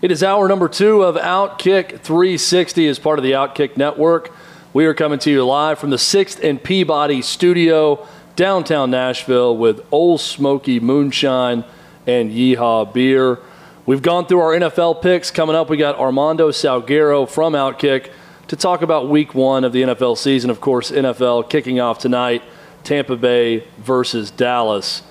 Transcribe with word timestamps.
It 0.00 0.12
is 0.12 0.22
hour 0.22 0.46
number 0.46 0.68
two 0.68 1.02
of 1.02 1.16
Outkick 1.16 1.98
360 2.02 2.86
as 2.86 3.00
part 3.00 3.18
of 3.18 3.24
the 3.24 3.32
Outkick 3.32 3.76
Network. 3.76 4.32
We 4.72 4.86
are 4.86 4.94
coming 4.94 5.18
to 5.18 5.30
you 5.30 5.44
live 5.44 5.80
from 5.80 5.90
the 5.90 5.96
6th 5.96 6.38
and 6.48 6.62
Peabody 6.62 7.20
studio, 7.20 8.06
downtown 8.36 8.92
Nashville, 8.92 9.56
with 9.56 9.84
Old 9.90 10.20
Smoky 10.20 10.78
Moonshine 10.78 11.64
and 12.06 12.30
Yeehaw 12.30 12.92
Beer. 12.92 13.40
We've 13.86 14.00
gone 14.00 14.26
through 14.28 14.38
our 14.38 14.52
NFL 14.52 15.02
picks. 15.02 15.32
Coming 15.32 15.56
up, 15.56 15.68
we 15.68 15.76
got 15.76 15.98
Armando 15.98 16.52
Salguero 16.52 17.28
from 17.28 17.54
Outkick 17.54 18.12
to 18.46 18.54
talk 18.54 18.82
about 18.82 19.08
week 19.08 19.34
one 19.34 19.64
of 19.64 19.72
the 19.72 19.82
NFL 19.82 20.16
season. 20.16 20.48
Of 20.48 20.60
course, 20.60 20.92
NFL 20.92 21.50
kicking 21.50 21.80
off 21.80 21.98
tonight, 21.98 22.44
Tampa 22.84 23.16
Bay 23.16 23.66
versus 23.78 24.30
Dallas. 24.30 25.02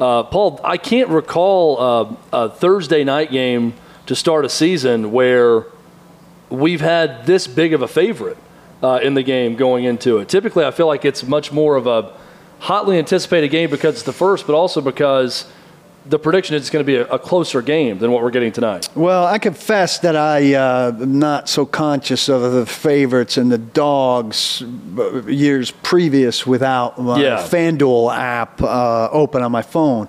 Uh, 0.00 0.24
Paul, 0.24 0.60
I 0.64 0.78
can't 0.78 1.10
recall 1.10 1.80
uh, 1.80 2.16
a 2.32 2.50
Thursday 2.50 3.04
night 3.04 3.30
game 3.30 3.74
to 4.06 4.14
start 4.14 4.44
a 4.44 4.48
season 4.48 5.12
where 5.12 5.66
we've 6.50 6.80
had 6.80 7.26
this 7.26 7.46
big 7.46 7.72
of 7.72 7.82
a 7.82 7.88
favorite 7.88 8.36
uh, 8.82 9.00
in 9.02 9.14
the 9.14 9.22
game 9.22 9.56
going 9.56 9.84
into 9.84 10.18
it. 10.18 10.28
Typically, 10.28 10.64
I 10.64 10.70
feel 10.70 10.86
like 10.86 11.04
it's 11.04 11.22
much 11.22 11.52
more 11.52 11.76
of 11.76 11.86
a 11.86 12.12
hotly 12.58 12.98
anticipated 12.98 13.48
game 13.48 13.70
because 13.70 13.94
it's 13.94 14.02
the 14.02 14.12
first, 14.12 14.46
but 14.46 14.54
also 14.54 14.80
because 14.80 15.50
the 16.06 16.18
prediction 16.18 16.56
is 16.56 16.62
it's 16.62 16.70
going 16.70 16.84
to 16.84 16.86
be 16.86 16.96
a, 16.96 17.06
a, 17.06 17.18
closer 17.18 17.62
game 17.62 17.98
than 17.98 18.10
what 18.10 18.22
we're 18.22 18.30
getting 18.30 18.50
tonight. 18.50 18.88
Well, 18.96 19.24
I 19.24 19.38
confess 19.38 20.00
that 20.00 20.16
I 20.16 20.54
uh, 20.54 20.92
am 21.00 21.20
not 21.20 21.48
so 21.48 21.64
conscious 21.64 22.28
of 22.28 22.52
the 22.52 22.66
favorites 22.66 23.36
and 23.36 23.52
the 23.52 23.58
dogs 23.58 24.62
uh, 24.98 25.22
years 25.26 25.70
previous 25.70 26.44
without 26.44 27.00
my 27.00 27.22
yeah. 27.22 27.36
FanDuel 27.36 28.16
app 28.16 28.60
uh, 28.62 29.10
open 29.10 29.42
on 29.42 29.52
my 29.52 29.62
phone 29.62 30.08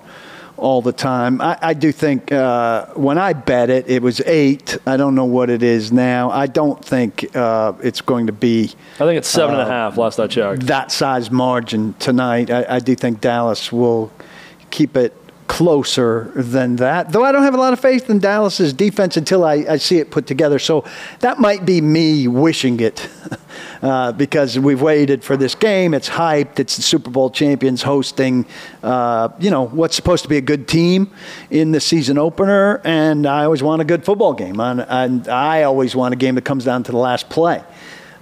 all 0.64 0.80
the 0.80 0.92
time. 0.92 1.42
I, 1.42 1.58
I 1.60 1.74
do 1.74 1.92
think 1.92 2.32
uh, 2.32 2.86
when 2.94 3.18
I 3.18 3.34
bet 3.34 3.68
it, 3.68 3.88
it 3.88 4.00
was 4.00 4.20
eight. 4.22 4.78
I 4.86 4.96
don't 4.96 5.14
know 5.14 5.26
what 5.26 5.50
it 5.50 5.62
is 5.62 5.92
now. 5.92 6.30
I 6.30 6.46
don't 6.46 6.82
think 6.82 7.36
uh, 7.36 7.74
it's 7.82 8.00
going 8.00 8.26
to 8.28 8.32
be. 8.32 8.72
I 8.94 9.04
think 9.04 9.18
it's 9.18 9.28
seven 9.28 9.56
uh, 9.56 9.58
and 9.60 9.68
a 9.68 9.72
uh, 9.72 9.76
half. 9.76 9.98
Last 9.98 10.18
I 10.18 10.26
checked. 10.26 10.66
That 10.66 10.90
size 10.90 11.30
margin 11.30 11.92
tonight. 11.98 12.50
I, 12.50 12.76
I 12.76 12.78
do 12.78 12.94
think 12.94 13.20
Dallas 13.20 13.70
will 13.70 14.10
keep 14.70 14.96
it 14.96 15.14
closer 15.46 16.32
than 16.34 16.76
that. 16.76 17.12
Though 17.12 17.24
I 17.24 17.32
don't 17.32 17.42
have 17.42 17.54
a 17.54 17.58
lot 17.58 17.72
of 17.72 17.80
faith 17.80 18.08
in 18.08 18.18
Dallas's 18.18 18.72
defense 18.72 19.16
until 19.16 19.44
I, 19.44 19.54
I 19.68 19.76
see 19.76 19.98
it 19.98 20.10
put 20.10 20.26
together. 20.26 20.58
So 20.58 20.84
that 21.20 21.38
might 21.38 21.66
be 21.66 21.80
me 21.80 22.26
wishing 22.28 22.80
it 22.80 23.08
uh, 23.82 24.12
because 24.12 24.58
we've 24.58 24.80
waited 24.80 25.22
for 25.22 25.36
this 25.36 25.54
game. 25.54 25.94
It's 25.94 26.08
hyped. 26.08 26.58
It's 26.58 26.76
the 26.76 26.82
Super 26.82 27.10
Bowl 27.10 27.30
champions 27.30 27.82
hosting, 27.82 28.46
uh, 28.82 29.28
you 29.38 29.50
know, 29.50 29.66
what's 29.66 29.96
supposed 29.96 30.22
to 30.22 30.28
be 30.28 30.38
a 30.38 30.42
good 30.42 30.66
team 30.66 31.10
in 31.50 31.72
the 31.72 31.80
season 31.80 32.18
opener. 32.18 32.80
And 32.84 33.26
I 33.26 33.44
always 33.44 33.62
want 33.62 33.82
a 33.82 33.84
good 33.84 34.04
football 34.04 34.32
game. 34.32 34.60
And, 34.60 34.80
and 34.80 35.28
I 35.28 35.64
always 35.64 35.94
want 35.94 36.14
a 36.14 36.16
game 36.16 36.36
that 36.36 36.44
comes 36.44 36.64
down 36.64 36.84
to 36.84 36.92
the 36.92 36.98
last 36.98 37.28
play. 37.28 37.62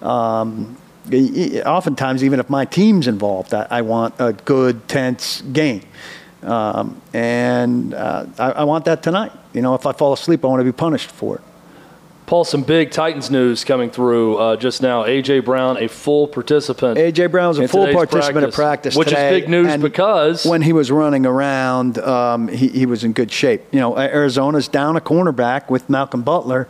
Um, 0.03 0.77
oftentimes, 1.65 2.25
even 2.25 2.41
if 2.41 2.51
my 2.51 2.65
team's 2.65 3.07
involved, 3.07 3.55
I, 3.55 3.67
I 3.71 3.83
want 3.83 4.15
a 4.19 4.33
good, 4.33 4.89
tense 4.89 5.41
game. 5.43 5.83
Um, 6.43 7.01
and 7.13 7.95
uh, 7.95 8.27
I, 8.39 8.51
I, 8.51 8.65
want 8.65 8.85
that 8.87 9.03
tonight. 9.03 9.33
You 9.53 9.63
know, 9.63 9.75
if 9.75 9.87
I 9.87 9.93
fall 9.93 10.13
asleep, 10.13 10.45
I 10.45 10.49
want 10.49 10.61
to 10.61 10.65
be 10.65 10.73
punished 10.73 11.11
for 11.11 11.37
it. 11.37 11.43
Paul, 12.27 12.45
some 12.45 12.63
big 12.63 12.91
Titans 12.91 13.31
news 13.31 13.65
coming 13.65 13.91
through 13.91 14.37
uh, 14.37 14.57
just 14.57 14.81
now. 14.81 15.05
AJ 15.05 15.45
Brown, 15.45 15.77
a 15.77 15.89
full 15.89 16.27
participant. 16.27 16.97
AJ 16.97 17.31
Brown's 17.31 17.59
a 17.59 17.69
full 17.69 17.93
participant 17.93 18.55
practice, 18.55 18.55
practice 18.55 18.97
which 18.97 19.09
today, 19.09 19.35
is 19.35 19.41
big 19.43 19.51
news 19.51 19.77
because 19.79 20.47
when 20.47 20.63
he 20.63 20.73
was 20.73 20.91
running 20.91 21.27
around, 21.27 21.99
um, 21.99 22.49
he, 22.49 22.69
he, 22.69 22.87
was 22.87 23.05
in 23.05 23.13
good 23.13 23.31
shape. 23.31 23.63
You 23.73 23.81
know, 23.81 23.99
Arizona's 23.99 24.69
down 24.69 24.97
a 24.97 25.01
cornerback 25.01 25.69
with 25.69 25.91
Malcolm 25.91 26.23
Butler 26.23 26.69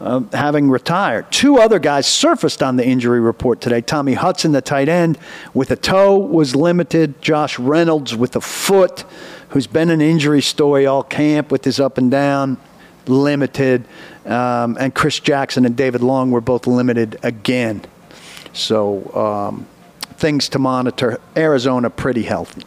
uh, 0.00 0.20
having 0.32 0.70
retired. 0.70 1.30
Two 1.30 1.58
other 1.58 1.78
guys 1.78 2.06
surfaced 2.06 2.62
on 2.62 2.76
the 2.76 2.84
injury 2.84 3.20
report 3.20 3.60
today. 3.60 3.82
Tommy 3.82 4.14
Hudson, 4.14 4.52
the 4.52 4.62
tight 4.62 4.88
end, 4.88 5.18
with 5.52 5.70
a 5.70 5.76
toe 5.76 6.16
was 6.16 6.56
limited. 6.56 7.20
Josh 7.22 7.58
Reynolds 7.58 8.16
with 8.16 8.34
a 8.36 8.40
foot, 8.40 9.04
who's 9.50 9.66
been 9.66 9.90
an 9.90 10.00
injury 10.00 10.42
story 10.42 10.86
all 10.86 11.02
camp 11.02 11.50
with 11.52 11.64
his 11.64 11.78
up 11.78 11.98
and 11.98 12.10
down, 12.10 12.56
limited. 13.06 13.84
Um, 14.26 14.76
and 14.80 14.94
Chris 14.94 15.20
Jackson 15.20 15.66
and 15.66 15.76
David 15.76 16.02
Long 16.02 16.30
were 16.30 16.40
both 16.40 16.66
limited 16.66 17.18
again. 17.22 17.82
So 18.52 19.14
um, 19.14 19.66
things 20.16 20.48
to 20.50 20.58
monitor. 20.58 21.20
Arizona 21.36 21.90
pretty 21.90 22.22
healthy. 22.22 22.62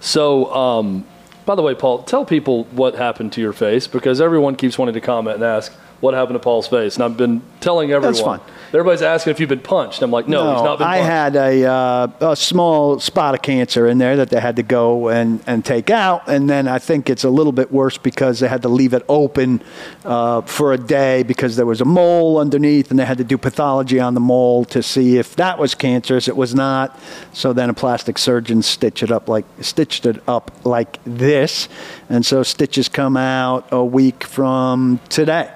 So, 0.00 0.52
um, 0.54 1.06
by 1.46 1.54
the 1.54 1.62
way, 1.62 1.74
Paul, 1.74 2.02
tell 2.02 2.24
people 2.24 2.64
what 2.64 2.94
happened 2.94 3.32
to 3.34 3.40
your 3.40 3.52
face 3.52 3.86
because 3.86 4.20
everyone 4.20 4.56
keeps 4.56 4.78
wanting 4.78 4.94
to 4.94 5.00
comment 5.00 5.36
and 5.36 5.44
ask 5.44 5.72
what 6.04 6.12
happened 6.12 6.34
to 6.34 6.38
Paul's 6.38 6.68
face, 6.68 6.96
and 6.96 7.02
I've 7.02 7.16
been 7.16 7.42
telling 7.60 7.90
everyone. 7.90 8.12
That's 8.12 8.22
fine. 8.24 8.40
Everybody's 8.74 9.02
asking 9.02 9.30
if 9.30 9.40
you've 9.40 9.48
been 9.48 9.60
punched. 9.60 10.02
I'm 10.02 10.10
like, 10.10 10.28
no, 10.28 10.44
no 10.44 10.54
he's 10.54 10.62
not 10.64 10.78
been 10.78 10.86
I 10.86 10.96
had 10.96 11.34
a, 11.34 11.64
uh, 11.64 12.32
a 12.32 12.36
small 12.36 13.00
spot 13.00 13.34
of 13.34 13.40
cancer 13.40 13.86
in 13.86 13.98
there 13.98 14.16
that 14.16 14.28
they 14.30 14.40
had 14.40 14.56
to 14.56 14.62
go 14.62 15.08
and, 15.08 15.42
and 15.46 15.64
take 15.64 15.90
out. 15.90 16.28
And 16.28 16.50
then 16.50 16.68
I 16.68 16.78
think 16.78 17.08
it's 17.08 17.24
a 17.24 17.30
little 17.30 17.52
bit 17.52 17.72
worse 17.72 17.96
because 17.96 18.40
they 18.40 18.48
had 18.48 18.62
to 18.62 18.68
leave 18.68 18.92
it 18.92 19.04
open 19.08 19.62
uh, 20.04 20.42
for 20.42 20.72
a 20.72 20.76
day 20.76 21.22
because 21.22 21.54
there 21.56 21.66
was 21.66 21.80
a 21.80 21.84
mole 21.84 22.38
underneath 22.38 22.90
and 22.90 22.98
they 22.98 23.04
had 23.04 23.18
to 23.18 23.24
do 23.24 23.38
pathology 23.38 24.00
on 24.00 24.14
the 24.14 24.20
mole 24.20 24.64
to 24.66 24.82
see 24.82 25.18
if 25.18 25.36
that 25.36 25.58
was 25.58 25.74
cancerous. 25.76 26.26
It 26.26 26.36
was 26.36 26.52
not. 26.54 26.98
So 27.32 27.52
then 27.52 27.70
a 27.70 27.74
plastic 27.74 28.18
surgeon 28.18 28.60
stitched 28.62 29.04
it 29.04 29.12
up 29.12 29.28
like, 29.28 29.46
stitched 29.60 30.04
it 30.04 30.20
up 30.28 30.50
like 30.66 30.98
this. 31.04 31.68
And 32.08 32.26
so 32.26 32.42
stitches 32.42 32.88
come 32.88 33.16
out 33.16 33.68
a 33.72 33.84
week 33.84 34.24
from 34.24 34.98
today. 35.08 35.53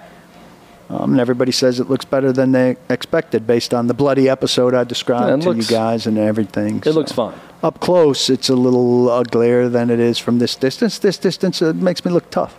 Um, 0.91 1.13
and 1.13 1.21
everybody 1.21 1.53
says 1.53 1.81
it 1.81 1.91
looks 1.91 2.07
better 2.07 2.33
than 2.33 2.53
they 2.53 2.77
expected 2.89 3.47
based 3.47 3.75
on 3.75 3.89
the 3.89 3.95
bloody 3.95 4.29
episode 4.29 4.73
I 4.73 4.85
described 4.85 5.29
yeah, 5.29 5.45
to 5.45 5.51
looks, 5.51 5.71
you 5.71 5.77
guys 5.77 6.07
and 6.07 6.17
everything. 6.17 6.79
It 6.79 6.85
so 6.85 6.93
looks 6.93 7.13
fine. 7.13 7.39
Up 7.63 7.81
close, 7.81 8.31
it's 8.31 8.49
a 8.49 8.55
little 8.55 9.11
uglier 9.11 9.69
than 9.69 9.91
it 9.91 10.01
is 10.01 10.19
from 10.19 10.39
this 10.39 10.57
distance. 10.57 10.99
This 10.99 11.19
distance 11.19 11.61
it 11.61 11.77
makes 11.77 12.05
me 12.05 12.11
look 12.11 12.31
tough. 12.31 12.57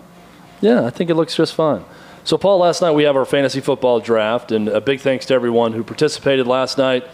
Yeah, 0.61 0.85
I 0.85 0.91
think 0.91 1.09
it 1.09 1.15
looks 1.15 1.35
just 1.35 1.55
fine. 1.55 1.83
So, 2.23 2.37
Paul, 2.37 2.59
last 2.59 2.81
night 2.81 2.91
we 2.91 3.03
have 3.05 3.15
our 3.15 3.25
fantasy 3.25 3.61
football 3.61 3.99
draft, 3.99 4.51
and 4.51 4.67
a 4.67 4.81
big 4.81 4.99
thanks 4.99 5.25
to 5.27 5.33
everyone 5.33 5.73
who 5.73 5.83
participated 5.83 6.45
last 6.45 6.77
night. 6.77 7.05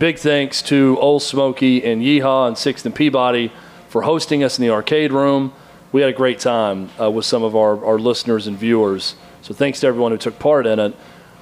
Big 0.00 0.18
thanks 0.18 0.60
to 0.62 0.98
Old 0.98 1.22
Smoky 1.22 1.84
and 1.84 2.02
Yeehaw 2.02 2.48
and 2.48 2.58
Sixth 2.58 2.84
and 2.84 2.94
Peabody 2.94 3.52
for 3.88 4.02
hosting 4.02 4.42
us 4.42 4.58
in 4.58 4.64
the 4.64 4.72
arcade 4.72 5.12
room. 5.12 5.52
We 5.92 6.00
had 6.00 6.10
a 6.10 6.16
great 6.16 6.40
time 6.40 6.90
uh, 7.00 7.08
with 7.12 7.24
some 7.24 7.44
of 7.44 7.54
our, 7.54 7.84
our 7.84 7.98
listeners 8.00 8.48
and 8.48 8.58
viewers. 8.58 9.14
So 9.44 9.52
thanks 9.52 9.80
to 9.80 9.86
everyone 9.86 10.10
who 10.10 10.16
took 10.16 10.38
part 10.38 10.66
in 10.66 10.78
it. 10.78 10.96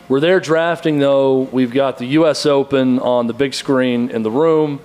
We're 0.08 0.18
there 0.18 0.40
drafting, 0.40 0.98
though. 0.98 1.42
We've 1.52 1.70
got 1.70 1.98
the 1.98 2.06
U.S. 2.06 2.44
Open 2.46 2.98
on 2.98 3.28
the 3.28 3.32
big 3.32 3.54
screen 3.54 4.10
in 4.10 4.24
the 4.24 4.30
room. 4.30 4.80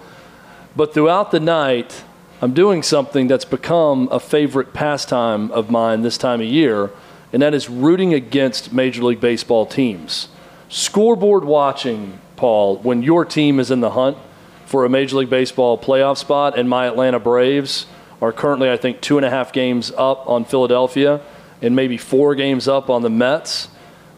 But 0.76 0.94
throughout 0.94 1.32
the 1.32 1.40
night, 1.40 2.04
I'm 2.44 2.54
doing 2.54 2.84
something 2.84 3.28
that's 3.28 3.44
become 3.44 4.08
a 4.12 4.20
favorite 4.20 4.72
pastime 4.72 5.50
of 5.50 5.72
mine 5.72 6.04
this 6.04 6.20
time 6.20 6.42
of 6.42 6.46
year, 6.46 6.92
and 7.34 7.42
that 7.42 7.56
is 7.56 7.68
rooting 7.68 8.14
against 8.14 8.72
Major 8.72 9.02
League 9.02 9.20
Baseball 9.20 9.66
teams. 9.66 10.28
Scoreboard 10.70 11.44
watching, 11.44 12.20
Paul, 12.36 12.78
when 12.78 13.02
your 13.02 13.26
team 13.26 13.60
is 13.60 13.72
in 13.72 13.80
the 13.80 13.90
hunt 13.90 14.20
for 14.68 14.86
a 14.86 14.90
Major 14.90 15.18
League 15.18 15.32
Baseball 15.32 15.76
playoff 15.76 16.20
spot, 16.20 16.56
and 16.56 16.70
my 16.70 16.86
Atlanta 16.86 17.20
Braves 17.20 17.88
are 18.22 18.32
currently, 18.32 18.70
I 18.70 18.78
think, 18.78 19.02
two 19.02 19.18
and 19.18 19.26
a 19.26 19.32
half 19.32 19.52
games 19.52 19.92
up 19.98 20.30
on 20.30 20.46
Philadelphia 20.46 21.20
and 21.62 21.76
maybe 21.76 21.98
four 21.98 22.36
games 22.36 22.68
up 22.68 22.90
on 22.90 23.02
the 23.02 23.10
Mets. 23.10 23.70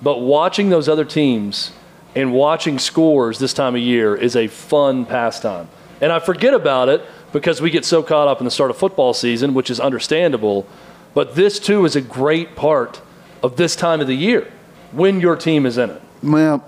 But 0.01 0.19
watching 0.19 0.69
those 0.69 0.88
other 0.88 1.06
teams 1.06 1.71
and 2.15 2.33
watching 2.33 2.80
scores 2.80 3.39
this 3.39 3.53
time 3.53 3.75
of 3.75 3.81
year 3.81 4.15
is 4.15 4.36
a 4.36 4.47
fun 4.47 5.06
pastime. 5.06 5.68
And 6.01 6.12
I 6.12 6.19
forget 6.19 6.53
about 6.53 6.89
it 6.89 7.03
because 7.31 7.62
we 7.62 7.69
get 7.69 7.86
so 7.86 8.01
caught 8.01 8.27
up 8.27 8.39
in 8.39 8.45
the 8.45 8.51
start 8.51 8.71
of 8.71 8.77
football 8.77 9.13
season, 9.13 9.53
which 9.53 9.69
is 9.69 9.80
understandable. 9.80 10.65
But 11.13 11.36
this, 11.36 11.59
too, 11.59 11.86
is 11.86 11.95
a 11.95 12.01
great 12.01 12.56
part 12.56 13.01
of 13.44 13.57
this 13.57 13.75
time 13.75 14.01
of 14.01 14.07
the 14.07 14.15
year 14.15 14.51
when 14.92 15.19
your 15.19 15.35
team 15.35 15.65
is 15.65 15.77
in 15.77 15.89
it. 15.92 16.01
Well, 16.24 16.65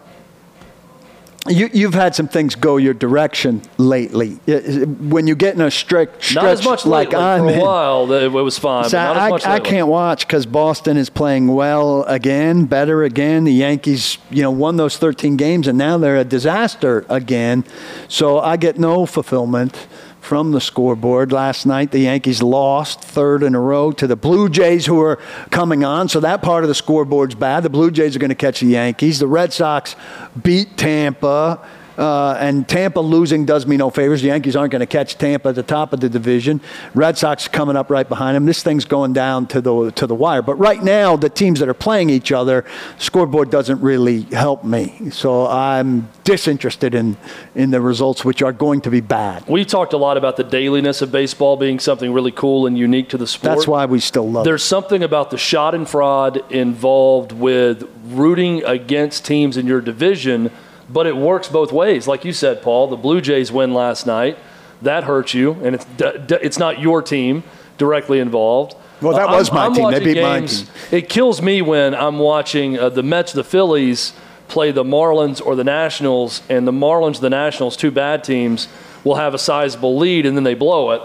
You, 1.49 1.71
you've 1.73 1.95
had 1.95 2.13
some 2.13 2.27
things 2.27 2.53
go 2.53 2.77
your 2.77 2.93
direction 2.93 3.63
lately. 3.77 4.39
Uh, 4.47 4.85
When 4.85 5.25
you 5.25 5.35
get 5.35 5.55
in 5.55 5.61
a 5.61 5.71
strict 5.71 6.23
stretch 6.23 6.35
Not 6.35 6.45
as 6.45 6.63
much 6.63 6.85
like. 6.85 7.15
I'm 7.15 7.41
For 7.41 7.49
a 7.49 7.53
in, 7.53 7.59
while, 7.59 8.11
it 8.11 8.27
was 8.29 8.59
fine. 8.59 8.83
So 8.85 8.97
but 8.97 9.13
not 9.13 9.17
I, 9.17 9.25
as 9.25 9.31
much 9.31 9.45
I 9.47 9.59
can't 9.59 9.87
watch 9.87 10.27
because 10.27 10.45
Boston 10.45 10.97
is 10.97 11.09
playing 11.09 11.47
well 11.47 12.03
again, 12.03 12.65
better 12.65 13.03
again. 13.03 13.45
The 13.45 13.53
Yankees, 13.53 14.19
you 14.29 14.43
know, 14.43 14.51
won 14.51 14.77
those 14.77 14.97
13 14.97 15.35
games 15.35 15.67
and 15.67 15.79
now 15.79 15.97
they're 15.97 16.17
a 16.17 16.23
disaster 16.23 17.05
again. 17.09 17.65
So 18.07 18.39
I 18.39 18.55
get 18.57 18.77
no 18.77 19.07
fulfillment 19.07 19.87
from 20.21 20.51
the 20.51 20.61
scoreboard. 20.61 21.31
Last 21.31 21.65
night, 21.65 21.91
the 21.91 21.99
Yankees 21.99 22.41
lost 22.41 23.01
third 23.01 23.43
in 23.43 23.55
a 23.55 23.59
row 23.59 23.91
to 23.91 24.07
the 24.07 24.15
Blue 24.15 24.47
Jays, 24.47 24.85
who 24.85 25.01
are 25.01 25.17
coming 25.49 25.83
on. 25.83 26.07
So 26.07 26.21
that 26.21 26.41
part 26.41 26.63
of 26.63 26.67
the 26.69 26.75
scoreboard's 26.75 27.35
bad. 27.35 27.63
The 27.63 27.69
Blue 27.69 27.91
Jays 27.91 28.15
are 28.15 28.19
going 28.19 28.29
to 28.29 28.35
catch 28.35 28.61
the 28.61 28.67
Yankees. 28.67 29.19
The 29.19 29.27
Red 29.27 29.51
Sox 29.51 29.95
beat 30.41 30.77
Tampa. 30.77 31.67
Uh, 32.01 32.35
and 32.39 32.67
Tampa 32.67 32.99
losing 32.99 33.45
does 33.45 33.67
me 33.67 33.77
no 33.77 33.91
favors. 33.91 34.23
The 34.23 34.29
Yankees 34.29 34.55
aren't 34.55 34.71
going 34.71 34.79
to 34.79 34.87
catch 34.87 35.19
Tampa 35.19 35.49
at 35.49 35.55
the 35.55 35.61
top 35.61 35.93
of 35.93 35.99
the 35.99 36.09
division. 36.09 36.59
Red 36.95 37.15
Sox 37.15 37.47
coming 37.47 37.75
up 37.75 37.91
right 37.91 38.09
behind 38.09 38.35
them. 38.35 38.47
This 38.47 38.63
thing's 38.63 38.85
going 38.85 39.13
down 39.13 39.45
to 39.47 39.61
the 39.61 39.91
to 39.91 40.07
the 40.07 40.15
wire. 40.15 40.41
But 40.41 40.55
right 40.55 40.81
now, 40.81 41.15
the 41.15 41.29
teams 41.29 41.59
that 41.59 41.69
are 41.69 41.75
playing 41.75 42.09
each 42.09 42.31
other, 42.31 42.65
scoreboard 42.97 43.51
doesn't 43.51 43.81
really 43.81 44.23
help 44.23 44.63
me. 44.63 45.11
So 45.11 45.45
I'm 45.45 46.09
disinterested 46.23 46.95
in 46.95 47.17
in 47.53 47.69
the 47.69 47.79
results, 47.79 48.25
which 48.25 48.41
are 48.41 48.51
going 48.51 48.81
to 48.81 48.89
be 48.89 49.01
bad. 49.01 49.47
We 49.47 49.63
talked 49.63 49.93
a 49.93 49.97
lot 49.97 50.17
about 50.17 50.37
the 50.37 50.43
dailiness 50.43 51.03
of 51.03 51.11
baseball 51.11 51.55
being 51.55 51.77
something 51.77 52.11
really 52.11 52.31
cool 52.31 52.65
and 52.65 52.75
unique 52.75 53.09
to 53.09 53.17
the 53.19 53.27
sport. 53.27 53.55
That's 53.55 53.67
why 53.67 53.85
we 53.85 53.99
still 53.99 54.27
love. 54.27 54.43
It. 54.43 54.49
There's 54.49 54.63
something 54.63 55.03
about 55.03 55.29
the 55.29 55.37
schadenfreude 55.37 56.49
involved 56.49 57.31
with 57.31 57.87
rooting 58.05 58.63
against 58.63 59.23
teams 59.23 59.55
in 59.55 59.67
your 59.67 59.81
division, 59.81 60.49
but 60.91 61.07
it 61.07 61.15
works 61.15 61.47
both 61.47 61.71
ways. 61.71 62.07
Like 62.07 62.25
you 62.25 62.33
said, 62.33 62.61
Paul, 62.61 62.87
the 62.87 62.95
Blue 62.97 63.21
Jays 63.21 63.51
win 63.51 63.73
last 63.73 64.05
night. 64.05 64.37
That 64.81 65.03
hurts 65.03 65.33
you, 65.33 65.53
and 65.63 65.75
it's 65.75 65.85
d- 65.85 66.11
d- 66.25 66.37
it's 66.41 66.57
not 66.57 66.79
your 66.79 67.01
team 67.01 67.43
directly 67.77 68.19
involved. 68.19 68.75
Well, 69.01 69.13
that 69.15 69.29
Uh, 69.29 69.37
was 69.37 69.51
my 69.51 69.69
team. 69.69 69.91
They 69.91 69.99
beat 70.03 70.21
my 70.21 70.41
team. 70.45 70.67
It 70.91 71.09
kills 71.09 71.41
me 71.41 71.61
when 71.61 71.93
I'm 71.95 72.17
watching 72.19 72.77
uh, 72.79 72.89
the 72.89 73.03
Mets, 73.03 73.31
the 73.33 73.43
Phillies 73.43 74.13
play 74.47 74.71
the 74.71 74.83
Marlins 74.83 75.41
or 75.45 75.55
the 75.55 75.63
Nationals, 75.63 76.41
and 76.49 76.67
the 76.67 76.71
Marlins, 76.73 77.19
the 77.19 77.29
Nationals, 77.29 77.77
two 77.77 77.89
bad 77.91 78.23
teams, 78.23 78.67
will 79.03 79.15
have 79.15 79.33
a 79.33 79.37
sizable 79.39 79.97
lead, 79.97 80.25
and 80.25 80.35
then 80.35 80.43
they 80.43 80.53
blow 80.55 80.91
it 80.91 81.01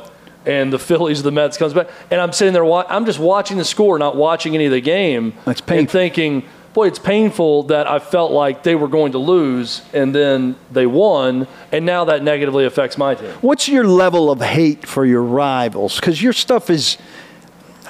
and 0.47 0.73
the 0.73 0.79
Phillies, 0.89 1.23
the 1.25 1.33
Mets 1.33 1.57
comes 1.59 1.75
back, 1.75 1.89
and 2.11 2.21
I'm 2.21 2.33
sitting 2.33 2.53
there. 2.55 2.65
wa- 2.65 2.87
I'm 2.89 3.05
just 3.05 3.19
watching 3.19 3.57
the 3.59 3.65
score, 3.65 3.99
not 3.99 4.15
watching 4.17 4.55
any 4.55 4.67
of 4.67 4.71
the 4.73 4.81
game, 4.81 5.33
That's 5.45 5.61
and 5.67 5.91
thinking, 5.91 6.45
boy, 6.77 6.87
it's 6.87 6.99
painful 6.99 7.63
that 7.63 7.87
I 7.87 7.99
felt 7.99 8.33
like 8.33 8.63
they 8.63 8.75
were 8.75 8.87
going 8.87 9.13
to 9.13 9.19
lose, 9.19 9.81
and 9.95 10.15
then 10.15 10.57
they 10.71 10.85
won, 10.85 11.49
and 11.73 11.87
now 11.87 12.05
that 12.05 12.23
negatively 12.23 12.67
affects 12.67 12.99
my 12.99 13.15
team. 13.15 13.31
What's 13.41 13.67
your 13.67 13.85
level 13.85 14.31
of 14.31 14.43
hate 14.43 14.87
for 14.87 15.07
your 15.07 15.23
rivals? 15.23 15.97
Because 15.97 16.23
your 16.23 16.35
stuff 16.35 16.69
is, 16.69 16.99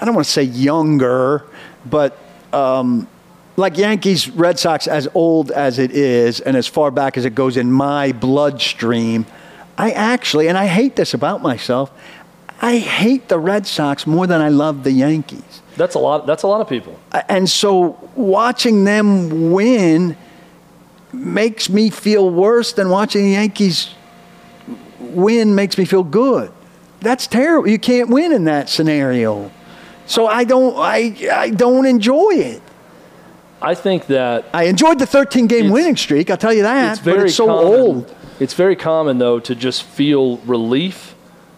I 0.01 0.05
don't 0.05 0.15
want 0.15 0.25
to 0.25 0.31
say 0.31 0.45
younger, 0.45 1.45
but 1.85 2.17
um, 2.53 3.09
like 3.57 3.77
Yankees, 3.77 4.31
Red 4.31 4.57
Sox, 4.57 4.87
as 4.87 5.09
old 5.15 5.51
as 5.51 5.81
it 5.81 5.91
is, 5.91 6.39
and 6.39 6.57
as 6.57 6.69
far 6.69 6.93
back 6.93 7.19
as 7.19 7.25
it 7.25 7.35
goes 7.35 7.57
in 7.57 7.73
my 7.73 8.13
bloodstream, 8.13 9.27
I 9.77 9.91
actually, 9.91 10.47
and 10.47 10.57
I 10.57 10.67
hate 10.67 10.95
this 10.95 11.13
about 11.13 11.43
myself, 11.43 11.91
I 12.61 12.79
hate 12.79 13.27
the 13.27 13.41
Red 13.41 13.67
Sox 13.67 14.07
more 14.07 14.29
than 14.29 14.41
I 14.41 14.49
love 14.49 14.85
the 14.85 14.93
Yankees. 14.93 15.61
That's 15.77 15.95
a 15.95 15.99
lot. 15.99 16.27
That's 16.27 16.43
a 16.43 16.47
lot 16.47 16.61
of 16.61 16.69
people. 16.69 16.99
And 17.29 17.49
so 17.49 17.99
watching 18.15 18.85
them 18.85 19.53
win 19.53 20.17
makes 21.13 21.69
me 21.69 21.91
feel 21.91 22.29
worse 22.31 22.73
than 22.73 22.89
watching 22.91 23.25
the 23.25 23.31
Yankees 23.33 23.95
win 24.99 25.55
makes 25.55 25.79
me 25.79 25.85
feel 25.85 26.03
good. 26.03 26.51
That's 27.01 27.27
terrible. 27.27 27.69
You 27.69 27.79
can't 27.79 28.11
win 28.11 28.33
in 28.33 28.45
that 28.45 28.69
scenario. 28.69 29.51
So 30.07 30.27
I 30.27 30.45
don't 30.45 30.77
I 30.79 31.15
I 31.33 31.51
don't 31.51 31.87
enjoy 31.87 32.31
it. 32.35 32.63
I 33.61 33.75
think 33.75 34.07
that 34.07 34.45
I 34.53 34.65
enjoyed 34.65 34.99
the 34.99 35.07
13 35.07 35.47
game 35.47 35.71
winning 35.71 35.97
streak, 35.97 36.31
I'll 36.31 36.37
tell 36.37 36.53
you 36.53 36.63
that, 36.63 36.93
it's 36.93 37.01
very 37.01 37.19
but 37.19 37.27
it's 37.27 37.35
so 37.35 37.47
common. 37.47 37.67
old. 37.67 38.15
It's 38.39 38.55
very 38.55 38.77
common 38.77 39.19
though 39.19 39.41
to 39.41 39.55
just 39.55 39.83
feel 39.83 40.37
relief 40.39 41.15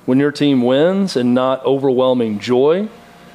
when 0.06 0.18
your 0.18 0.32
team 0.32 0.62
wins 0.62 1.16
and 1.16 1.34
not 1.34 1.62
overwhelming 1.66 2.38
joy, 2.38 2.88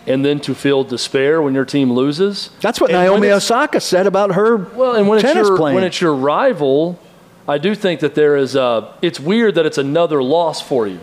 and 0.05 0.23
then 0.25 0.39
to 0.41 0.53
feel 0.53 0.83
despair 0.83 1.41
when 1.41 1.53
your 1.53 1.65
team 1.65 1.91
loses. 1.93 2.49
That's 2.61 2.81
what 2.81 2.91
And 2.91 2.99
Naomi 2.99 3.29
Osaka 3.31 3.79
said 3.79 4.05
about 4.07 4.33
her 4.35 4.57
Well, 4.57 4.95
and 4.95 5.07
when 5.07 5.19
it's 5.23 5.33
your 5.33 5.55
playing. 5.57 5.75
when 5.75 5.83
it's 5.83 6.01
your 6.01 6.13
rival, 6.13 6.99
I 7.47 7.57
do 7.57 7.73
think 7.75 8.01
that 8.01 8.13
there 8.15 8.35
is 8.35 8.55
a. 8.55 8.93
It's 9.01 9.19
weird 9.19 9.55
that 9.55 9.65
it's 9.65 9.77
another 9.77 10.21
loss 10.23 10.61
for 10.61 10.87
you, 10.87 10.99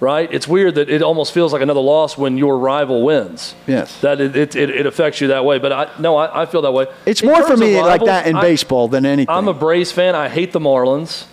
right? 0.00 0.32
It's 0.32 0.46
weird 0.48 0.74
that 0.76 0.88
it 0.88 1.02
almost 1.02 1.32
feels 1.32 1.52
like 1.52 1.62
another 1.62 1.80
loss 1.80 2.16
when 2.18 2.38
your 2.38 2.58
rival 2.58 3.02
wins. 3.02 3.54
Yes. 3.66 4.00
that 4.00 4.20
it 4.20 4.36
it, 4.36 4.56
it, 4.56 4.86
affects 4.86 5.20
you 5.20 5.28
that 5.28 5.44
way. 5.44 5.58
But 5.58 5.72
I 5.72 5.90
no, 5.98 6.16
I, 6.16 6.42
I 6.42 6.46
feel 6.46 6.62
that 6.62 6.72
way. 6.72 6.86
it's 7.06 7.20
In 7.22 7.28
more 7.28 7.42
for 7.46 7.56
me 7.56 7.80
like 7.80 8.04
that 8.04 8.26
in 8.26 8.36
I- 8.36 8.40
baseball 8.42 8.88
than 8.88 9.04
anything. 9.06 9.34
I'm 9.34 9.48
a 9.48 9.54
Braves 9.54 9.92
fan. 9.92 10.14
I 10.14 10.28
hate 10.28 10.52
the 10.52 10.60
Marlins. 10.60 11.24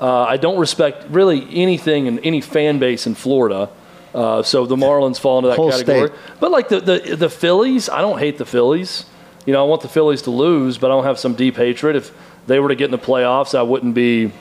Uh, 0.00 0.22
I 0.22 0.36
don't 0.36 0.58
respect 0.58 1.06
really 1.10 1.46
anything 1.52 2.06
in 2.06 2.18
any 2.20 2.40
fan 2.40 2.78
base 2.78 3.06
in 3.06 3.14
Florida. 3.16 3.68
Uh, 4.14 4.42
so 4.42 4.64
the 4.66 4.76
Marlins 4.76 5.18
fall 5.20 5.38
into 5.38 5.48
that 5.48 5.56
Whole 5.56 5.70
category. 5.70 6.08
state. 6.08 6.18
But 6.40 6.50
like 6.50 6.68
the, 6.68 6.80
the 6.80 7.16
the 7.16 7.28
Phillies, 7.30 7.88
I 7.88 8.00
don't 8.00 8.18
hate 8.18 8.38
the 8.38 8.46
Phillies. 8.46 9.04
You 9.46 9.52
know, 9.52 9.64
I 9.64 9.68
want 9.68 9.82
the 9.82 9.88
Phillies 9.88 10.22
to 10.22 10.30
lose, 10.30 10.78
but 10.78 10.90
I 10.90 10.94
don't 10.94 11.04
have 11.04 11.18
some 11.18 11.34
deep 11.34 11.56
hatred. 11.56 11.96
If 11.96 12.12
they 12.46 12.58
were 12.60 12.68
to 12.68 12.74
get 12.74 12.86
in 12.86 12.90
the 12.90 12.98
playoffs, 12.98 13.54
I 13.54 13.62
wouldn't 13.62 13.94
be, 13.94 14.32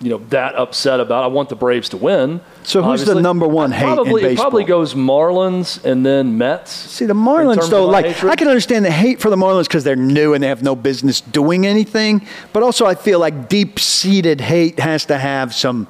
you 0.00 0.10
know, 0.10 0.18
that 0.30 0.54
upset 0.56 1.00
about. 1.00 1.22
it. 1.22 1.24
I 1.24 1.26
want 1.28 1.48
the 1.48 1.56
Braves 1.56 1.88
to 1.90 1.96
win. 1.96 2.40
So 2.62 2.82
who's 2.82 3.04
the 3.04 3.20
number 3.20 3.46
one 3.46 3.72
hate 3.72 3.84
Probably 3.84 4.24
it 4.24 4.36
probably 4.36 4.64
goes 4.64 4.94
Marlins 4.94 5.84
and 5.84 6.04
then 6.04 6.38
Mets. 6.38 6.70
See, 6.72 7.04
the 7.06 7.14
Marlins, 7.14 7.68
though, 7.70 7.86
like, 7.86 8.06
hatred. 8.06 8.32
I 8.32 8.36
can 8.36 8.48
understand 8.48 8.84
the 8.84 8.90
hate 8.90 9.20
for 9.20 9.30
the 9.30 9.36
Marlins 9.36 9.64
because 9.64 9.84
they're 9.84 9.96
new 9.96 10.34
and 10.34 10.42
they 10.42 10.48
have 10.48 10.62
no 10.62 10.76
business 10.76 11.20
doing 11.20 11.66
anything. 11.66 12.26
But 12.52 12.62
also, 12.62 12.86
I 12.86 12.94
feel 12.94 13.18
like 13.18 13.48
deep 13.48 13.78
seated 13.80 14.40
hate 14.40 14.78
has 14.78 15.04
to 15.06 15.18
have 15.18 15.54
some 15.54 15.88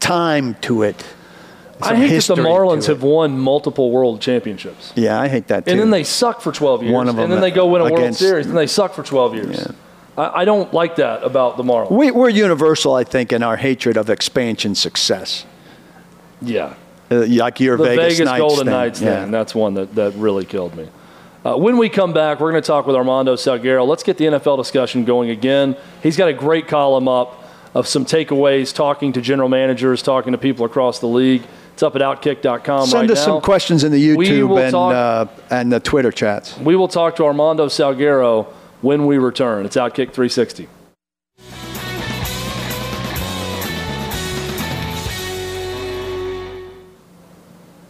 time 0.00 0.54
to 0.62 0.82
it. 0.82 1.04
I 1.80 1.94
hate 1.94 2.08
that 2.08 2.36
the 2.36 2.42
Marlins 2.42 2.86
have 2.86 3.02
won 3.02 3.38
multiple 3.38 3.90
World 3.90 4.20
Championships. 4.20 4.92
Yeah, 4.96 5.20
I 5.20 5.28
hate 5.28 5.48
that 5.48 5.66
too. 5.66 5.72
And 5.72 5.80
then 5.80 5.90
they 5.90 6.04
suck 6.04 6.40
for 6.40 6.52
12 6.52 6.84
years. 6.84 6.92
One 6.92 7.08
of 7.08 7.18
and 7.18 7.30
then 7.30 7.40
they 7.40 7.50
go 7.50 7.66
win 7.66 7.82
a 7.82 7.92
World 7.92 8.14
Series, 8.14 8.46
and 8.46 8.56
they 8.56 8.66
suck 8.66 8.94
for 8.94 9.02
12 9.02 9.34
years. 9.34 9.68
I, 10.16 10.42
I 10.42 10.44
don't 10.44 10.72
like 10.72 10.96
that 10.96 11.22
about 11.22 11.56
the 11.56 11.62
Marlins. 11.62 11.90
we, 11.90 12.10
we're 12.10 12.30
universal, 12.30 12.94
I 12.94 13.04
think, 13.04 13.32
in 13.32 13.42
our 13.42 13.56
hatred 13.56 13.96
of 13.96 14.10
expansion 14.10 14.74
success. 14.74 15.44
yeah. 16.40 16.74
Uh, 17.08 17.24
like 17.24 17.60
your 17.60 17.76
The 17.76 17.84
Vegas, 17.84 18.04
Vegas, 18.04 18.24
Knights 18.24 18.40
Golden 18.40 18.64
thing. 18.64 18.72
Knights 18.72 19.00
yeah. 19.00 19.22
thing. 19.22 19.30
That's 19.30 19.54
one 19.54 19.74
that, 19.74 19.94
that 19.94 20.14
really 20.14 20.44
killed 20.44 20.74
me. 20.74 20.88
Uh, 21.44 21.56
when 21.56 21.76
we 21.76 21.88
come 21.88 22.12
back, 22.12 22.40
we're 22.40 22.50
going 22.50 22.60
to 22.60 22.66
talk 22.66 22.84
with 22.84 22.96
Armando 22.96 23.36
Salguero. 23.36 23.86
Let's 23.86 24.02
get 24.02 24.18
the 24.18 24.24
NFL 24.24 24.56
discussion 24.56 25.04
going 25.04 25.30
again. 25.30 25.76
He's 26.02 26.16
got 26.16 26.28
a 26.28 26.32
great 26.32 26.66
column 26.66 27.06
up 27.06 27.44
of 27.72 27.86
some 27.86 28.04
takeaways, 28.04 28.74
talking 28.74 29.12
to 29.12 29.20
general 29.20 29.48
managers, 29.48 30.02
talking 30.02 30.32
to 30.32 30.38
people 30.38 30.66
across 30.66 30.98
the 30.98 31.06
league. 31.06 31.42
It's 31.76 31.82
up 31.82 31.94
at 31.94 32.00
outkick.com 32.00 32.86
Send 32.86 33.00
right 33.02 33.10
us 33.10 33.18
now. 33.18 33.34
some 33.34 33.42
questions 33.42 33.84
in 33.84 33.92
the 33.92 34.02
YouTube 34.02 34.58
and, 34.58 34.72
talk- 34.72 34.94
uh, 34.94 35.26
and 35.50 35.70
the 35.70 35.78
Twitter 35.78 36.10
chats. 36.10 36.56
We 36.56 36.74
will 36.74 36.88
talk 36.88 37.16
to 37.16 37.24
Armando 37.26 37.66
Salguero 37.66 38.46
when 38.80 39.04
we 39.04 39.18
return. 39.18 39.66
It's 39.66 39.76
Outkick 39.76 40.14
360. 40.14 40.68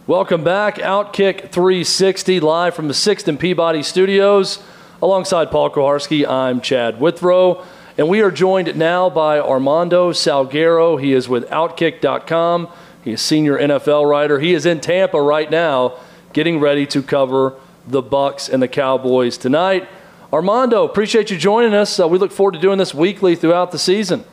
Welcome 0.05 0.43
back, 0.43 0.75
Outkick 0.77 1.49
360, 1.51 2.39
live 2.41 2.75
from 2.75 2.87
the 2.89 2.93
Sixth 2.93 3.27
and 3.27 3.39
Peabody 3.39 3.83
Studios. 3.83 4.61
Alongside 5.01 5.51
Paul 5.51 5.69
Kuharsky, 5.69 6.27
I'm 6.27 6.59
Chad 6.59 6.99
Withrow, 6.99 7.63
and 7.97 8.09
we 8.09 8.21
are 8.21 8.31
joined 8.31 8.75
now 8.75 9.09
by 9.09 9.39
Armando 9.39 10.11
Salguero. 10.11 10.99
He 11.01 11.13
is 11.13 11.29
with 11.29 11.47
Outkick.com. 11.49 12.67
He 13.07 13.13
is 13.13 13.21
senior 13.21 13.57
NFL 13.57 14.09
writer. 14.09 14.37
He 14.37 14.53
is 14.53 14.65
in 14.65 14.81
Tampa 14.81 15.21
right 15.21 15.49
now, 15.49 15.93
getting 16.33 16.59
ready 16.59 16.85
to 16.87 17.01
cover 17.01 17.53
the 17.87 18.01
Bucks 18.01 18.49
and 18.49 18.61
the 18.61 18.67
Cowboys 18.67 19.37
tonight. 19.37 19.87
Armando, 20.33 20.83
appreciate 20.83 21.31
you 21.31 21.37
joining 21.37 21.73
us. 21.73 22.01
Uh, 22.01 22.07
we 22.09 22.17
look 22.17 22.33
forward 22.33 22.55
to 22.55 22.59
doing 22.59 22.77
this 22.77 22.93
weekly 22.93 23.33
throughout 23.33 23.71
the 23.71 23.79
season. 23.79 24.25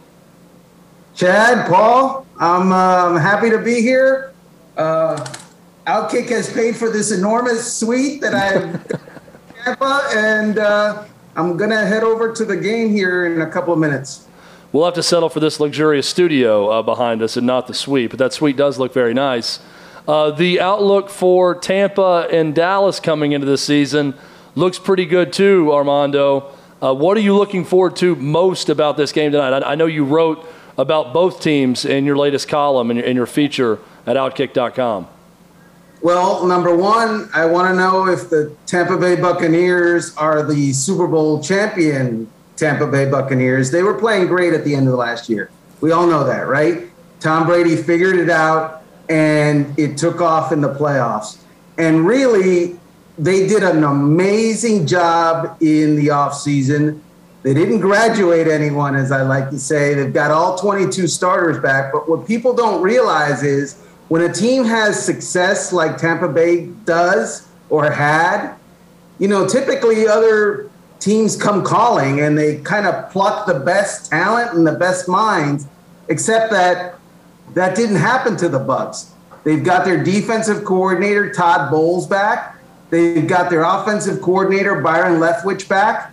Chad, 1.14 1.68
Paul, 1.68 2.26
I'm 2.40 2.72
um, 2.72 3.16
happy 3.16 3.48
to 3.48 3.58
be 3.58 3.80
here. 3.80 4.34
Uh, 4.76 5.24
Outkick 5.86 6.28
has 6.30 6.52
paid 6.52 6.76
for 6.76 6.90
this 6.90 7.12
enormous 7.12 7.72
suite 7.72 8.20
that 8.22 8.34
I 8.34 8.44
have 8.46 8.64
in 8.90 9.64
Tampa, 9.64 10.00
and 10.16 10.58
uh, 10.58 11.04
I'm 11.36 11.56
going 11.56 11.70
to 11.70 11.86
head 11.86 12.02
over 12.02 12.32
to 12.32 12.44
the 12.44 12.56
game 12.56 12.90
here 12.90 13.32
in 13.32 13.42
a 13.42 13.48
couple 13.48 13.72
of 13.72 13.78
minutes. 13.78 14.26
We'll 14.74 14.86
have 14.86 14.94
to 14.94 15.04
settle 15.04 15.28
for 15.28 15.38
this 15.38 15.60
luxurious 15.60 16.08
studio 16.08 16.68
uh, 16.68 16.82
behind 16.82 17.22
us 17.22 17.36
and 17.36 17.46
not 17.46 17.68
the 17.68 17.74
suite, 17.74 18.10
but 18.10 18.18
that 18.18 18.32
suite 18.32 18.56
does 18.56 18.76
look 18.76 18.92
very 18.92 19.14
nice. 19.14 19.60
Uh, 20.08 20.32
the 20.32 20.60
outlook 20.60 21.10
for 21.10 21.54
Tampa 21.54 22.26
and 22.28 22.56
Dallas 22.56 22.98
coming 22.98 23.30
into 23.30 23.46
this 23.46 23.62
season 23.62 24.14
looks 24.56 24.80
pretty 24.80 25.06
good 25.06 25.32
too, 25.32 25.72
Armando. 25.72 26.52
Uh, 26.82 26.92
what 26.92 27.16
are 27.16 27.20
you 27.20 27.36
looking 27.36 27.64
forward 27.64 27.94
to 27.98 28.16
most 28.16 28.68
about 28.68 28.96
this 28.96 29.12
game 29.12 29.30
tonight? 29.30 29.62
I, 29.62 29.72
I, 29.72 29.74
know 29.76 29.86
you 29.86 30.04
wrote 30.04 30.44
about 30.76 31.12
both 31.12 31.40
teams 31.40 31.84
in 31.84 32.04
your 32.04 32.16
latest 32.16 32.48
column 32.48 32.90
and 32.90 32.98
in, 32.98 33.04
in 33.04 33.16
your 33.16 33.26
feature 33.26 33.78
at 34.08 34.16
Outkick.com. 34.16 35.06
Well, 36.02 36.44
number 36.48 36.76
one, 36.76 37.30
I 37.32 37.46
want 37.46 37.68
to 37.68 37.76
know 37.76 38.08
if 38.08 38.28
the 38.28 38.52
Tampa 38.66 38.98
Bay 38.98 39.14
Buccaneers 39.14 40.16
are 40.16 40.42
the 40.42 40.72
Super 40.72 41.06
Bowl 41.06 41.40
champion 41.40 42.28
Tampa 42.56 42.87
Bay 42.87 43.11
Buccaneers. 43.11 43.70
They 43.70 43.82
were 43.82 43.94
playing 43.94 44.28
great 44.28 44.54
at 44.54 44.64
the 44.64 44.75
end 44.75 44.87
of 44.87 44.92
the 44.92 44.99
last 44.99 45.28
year. 45.28 45.50
We 45.80 45.92
all 45.92 46.06
know 46.06 46.25
that, 46.25 46.46
right? 46.46 46.88
Tom 47.20 47.46
Brady 47.46 47.76
figured 47.76 48.16
it 48.16 48.30
out 48.30 48.82
and 49.08 49.78
it 49.78 49.96
took 49.96 50.20
off 50.20 50.52
in 50.52 50.61
the 50.61 50.73
playoffs. 50.75 51.38
And 51.78 52.06
really, 52.06 52.78
they 53.18 53.46
did 53.46 53.62
an 53.62 53.84
amazing 53.84 54.87
job 54.87 55.56
in 55.61 55.96
the 55.96 56.08
offseason. 56.08 57.00
They 57.42 57.54
didn't 57.54 57.80
graduate 57.80 58.49
anyone, 58.49 58.96
as 58.96 59.12
I 59.12 59.23
like 59.23 59.50
to 59.50 59.58
say. 59.58 59.94
They've 59.94 60.12
got 60.12 60.30
all 60.30 60.56
22 60.56 61.06
starters 61.06 61.58
back. 61.58 61.92
But 61.92 62.08
what 62.08 62.26
people 62.26 62.54
don't 62.54 62.80
realize 62.80 63.42
is 63.42 63.75
when 64.08 64.23
a 64.23 64.32
team 64.32 64.64
has 64.64 65.04
success 65.04 65.73
like 65.73 65.99
Tampa 65.99 66.28
Bay 66.28 66.66
does 66.84 67.46
or 67.68 67.90
had, 67.90 68.54
you 69.18 69.28
know, 69.28 69.46
typically 69.46 70.06
other 70.08 70.70
teams 71.04 71.37
come 71.37 71.62
calling 71.62 72.20
and 72.20 72.37
they 72.37 72.56
kind 72.61 72.87
of 72.87 73.11
pluck 73.11 73.46
the 73.46 73.61
best 73.61 74.11
talent 74.11 74.54
and 74.54 74.66
the 74.66 74.73
best 74.73 75.06
minds, 75.06 75.66
except 76.08 76.50
that 76.50 76.94
that 77.52 77.76
didn't 77.76 77.96
happen 77.96 78.38
to 78.38 78.49
the 78.49 78.58
Bucks. 78.58 79.12
They've 79.44 79.62
got 79.62 79.84
their 79.84 80.02
defensive 80.02 80.64
coordinator, 80.64 81.30
Todd 81.30 81.70
Bowles, 81.70 82.06
back. 82.06 82.56
They've 82.88 83.26
got 83.26 83.50
their 83.50 83.62
offensive 83.62 84.23
coordinator, 84.23 84.80
Byron 84.80 85.20
Leftwich, 85.20 85.68
back. 85.68 86.12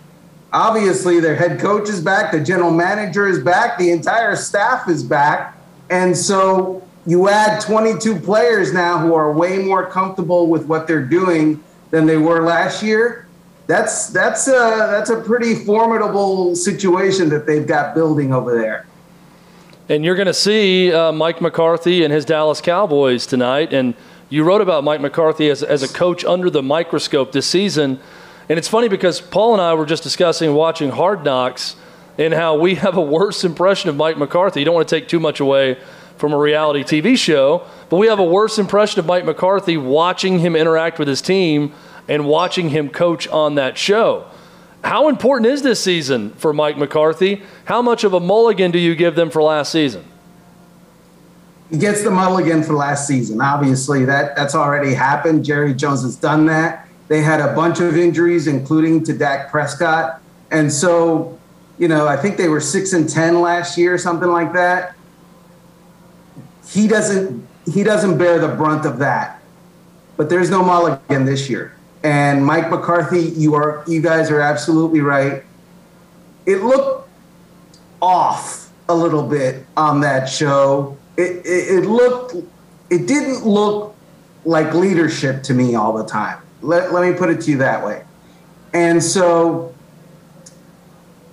Obviously, 0.52 1.20
their 1.20 1.36
head 1.36 1.58
coach 1.58 1.88
is 1.88 2.02
back. 2.02 2.30
The 2.30 2.40
general 2.40 2.70
manager 2.70 3.26
is 3.26 3.38
back. 3.38 3.78
The 3.78 3.90
entire 3.90 4.36
staff 4.36 4.90
is 4.90 5.02
back. 5.02 5.56
And 5.88 6.14
so 6.14 6.86
you 7.06 7.30
add 7.30 7.62
22 7.62 8.20
players 8.20 8.74
now 8.74 8.98
who 8.98 9.14
are 9.14 9.32
way 9.32 9.56
more 9.58 9.86
comfortable 9.86 10.48
with 10.48 10.66
what 10.66 10.86
they're 10.86 11.06
doing 11.06 11.64
than 11.90 12.04
they 12.04 12.18
were 12.18 12.42
last 12.42 12.82
year. 12.82 13.21
That's 13.72 14.08
that's 14.08 14.48
a, 14.48 14.50
that's 14.90 15.08
a 15.08 15.22
pretty 15.22 15.54
formidable 15.54 16.54
situation 16.54 17.30
that 17.30 17.46
they've 17.46 17.66
got 17.66 17.94
building 17.94 18.30
over 18.30 18.54
there. 18.54 18.84
And 19.88 20.04
you're 20.04 20.14
going 20.14 20.26
to 20.26 20.34
see 20.34 20.92
uh, 20.92 21.10
Mike 21.10 21.40
McCarthy 21.40 22.04
and 22.04 22.12
his 22.12 22.26
Dallas 22.26 22.60
Cowboys 22.60 23.24
tonight. 23.26 23.72
And 23.72 23.94
you 24.28 24.44
wrote 24.44 24.60
about 24.60 24.84
Mike 24.84 25.00
McCarthy 25.00 25.48
as, 25.48 25.62
as 25.62 25.82
a 25.82 25.88
coach 25.88 26.22
under 26.22 26.50
the 26.50 26.62
microscope 26.62 27.32
this 27.32 27.46
season. 27.46 27.98
And 28.50 28.58
it's 28.58 28.68
funny 28.68 28.88
because 28.88 29.22
Paul 29.22 29.54
and 29.54 29.62
I 29.62 29.72
were 29.72 29.86
just 29.86 30.02
discussing 30.02 30.52
watching 30.52 30.90
Hard 30.90 31.24
Knocks 31.24 31.74
and 32.18 32.34
how 32.34 32.58
we 32.58 32.74
have 32.84 32.98
a 32.98 33.02
worse 33.02 33.42
impression 33.42 33.88
of 33.88 33.96
Mike 33.96 34.18
McCarthy. 34.18 34.60
You 34.60 34.66
don't 34.66 34.74
want 34.74 34.86
to 34.86 34.94
take 34.94 35.08
too 35.08 35.18
much 35.18 35.40
away 35.40 35.78
from 36.18 36.34
a 36.34 36.38
reality 36.38 36.84
TV 36.84 37.16
show, 37.16 37.66
but 37.88 37.96
we 37.96 38.08
have 38.08 38.18
a 38.18 38.24
worse 38.24 38.58
impression 38.58 39.00
of 39.00 39.06
Mike 39.06 39.24
McCarthy 39.24 39.78
watching 39.78 40.40
him 40.40 40.56
interact 40.56 40.98
with 40.98 41.08
his 41.08 41.22
team 41.22 41.72
and 42.08 42.26
watching 42.26 42.70
him 42.70 42.88
coach 42.88 43.28
on 43.28 43.54
that 43.56 43.78
show. 43.78 44.26
How 44.84 45.08
important 45.08 45.46
is 45.46 45.62
this 45.62 45.82
season 45.82 46.30
for 46.32 46.52
Mike 46.52 46.76
McCarthy? 46.76 47.42
How 47.66 47.82
much 47.82 48.04
of 48.04 48.12
a 48.12 48.20
mulligan 48.20 48.70
do 48.70 48.78
you 48.78 48.94
give 48.94 49.14
them 49.14 49.30
for 49.30 49.42
last 49.42 49.70
season? 49.70 50.04
He 51.70 51.78
gets 51.78 52.02
the 52.02 52.10
mulligan 52.10 52.62
for 52.62 52.74
last 52.74 53.06
season. 53.06 53.40
Obviously, 53.40 54.04
that 54.04 54.36
that's 54.36 54.54
already 54.54 54.92
happened. 54.92 55.44
Jerry 55.44 55.72
Jones 55.72 56.02
has 56.02 56.16
done 56.16 56.46
that. 56.46 56.88
They 57.08 57.22
had 57.22 57.40
a 57.40 57.54
bunch 57.54 57.80
of 57.80 57.96
injuries, 57.96 58.46
including 58.46 59.04
to 59.04 59.12
Dak 59.12 59.50
Prescott, 59.50 60.20
and 60.50 60.70
so 60.70 61.38
you 61.78 61.88
know 61.88 62.06
I 62.06 62.16
think 62.16 62.36
they 62.36 62.48
were 62.48 62.60
six 62.60 62.92
and 62.92 63.08
ten 63.08 63.40
last 63.40 63.78
year, 63.78 63.96
something 63.96 64.28
like 64.28 64.52
that 64.52 64.96
he 66.72 66.88
doesn't 66.88 67.46
he 67.72 67.82
doesn't 67.82 68.18
bear 68.18 68.38
the 68.38 68.48
brunt 68.48 68.86
of 68.86 68.98
that. 68.98 69.40
But 70.16 70.28
there's 70.28 70.50
no 70.50 70.62
Mulligan 70.62 71.24
this 71.24 71.48
year. 71.48 71.76
And 72.04 72.44
Mike 72.44 72.70
McCarthy, 72.70 73.20
you 73.20 73.54
are 73.54 73.84
you 73.86 74.00
guys 74.00 74.30
are 74.30 74.40
absolutely 74.40 75.00
right. 75.00 75.44
It 76.46 76.62
looked 76.62 77.08
off 78.00 78.72
a 78.88 78.94
little 78.94 79.22
bit 79.22 79.64
on 79.76 80.00
that 80.00 80.28
show. 80.28 80.96
It, 81.16 81.46
it, 81.46 81.84
it 81.84 81.88
looked 81.88 82.34
it 82.90 83.06
didn't 83.06 83.46
look 83.46 83.94
like 84.44 84.74
leadership 84.74 85.42
to 85.44 85.54
me 85.54 85.74
all 85.74 85.92
the 85.92 86.04
time. 86.04 86.38
Let, 86.60 86.92
let 86.92 87.08
me 87.08 87.16
put 87.16 87.30
it 87.30 87.40
to 87.42 87.50
you 87.50 87.58
that 87.58 87.84
way. 87.84 88.04
And 88.72 89.02
so 89.02 89.74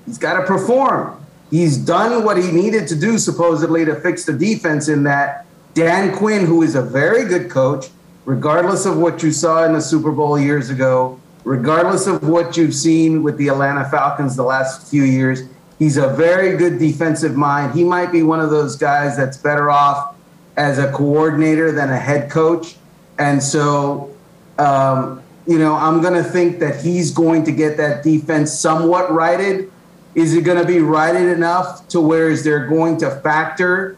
he's 0.06 0.18
got 0.18 0.40
to 0.40 0.46
perform. 0.46 1.26
He's 1.50 1.78
done 1.78 2.24
what 2.24 2.38
he 2.38 2.52
needed 2.52 2.88
to 2.90 2.96
do, 2.96 3.18
supposedly, 3.18 3.86
to 3.86 3.96
fix 3.96 4.26
the 4.26 4.34
defense. 4.34 4.88
In 4.88 5.04
that, 5.04 5.48
Dan 5.74 6.16
Quinn, 6.16 6.46
who 6.46 6.62
is 6.62 6.76
a 6.76 6.82
very 6.82 7.26
good 7.26 7.50
coach, 7.50 7.88
regardless 8.26 8.86
of 8.86 8.98
what 8.98 9.24
you 9.24 9.32
saw 9.32 9.66
in 9.66 9.74
the 9.74 9.82
Super 9.82 10.12
Bowl 10.12 10.40
years 10.40 10.70
ago, 10.70 11.20
regardless 11.44 12.08
of 12.08 12.28
what 12.28 12.58
you've 12.58 12.76
seen 12.76 13.24
with 13.24 13.38
the 13.38 13.48
Atlanta 13.48 13.90
Falcons 13.90 14.36
the 14.36 14.44
last 14.44 14.90
few 14.90 15.04
years, 15.04 15.44
he's 15.78 15.98
a 15.98 16.10
very 16.10 16.58
good 16.58 16.80
defensive 16.80 17.36
mind. 17.36 17.74
He 17.74 17.84
might 17.84 18.12
be 18.12 18.24
one 18.24 18.40
of 18.40 18.50
those 18.50 18.76
guys 18.76 19.18
that's 19.18 19.38
better 19.38 19.70
off 19.70 20.16
as 20.58 20.78
a 20.78 20.92
coordinator 20.92 21.72
than 21.72 21.90
a 21.90 21.98
head 21.98 22.30
coach. 22.30 22.76
And 23.18 23.42
so, 23.42 24.16
um, 24.58 25.24
you 25.48 25.58
know, 25.58 25.76
I'm 25.76 26.02
going 26.02 26.14
to 26.14 26.24
think 26.24 26.60
that 26.60 26.82
he's 26.82 27.12
going 27.12 27.44
to 27.46 27.52
get 27.52 27.78
that 27.78 28.04
defense 28.04 28.52
somewhat 28.52 29.12
righted 29.12 29.72
is 30.16 30.34
it 30.34 30.42
going 30.42 30.58
to 30.58 30.66
be 30.66 30.80
righted 30.80 31.30
enough 31.30 31.88
to 31.90 32.02
where 32.02 32.30
is 32.30 32.44
there 32.44 32.68
going 32.68 32.98
to 32.98 33.12
factor 33.22 33.98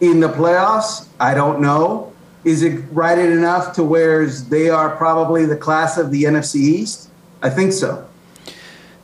in 0.00 0.20
the 0.20 0.28
playoffs? 0.28 1.06
I 1.18 1.34
don't 1.34 1.60
know. 1.60 2.09
Is 2.44 2.62
it 2.62 2.82
righted 2.92 3.30
enough 3.30 3.74
to 3.74 3.84
where 3.84 4.26
they 4.26 4.70
are 4.70 4.96
probably 4.96 5.46
the 5.46 5.56
class 5.56 5.98
of 5.98 6.10
the 6.10 6.24
NFC 6.24 6.56
East? 6.56 7.08
I 7.42 7.50
think 7.50 7.72
so. 7.72 8.06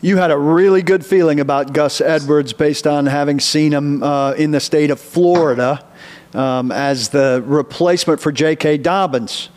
You 0.01 0.19
had 0.19 0.31
a 0.31 0.39
really 0.39 0.83
good 0.83 1.05
feeling 1.05 1.41
about 1.41 1.73
Gus 1.73 2.01
Edwards 2.01 2.53
based 2.53 2.87
on 2.87 3.07
having 3.07 3.41
seen 3.41 3.73
him 3.73 4.03
uh, 4.03 4.33
in 4.33 4.51
the 4.51 4.61
state 4.61 4.91
of 4.91 5.01
Florida 5.01 5.85
um, 6.35 6.71
as 6.71 7.11
the 7.11 7.43
replacement 7.47 8.21
for 8.21 8.31
J.K. 8.31 8.79
Dobbins. 8.79 9.49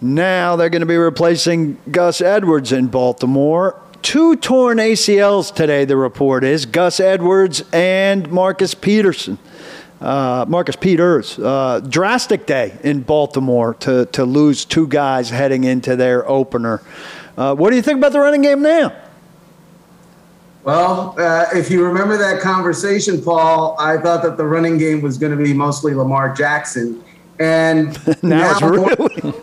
Now 0.00 0.56
they're 0.56 0.70
going 0.70 0.80
to 0.80 0.86
be 0.86 0.96
replacing 0.96 1.78
Gus 1.90 2.20
Edwards 2.20 2.72
in 2.72 2.88
Baltimore 2.88 3.80
two 4.06 4.36
torn 4.36 4.78
ACLs 4.78 5.52
today, 5.52 5.84
the 5.84 5.96
report 5.96 6.44
is 6.44 6.64
Gus 6.64 7.00
Edwards 7.00 7.64
and 7.72 8.30
Marcus 8.30 8.72
Peterson. 8.72 9.36
Uh, 10.00 10.44
Marcus 10.46 10.76
Peters. 10.76 11.38
Uh, 11.38 11.80
drastic 11.80 12.46
day 12.46 12.76
in 12.82 13.00
Baltimore 13.00 13.74
to, 13.74 14.06
to 14.06 14.24
lose 14.24 14.64
two 14.64 14.86
guys 14.86 15.30
heading 15.30 15.64
into 15.64 15.96
their 15.96 16.28
opener. 16.28 16.82
Uh, 17.36 17.54
what 17.54 17.70
do 17.70 17.76
you 17.76 17.82
think 17.82 17.98
about 17.98 18.12
the 18.12 18.20
running 18.20 18.42
game 18.42 18.62
now? 18.62 18.92
Well, 20.64 21.14
uh, 21.18 21.46
if 21.54 21.70
you 21.70 21.84
remember 21.84 22.16
that 22.16 22.40
conversation, 22.40 23.22
Paul, 23.22 23.76
I 23.78 23.98
thought 23.98 24.22
that 24.24 24.36
the 24.36 24.44
running 24.44 24.78
game 24.78 25.00
was 25.00 25.16
going 25.16 25.36
to 25.36 25.42
be 25.42 25.54
mostly 25.54 25.94
Lamar 25.94 26.34
Jackson. 26.34 27.02
And 27.38 27.96
now, 28.04 28.14
now 28.22 28.50
it's 28.50 28.62
really. 28.62 29.34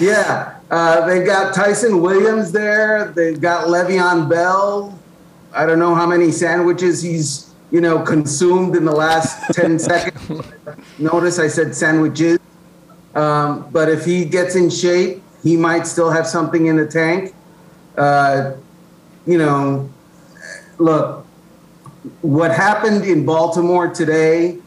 yeah, 0.06 0.58
uh, 0.70 1.06
they've 1.06 1.26
got 1.26 1.54
Ty'Son 1.54 2.02
Williams 2.02 2.52
there. 2.52 3.12
They've 3.16 3.40
got 3.40 3.68
Le'Veon 3.68 4.28
Bell. 4.28 4.98
I 5.54 5.64
don't 5.64 5.78
know 5.78 5.94
how 5.94 6.06
many 6.06 6.30
sandwiches 6.30 7.00
he's 7.00 7.53
you 7.74 7.80
know 7.80 7.98
consumed 7.98 8.76
in 8.76 8.84
the 8.84 8.92
last 8.92 9.52
ten 9.52 9.78
seconds. 9.90 10.46
Notice 10.96 11.40
I 11.40 11.48
said 11.48 11.74
sandwiches. 11.74 12.38
Um, 13.16 13.68
but 13.72 13.88
if 13.88 14.04
he 14.04 14.24
gets 14.24 14.54
in 14.54 14.70
shape, 14.70 15.20
he 15.42 15.56
might 15.56 15.84
still 15.88 16.08
have 16.08 16.24
something 16.24 16.66
in 16.66 16.76
the 16.76 16.86
tank. 16.86 17.34
Uh, 17.98 18.52
you 19.26 19.38
know, 19.38 19.90
look, 20.78 21.26
what 22.22 22.52
happened 22.52 23.04
in 23.06 23.26
Baltimore 23.26 23.88
today, 23.88 24.58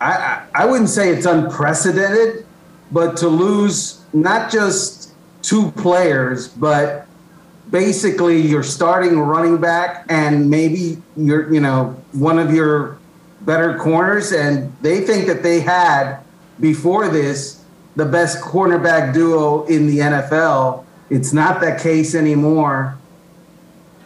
I, 0.00 0.12
I, 0.12 0.46
I 0.54 0.64
wouldn't 0.64 0.88
say 0.88 1.10
it's 1.10 1.26
unprecedented, 1.26 2.46
but 2.90 3.18
to 3.18 3.28
lose 3.28 4.02
not 4.14 4.50
just 4.50 5.12
two 5.42 5.70
players, 5.72 6.48
but 6.48 7.06
basically 7.70 8.40
you're 8.40 8.62
starting 8.62 9.18
running 9.18 9.58
back 9.58 10.06
and 10.08 10.50
maybe 10.50 11.00
you're, 11.16 11.52
you 11.52 11.60
know, 11.60 11.96
one 12.12 12.38
of 12.38 12.52
your 12.52 12.98
better 13.42 13.78
corners. 13.78 14.32
And 14.32 14.74
they 14.82 15.00
think 15.00 15.26
that 15.26 15.42
they 15.42 15.60
had 15.60 16.18
before 16.58 17.08
this 17.08 17.64
the 17.96 18.04
best 18.04 18.42
cornerback 18.42 19.12
duo 19.12 19.64
in 19.66 19.86
the 19.86 19.98
NFL. 19.98 20.84
It's 21.10 21.32
not 21.32 21.60
that 21.60 21.80
case 21.80 22.14
anymore. 22.14 22.96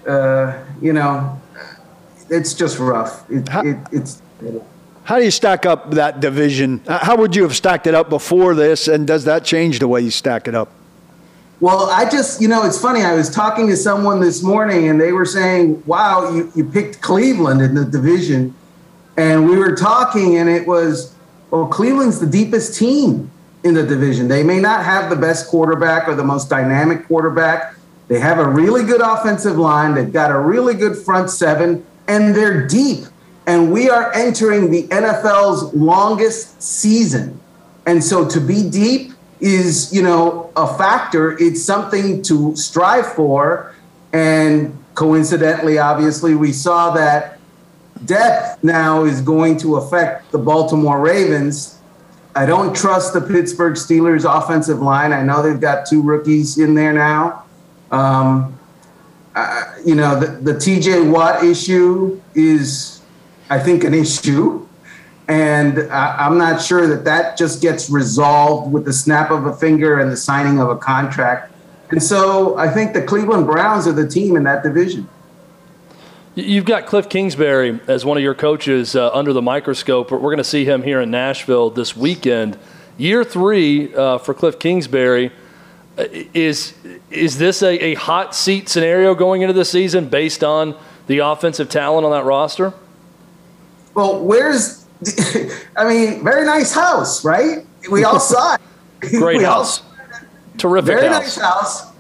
Uh, 0.06 0.59
you 0.80 0.92
know, 0.92 1.40
it's 2.30 2.54
just 2.54 2.78
rough. 2.78 3.28
It, 3.30 3.49
how, 3.49 3.62
it, 3.62 3.76
it's. 3.92 4.23
How 5.04 5.18
do 5.18 5.25
you 5.25 5.30
stack 5.30 5.66
up 5.66 5.90
that 5.92 6.21
division? 6.21 6.80
How 6.87 7.16
would 7.16 7.37
you 7.37 7.42
have 7.42 7.54
stacked 7.54 7.87
it 7.87 7.94
up 7.94 8.09
before 8.09 8.54
this, 8.54 8.88
and 8.88 9.06
does 9.06 9.25
that 9.25 9.44
change 9.44 9.78
the 9.78 9.88
way 9.88 10.00
you 10.00 10.11
stack 10.11 10.49
it 10.49 10.54
up? 10.54 10.71
Well, 11.61 11.89
I 11.89 12.09
just, 12.09 12.41
you 12.41 12.49
know, 12.49 12.65
it's 12.65 12.81
funny. 12.81 13.03
I 13.03 13.15
was 13.15 13.31
talking 13.31 13.69
to 13.69 13.77
someone 13.77 14.21
this 14.21 14.43
morning 14.43 14.89
and 14.89 15.01
they 15.01 15.13
were 15.13 15.25
saying, 15.25 15.83
wow, 15.87 16.31
you, 16.31 16.53
you 16.55 16.65
picked 16.65 17.01
Cleveland 17.01 17.63
in 17.63 17.75
the 17.75 17.85
division. 17.85 18.55
And 19.17 19.49
we 19.49 19.57
were 19.57 19.77
talking 19.77 20.37
and 20.37 20.49
it 20.49 20.67
was, 20.67 21.15
well, 21.51 21.67
Cleveland's 21.67 22.19
the 22.19 22.27
deepest 22.27 22.77
team 22.77 23.31
in 23.65 23.75
the 23.75 23.83
division. 23.85 24.29
They 24.29 24.43
may 24.43 24.61
not 24.61 24.85
have 24.85 25.09
the 25.09 25.17
best 25.17 25.49
quarterback 25.49 26.07
or 26.07 26.15
the 26.15 26.25
most 26.25 26.51
dynamic 26.51 27.07
quarterback. 27.07 27.75
They 28.09 28.21
have 28.21 28.39
a 28.39 28.47
really 28.47 28.85
good 28.85 29.01
offensive 29.01 29.57
line. 29.57 29.95
They've 29.95 30.13
got 30.13 30.31
a 30.31 30.39
really 30.39 30.75
good 30.75 30.97
front 30.97 31.31
seven, 31.31 31.87
and 32.07 32.35
they're 32.35 32.67
deep. 32.67 33.07
And 33.47 33.73
we 33.73 33.89
are 33.89 34.13
entering 34.13 34.71
the 34.71 34.87
NFL's 34.89 35.73
longest 35.75 36.63
season. 36.63 37.41
And 37.87 38.05
so 38.05 38.29
to 38.29 38.41
be 38.41 38.69
deep 38.69 39.13
is, 39.41 39.93
you 39.93 40.03
know, 40.03 40.50
a 40.57 40.67
factor. 40.79 41.37
It's 41.38 41.62
something 41.62 42.23
to 42.23 42.55
strive 42.57 43.12
for. 43.12 43.75
And 44.12 44.79
coincidentally, 44.95 45.79
obviously, 45.79 46.35
we 46.35 46.53
saw 46.53 46.91
that 46.95 47.38
depth 48.05 48.62
now 48.62 49.05
is 49.05 49.21
going 49.21 49.57
to 49.59 49.76
affect 49.76 50.31
the 50.33 50.38
Baltimore 50.38 51.00
Ravens. 51.00 51.79
I 52.35 52.47
don't 52.47 52.75
trust 52.75 53.12
the 53.12 53.21
Pittsburgh 53.21 53.75
Steelers 53.75 54.25
offensive 54.25 54.81
line. 54.81 55.12
I 55.12 55.23
know 55.23 55.43
they've 55.43 55.61
got 55.61 55.87
two 55.87 56.03
rookies 56.03 56.59
in 56.59 56.75
there 56.75 56.93
now. 56.93 57.45
Um, 57.91 58.59
uh, 59.35 59.75
you 59.85 59.95
know, 59.95 60.19
the, 60.19 60.26
the 60.26 60.53
TJ 60.53 61.11
Watt 61.11 61.45
issue 61.45 62.21
is, 62.35 63.00
I 63.50 63.59
think, 63.59 63.85
an 63.85 63.95
issue. 63.95 64.67
And 65.26 65.90
I, 65.90 66.26
am 66.26 66.37
not 66.37 66.61
sure 66.61 66.87
that 66.87 67.04
that 67.04 67.38
just 67.38 67.62
gets 67.62 67.88
resolved 67.88 68.73
with 68.73 68.85
the 68.85 68.93
snap 68.93 69.31
of 69.31 69.47
a 69.47 69.57
finger 69.57 69.99
and 69.99 70.12
the 70.12 70.16
signing 70.16 70.61
of 70.61 70.69
a 70.69 70.76
contract. 70.76 71.52
And 71.90 72.02
so 72.02 72.59
I 72.59 72.69
think 72.69 72.93
the 72.93 73.02
Cleveland 73.02 73.47
Browns 73.47 73.87
are 73.87 73.93
the 73.93 74.07
team 74.07 74.37
in 74.37 74.43
that 74.45 74.62
division. 74.62 75.09
You've 76.35 76.64
got 76.64 76.87
Cliff 76.87 77.09
Kingsbury 77.09 77.81
as 77.87 78.04
one 78.04 78.16
of 78.16 78.23
your 78.23 78.35
coaches 78.35 78.97
uh, 78.97 79.11
under 79.12 79.33
the 79.33 79.40
microscope. 79.40 80.11
We're 80.11 80.19
going 80.19 80.38
to 80.38 80.45
see 80.45 80.64
him 80.64 80.83
here 80.83 81.00
in 81.00 81.11
Nashville 81.11 81.71
this 81.71 81.97
weekend. 81.97 82.59
Year 82.99 83.23
three 83.23 83.95
uh, 83.95 84.19
for 84.19 84.35
Cliff 84.35 84.59
Kingsbury. 84.59 85.31
Uh, 85.97 86.07
is 86.35 86.75
is 87.11 87.38
this 87.38 87.62
a, 87.62 87.78
a 87.78 87.95
hot 87.95 88.35
seat 88.35 88.69
scenario 88.69 89.14
going 89.14 89.43
into 89.43 89.52
the 89.52 89.64
season 89.64 90.09
based 90.09 90.43
on 90.43 90.76
the 91.07 91.19
offensive 91.19 91.69
talent 91.69 92.04
on 92.04 92.11
that 92.11 92.25
roster? 92.25 92.73
Well, 93.95 94.25
where's 94.25 94.84
I 95.77 95.89
mean, 95.89 96.25
very 96.25 96.45
nice 96.47 96.73
house, 96.73 97.25
right? 97.25 97.67
We 97.91 98.05
all 98.05 98.21
saw 98.33 98.55
it. 98.55 98.61
Great 99.11 99.43
house. 99.53 99.83
Terrific 100.59 100.87
very 100.87 101.09
house. 101.09 101.23
nice 101.23 101.37
house. 101.37 101.93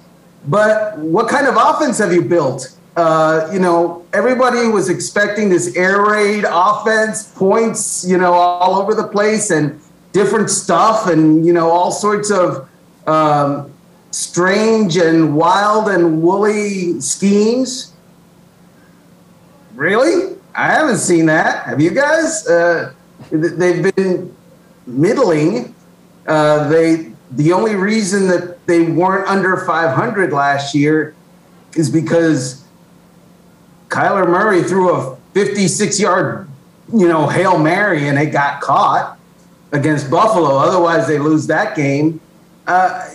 But 0.46 0.98
what 0.98 1.28
kind 1.28 1.46
of 1.46 1.56
offense 1.56 1.98
have 1.98 2.12
you 2.12 2.22
built? 2.22 2.76
Uh, 2.96 3.50
you 3.52 3.58
know, 3.58 4.06
everybody 4.12 4.68
was 4.68 4.88
expecting 4.88 5.48
this 5.48 5.74
air 5.74 6.02
raid 6.02 6.44
offense, 6.48 7.24
points, 7.32 8.04
you 8.06 8.16
know, 8.16 8.32
all 8.32 8.80
over 8.80 8.94
the 8.94 9.08
place 9.08 9.50
and 9.50 9.80
different 10.12 10.48
stuff 10.48 11.08
and, 11.08 11.44
you 11.44 11.52
know, 11.52 11.70
all 11.70 11.90
sorts 11.90 12.30
of 12.30 12.68
um, 13.08 13.72
strange 14.12 14.96
and 14.96 15.34
wild 15.34 15.88
and 15.88 16.22
woolly 16.22 17.00
schemes. 17.00 17.92
Really? 19.74 20.36
I 20.54 20.68
haven't 20.68 20.98
seen 20.98 21.26
that. 21.26 21.64
Have 21.66 21.80
you 21.80 21.90
guys? 21.90 22.46
Uh, 22.46 22.93
they've 23.40 23.94
been 23.94 24.34
middling. 24.86 25.74
Uh, 26.26 26.68
they 26.68 27.12
the 27.32 27.52
only 27.52 27.74
reason 27.74 28.28
that 28.28 28.66
they 28.66 28.82
weren't 28.82 29.26
under 29.28 29.56
500 29.56 30.32
last 30.32 30.74
year 30.74 31.14
is 31.74 31.90
because 31.90 32.64
Kyler 33.88 34.26
Murray 34.26 34.62
threw 34.62 34.94
a 34.94 35.16
56 35.34 36.00
yard, 36.00 36.48
you 36.92 37.08
know, 37.08 37.26
hail 37.26 37.58
mary 37.58 38.08
and 38.08 38.18
it 38.18 38.26
got 38.26 38.60
caught 38.60 39.18
against 39.72 40.10
Buffalo. 40.10 40.56
Otherwise, 40.56 41.06
they 41.06 41.18
lose 41.18 41.46
that 41.48 41.76
game. 41.76 42.20
Uh, 42.66 43.10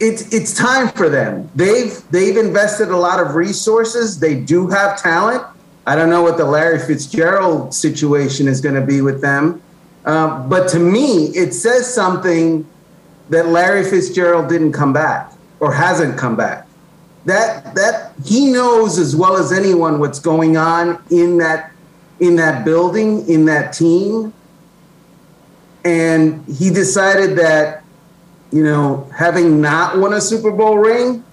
it's 0.00 0.32
it's 0.32 0.54
time 0.54 0.88
for 0.88 1.08
them. 1.08 1.50
They've 1.54 2.00
they've 2.10 2.36
invested 2.36 2.88
a 2.88 2.96
lot 2.96 3.20
of 3.20 3.34
resources. 3.34 4.18
They 4.18 4.40
do 4.40 4.68
have 4.68 5.00
talent. 5.00 5.44
I 5.86 5.96
don't 5.96 6.10
know 6.10 6.22
what 6.22 6.36
the 6.36 6.44
Larry 6.44 6.78
Fitzgerald 6.78 7.74
situation 7.74 8.48
is 8.48 8.60
going 8.60 8.74
to 8.74 8.80
be 8.80 9.02
with 9.02 9.20
them, 9.20 9.62
uh, 10.04 10.46
but 10.48 10.68
to 10.70 10.78
me, 10.78 11.28
it 11.28 11.52
says 11.52 11.92
something 11.92 12.66
that 13.30 13.46
Larry 13.46 13.84
Fitzgerald 13.84 14.48
didn't 14.48 14.72
come 14.72 14.92
back 14.92 15.32
or 15.60 15.72
hasn't 15.72 16.18
come 16.18 16.36
back. 16.36 16.66
That 17.24 17.74
that 17.74 18.12
he 18.24 18.52
knows 18.52 18.98
as 18.98 19.16
well 19.16 19.36
as 19.36 19.50
anyone 19.50 19.98
what's 19.98 20.18
going 20.18 20.56
on 20.56 21.02
in 21.10 21.38
that 21.38 21.72
in 22.20 22.36
that 22.36 22.64
building 22.64 23.26
in 23.28 23.46
that 23.46 23.72
team, 23.72 24.34
and 25.84 26.44
he 26.46 26.68
decided 26.68 27.36
that 27.38 27.84
you 28.54 28.62
know, 28.62 29.10
having 29.12 29.60
not 29.60 29.98
won 29.98 30.12
a 30.12 30.20
Super 30.20 30.52
Bowl 30.52 30.78
ring, 30.78 31.24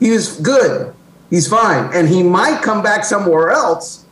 he 0.00 0.10
was 0.10 0.40
good. 0.40 0.94
He's 1.28 1.46
fine. 1.46 1.90
And 1.92 2.08
he 2.08 2.22
might 2.22 2.62
come 2.62 2.82
back 2.82 3.04
somewhere 3.04 3.50
else, 3.50 4.06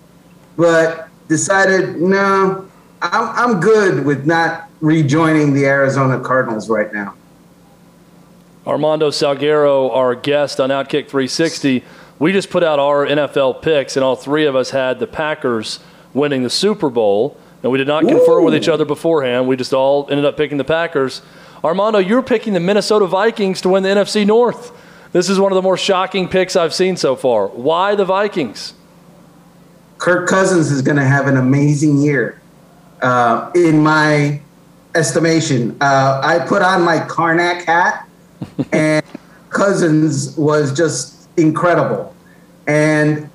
but 0.58 1.08
decided, 1.28 1.96
no, 1.96 2.68
I'm, 3.02 3.54
I'm 3.54 3.60
good 3.60 4.06
with 4.06 4.26
not 4.26 4.68
rejoining 4.80 5.54
the 5.54 5.66
Arizona 5.66 6.20
Cardinals 6.20 6.68
right 6.68 6.92
now. 6.92 7.14
Armando 8.64 9.10
Salguero, 9.10 9.90
our 9.92 10.14
guest 10.14 10.60
on 10.60 10.70
Outkick 10.70 11.08
360, 11.08 11.82
we 12.20 12.32
just 12.32 12.48
put 12.48 12.62
out 12.62 12.78
our 12.78 13.04
NFL 13.04 13.60
picks, 13.60 13.96
and 13.96 14.04
all 14.04 14.14
three 14.14 14.46
of 14.46 14.54
us 14.54 14.70
had 14.70 15.00
the 15.00 15.08
Packers 15.08 15.80
winning 16.14 16.44
the 16.44 16.50
Super 16.50 16.88
Bowl. 16.88 17.36
And 17.64 17.72
we 17.72 17.78
did 17.78 17.88
not 17.88 18.06
confer 18.06 18.38
Ooh. 18.38 18.44
with 18.44 18.54
each 18.54 18.68
other 18.68 18.84
beforehand. 18.84 19.48
We 19.48 19.56
just 19.56 19.72
all 19.72 20.08
ended 20.08 20.24
up 20.24 20.36
picking 20.36 20.58
the 20.58 20.64
Packers. 20.64 21.22
Armando, 21.64 21.98
you're 21.98 22.22
picking 22.22 22.52
the 22.52 22.60
Minnesota 22.60 23.06
Vikings 23.06 23.60
to 23.62 23.68
win 23.68 23.82
the 23.82 23.88
NFC 23.88 24.26
North. 24.26 24.72
This 25.12 25.28
is 25.28 25.38
one 25.38 25.52
of 25.52 25.56
the 25.56 25.62
more 25.62 25.76
shocking 25.76 26.28
picks 26.28 26.56
I've 26.56 26.74
seen 26.74 26.96
so 26.96 27.14
far. 27.16 27.48
Why 27.48 27.94
the 27.94 28.04
Vikings? 28.04 28.74
Kirk 29.98 30.28
Cousins 30.28 30.72
is 30.72 30.82
going 30.82 30.96
to 30.96 31.04
have 31.04 31.28
an 31.28 31.36
amazing 31.36 31.98
year. 32.00 32.41
Uh, 33.02 33.50
in 33.54 33.82
my 33.82 34.40
estimation, 34.94 35.76
uh, 35.80 36.20
I 36.22 36.38
put 36.38 36.62
on 36.62 36.82
my 36.82 37.00
Carnac 37.00 37.64
hat, 37.64 38.08
and 38.72 39.04
Cousins 39.50 40.36
was 40.36 40.76
just 40.76 41.28
incredible. 41.36 42.14
And 42.66 43.28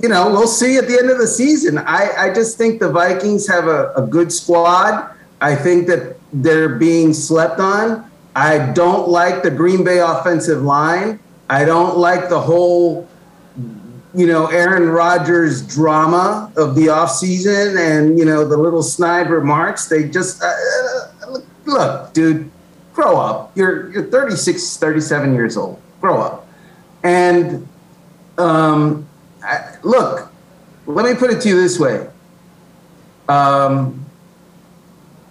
you 0.00 0.08
know, 0.08 0.30
we'll 0.30 0.46
see 0.46 0.76
at 0.76 0.86
the 0.88 0.98
end 0.98 1.10
of 1.10 1.18
the 1.18 1.26
season. 1.26 1.78
I, 1.78 2.10
I 2.18 2.34
just 2.34 2.58
think 2.58 2.80
the 2.80 2.90
Vikings 2.90 3.48
have 3.48 3.66
a, 3.66 3.92
a 3.94 4.06
good 4.06 4.30
squad. 4.30 5.10
I 5.40 5.54
think 5.54 5.86
that 5.88 6.16
they're 6.32 6.68
being 6.68 7.12
slept 7.14 7.60
on. 7.60 8.10
I 8.34 8.72
don't 8.72 9.08
like 9.08 9.42
the 9.42 9.50
Green 9.50 9.84
Bay 9.84 9.98
offensive 9.98 10.62
line. 10.62 11.18
I 11.48 11.64
don't 11.64 11.96
like 11.96 12.28
the 12.28 12.40
whole, 12.40 13.08
you 14.16 14.26
know, 14.26 14.46
Aaron 14.46 14.88
Rodgers 14.88 15.60
drama 15.60 16.50
of 16.56 16.74
the 16.74 16.86
offseason 16.86 17.78
and, 17.78 18.18
you 18.18 18.24
know, 18.24 18.48
the 18.48 18.56
little 18.56 18.82
snide 18.82 19.28
remarks. 19.28 19.88
They 19.88 20.08
just, 20.08 20.42
uh, 20.42 20.46
uh 20.46 21.38
look, 21.66 22.14
dude, 22.14 22.50
grow 22.94 23.18
up. 23.18 23.52
You're, 23.54 23.92
you're 23.92 24.04
36, 24.04 24.78
37 24.78 25.34
years 25.34 25.58
old. 25.58 25.78
Grow 26.00 26.18
up. 26.18 26.48
And 27.02 27.68
um, 28.38 29.06
I, 29.44 29.76
look, 29.82 30.32
let 30.86 31.04
me 31.04 31.14
put 31.14 31.30
it 31.30 31.42
to 31.42 31.48
you 31.50 31.60
this 31.60 31.78
way. 31.78 32.08
Um, 33.28 34.06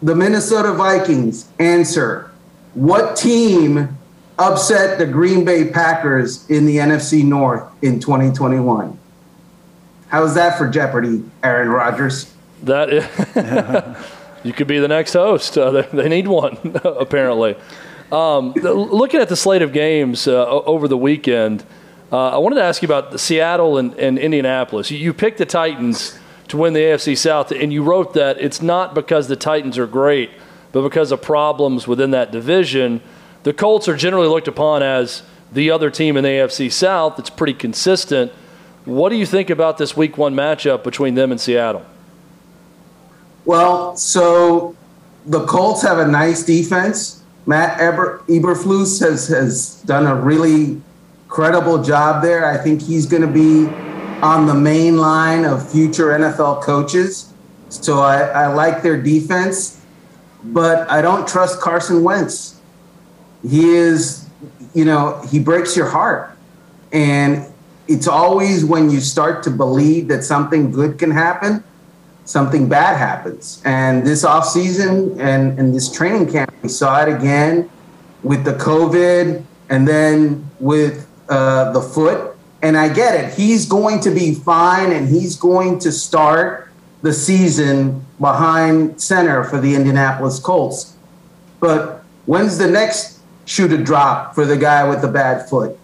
the 0.04 0.14
Minnesota 0.14 0.74
Vikings 0.74 1.48
answer 1.58 2.30
What 2.76 3.16
team 3.16 3.98
upset 4.38 4.98
the 4.98 5.06
Green 5.06 5.46
Bay 5.46 5.70
Packers 5.70 6.50
in 6.50 6.66
the 6.66 6.78
NFC 6.78 7.24
North 7.24 7.64
in 7.82 8.00
2021? 8.00 8.98
How's 10.08 10.36
that 10.36 10.58
for 10.58 10.70
Jeopardy, 10.70 11.24
Aaron 11.44 11.70
Rodgers? 11.70 12.34
That 12.64 12.94
is, 12.94 14.06
you 14.44 14.54
could 14.54 14.68
be 14.68 14.80
the 14.80 14.88
next 14.88 15.14
host. 15.14 15.58
Uh, 15.58 15.72
they, 15.72 15.82
they, 15.82 16.10
need 16.10 16.28
one, 16.28 16.58
apparently. 16.84 17.56
Um, 18.12 18.54
looking 18.54 19.20
at 19.20 19.30
the 19.30 19.36
slate 19.36 19.62
of 19.62 19.74
games 19.74 20.28
uh, 20.28 20.48
over 20.48 20.88
the 20.88 20.98
weekend, 20.98 21.64
uh, 22.12 22.30
I 22.30 22.38
wanted 22.38 22.56
to 22.56 22.64
ask 22.64 22.82
you 22.82 22.88
about 22.88 23.20
Seattle 23.20 23.78
and, 23.78 23.94
and 23.96 24.18
Indianapolis. 24.18 24.92
You, 24.92 24.98
you 24.98 25.14
picked 25.14 25.38
the 25.38 25.46
Titans 25.46 26.18
to 26.50 26.58
win 26.58 26.74
the 26.74 26.80
AFC 26.80 27.18
South. 27.18 27.52
And 27.52 27.72
you 27.72 27.84
wrote 27.84 28.14
that 28.14 28.40
it's 28.40 28.62
not 28.62 28.94
because 28.94 29.28
the 29.28 29.36
Titans 29.36 29.78
are 29.78 29.88
great, 29.88 30.32
but 30.72 30.82
because 30.82 31.12
of 31.12 31.22
problems 31.22 31.88
within 31.88 32.12
that 32.12 32.32
division. 32.32 33.02
The 33.46 33.54
Colts 33.54 33.88
are 33.88 33.96
generally 33.96 34.28
looked 34.28 34.48
upon 34.48 34.82
as 34.82 35.22
the 35.52 35.70
other 35.70 35.92
team 35.92 36.18
in 36.18 36.24
the 36.24 36.32
AFC 36.32 36.72
South 36.72 37.16
that's 37.16 37.30
pretty 37.30 37.54
consistent. 37.54 38.32
What 38.86 39.10
do 39.10 39.18
you 39.18 39.26
think 39.28 39.52
about 39.52 39.78
this 39.78 39.96
week 39.96 40.18
one 40.18 40.34
matchup 40.34 40.84
between 40.84 41.14
them 41.14 41.32
and 41.32 41.40
Seattle? 41.40 41.86
Well, 43.46 43.96
so 43.98 44.76
the 45.28 45.46
Colts 45.46 45.84
have 45.84 46.00
a 46.00 46.08
nice 46.08 46.44
defense. 46.44 47.22
Matt 47.46 47.80
Eber, 47.80 48.24
Eberflus 48.28 49.00
has 49.00 49.28
has 49.28 49.80
done 49.84 50.08
a 50.08 50.16
really 50.16 50.82
credible 51.28 51.84
job 51.84 52.24
there. 52.24 52.48
I 52.48 52.58
think 52.58 52.82
he's 52.82 53.06
going 53.06 53.22
to 53.22 53.28
be 53.28 53.68
on 54.24 54.48
the 54.48 54.56
main 54.56 54.98
line 54.98 55.46
of 55.46 55.72
future 55.72 56.08
NFL 56.08 56.64
coaches. 56.64 57.32
So 57.70 58.00
I, 58.00 58.22
I 58.22 58.48
like 58.48 58.82
their 58.82 59.00
defense, 59.00 59.80
but 60.46 60.90
I 60.90 61.04
don't 61.04 61.28
trust 61.28 61.62
Carson 61.62 62.04
Wentz. 62.04 62.55
He 63.48 63.70
is, 63.70 64.28
you 64.74 64.86
know, 64.86 65.22
he 65.30 65.40
breaks 65.40 65.76
your 65.78 65.88
heart. 65.88 66.32
And 66.92 67.46
it's 67.88 68.08
always 68.08 68.66
when 68.66 68.90
you 68.90 69.00
start 69.00 69.44
to 69.44 69.52
believe 69.52 70.08
that 70.08 70.24
something 70.24 70.72
good 70.72 70.98
can 70.98 71.12
happen, 71.12 71.64
something 72.26 72.68
bad 72.68 72.98
happens. 72.98 73.62
And 73.66 74.06
this 74.06 74.26
offseason 74.26 75.20
and, 75.20 75.60
and 75.60 75.74
this 75.74 75.92
training 75.92 76.32
camp, 76.32 76.54
we 76.64 76.70
saw 76.70 77.04
it 77.04 77.14
again 77.14 77.70
with 78.24 78.44
the 78.44 78.54
COVID 78.54 79.44
and 79.70 79.88
then 79.88 80.50
with 80.60 81.08
uh, 81.30 81.72
the 81.72 81.82
foot. 81.82 82.36
And 82.62 82.76
I 82.76 82.92
get 82.92 83.14
it. 83.14 83.34
He's 83.36 83.68
going 83.68 84.00
to 84.02 84.10
be 84.10 84.34
fine 84.34 84.92
and 84.92 85.08
he's 85.08 85.36
going 85.36 85.78
to 85.80 85.92
start 85.92 86.72
the 87.04 87.14
season 87.14 88.04
behind 88.20 89.00
center 89.00 89.44
for 89.44 89.60
the 89.60 89.76
Indianapolis 89.76 90.40
Colts. 90.40 90.96
But 91.60 92.04
when's 92.26 92.58
the 92.58 92.68
next 92.68 93.15
shoe 93.46 93.74
a 93.74 93.78
drop 93.78 94.36
for 94.36 94.46
the 94.46 94.58
guy 94.58 94.88
with 94.88 95.02
the 95.02 95.08
bad 95.08 95.48
foot? 95.50 95.78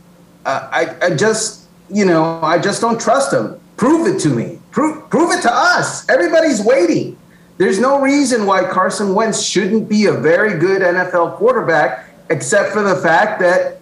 Uh, 0.46 0.68
I, 0.72 1.06
I 1.06 1.16
just, 1.16 1.68
you 1.90 2.06
know, 2.06 2.42
I 2.42 2.60
just 2.60 2.82
don't 2.82 3.00
trust 3.00 3.34
him. 3.34 3.60
Prove 3.78 4.08
it 4.08 4.20
to 4.22 4.30
me. 4.30 4.60
Prove, 4.72 5.10
prove 5.10 5.32
it 5.32 5.42
to 5.44 5.54
us. 5.54 6.08
Everybody's 6.10 6.62
waiting. 6.62 7.18
There's 7.58 7.80
no 7.80 8.02
reason 8.02 8.46
why 8.46 8.64
Carson 8.64 9.14
Wentz 9.14 9.44
shouldn't 9.44 9.88
be 9.88 10.06
a 10.06 10.14
very 10.14 10.58
good 10.60 10.82
NFL 10.82 11.36
quarterback, 11.36 12.08
except 12.30 12.72
for 12.72 12.82
the 12.82 12.96
fact 12.96 13.40
that 13.42 13.82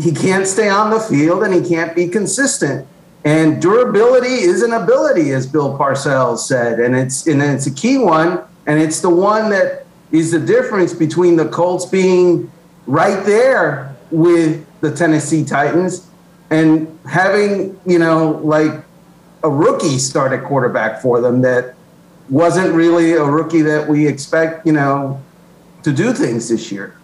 he 0.00 0.12
can't 0.12 0.46
stay 0.46 0.68
on 0.68 0.90
the 0.90 1.00
field 1.00 1.42
and 1.42 1.52
he 1.52 1.68
can't 1.68 1.94
be 1.94 2.08
consistent. 2.08 2.86
And 3.24 3.60
durability 3.60 4.28
is 4.28 4.62
an 4.62 4.72
ability, 4.72 5.32
as 5.32 5.46
Bill 5.46 5.76
Parcells 5.76 6.38
said, 6.38 6.78
and 6.80 6.96
it's 6.96 7.26
and 7.26 7.42
it's 7.42 7.66
a 7.66 7.70
key 7.72 7.98
one, 7.98 8.40
and 8.66 8.80
it's 8.80 9.00
the 9.00 9.10
one 9.10 9.50
that 9.50 9.86
is 10.12 10.30
the 10.30 10.40
difference 10.40 10.92
between 10.94 11.36
the 11.36 11.48
Colts 11.48 11.86
being 11.86 12.50
right 12.86 13.24
there 13.24 13.94
with 14.10 14.66
the 14.80 14.94
Tennessee 14.94 15.44
Titans 15.44 16.08
and 16.50 16.98
having 17.06 17.78
you 17.86 17.98
know 17.98 18.40
like 18.42 18.82
a 19.42 19.50
rookie 19.50 19.98
start 19.98 20.32
at 20.32 20.44
quarterback 20.44 21.00
for 21.00 21.20
them 21.20 21.42
that 21.42 21.74
wasn't 22.28 22.74
really 22.74 23.12
a 23.12 23.24
rookie 23.24 23.62
that 23.62 23.88
we 23.88 24.06
expect 24.06 24.66
you 24.66 24.72
know 24.72 25.22
to 25.82 25.92
do 25.92 26.12
things 26.12 26.48
this 26.48 26.72
year. 26.72 26.97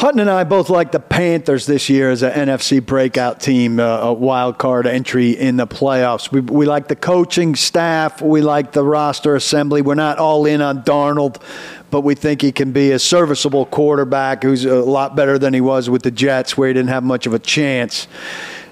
Hutton 0.00 0.18
and 0.20 0.30
I 0.30 0.44
both 0.44 0.70
like 0.70 0.92
the 0.92 0.98
Panthers 0.98 1.66
this 1.66 1.90
year 1.90 2.10
as 2.10 2.22
an 2.22 2.32
NFC 2.32 2.82
breakout 2.82 3.38
team, 3.38 3.78
uh, 3.78 3.98
a 3.98 4.12
wild 4.14 4.56
card 4.56 4.86
entry 4.86 5.32
in 5.32 5.58
the 5.58 5.66
playoffs. 5.66 6.32
We, 6.32 6.40
we 6.40 6.64
like 6.64 6.88
the 6.88 6.96
coaching 6.96 7.54
staff. 7.54 8.22
We 8.22 8.40
like 8.40 8.72
the 8.72 8.82
roster 8.82 9.36
assembly. 9.36 9.82
We're 9.82 9.96
not 9.96 10.16
all 10.16 10.46
in 10.46 10.62
on 10.62 10.84
Darnold, 10.84 11.42
but 11.90 12.00
we 12.00 12.14
think 12.14 12.40
he 12.40 12.50
can 12.50 12.72
be 12.72 12.92
a 12.92 12.98
serviceable 12.98 13.66
quarterback 13.66 14.42
who's 14.42 14.64
a 14.64 14.76
lot 14.76 15.16
better 15.16 15.38
than 15.38 15.52
he 15.52 15.60
was 15.60 15.90
with 15.90 16.02
the 16.02 16.10
Jets, 16.10 16.56
where 16.56 16.68
he 16.68 16.72
didn't 16.72 16.88
have 16.88 17.04
much 17.04 17.26
of 17.26 17.34
a 17.34 17.38
chance. 17.38 18.08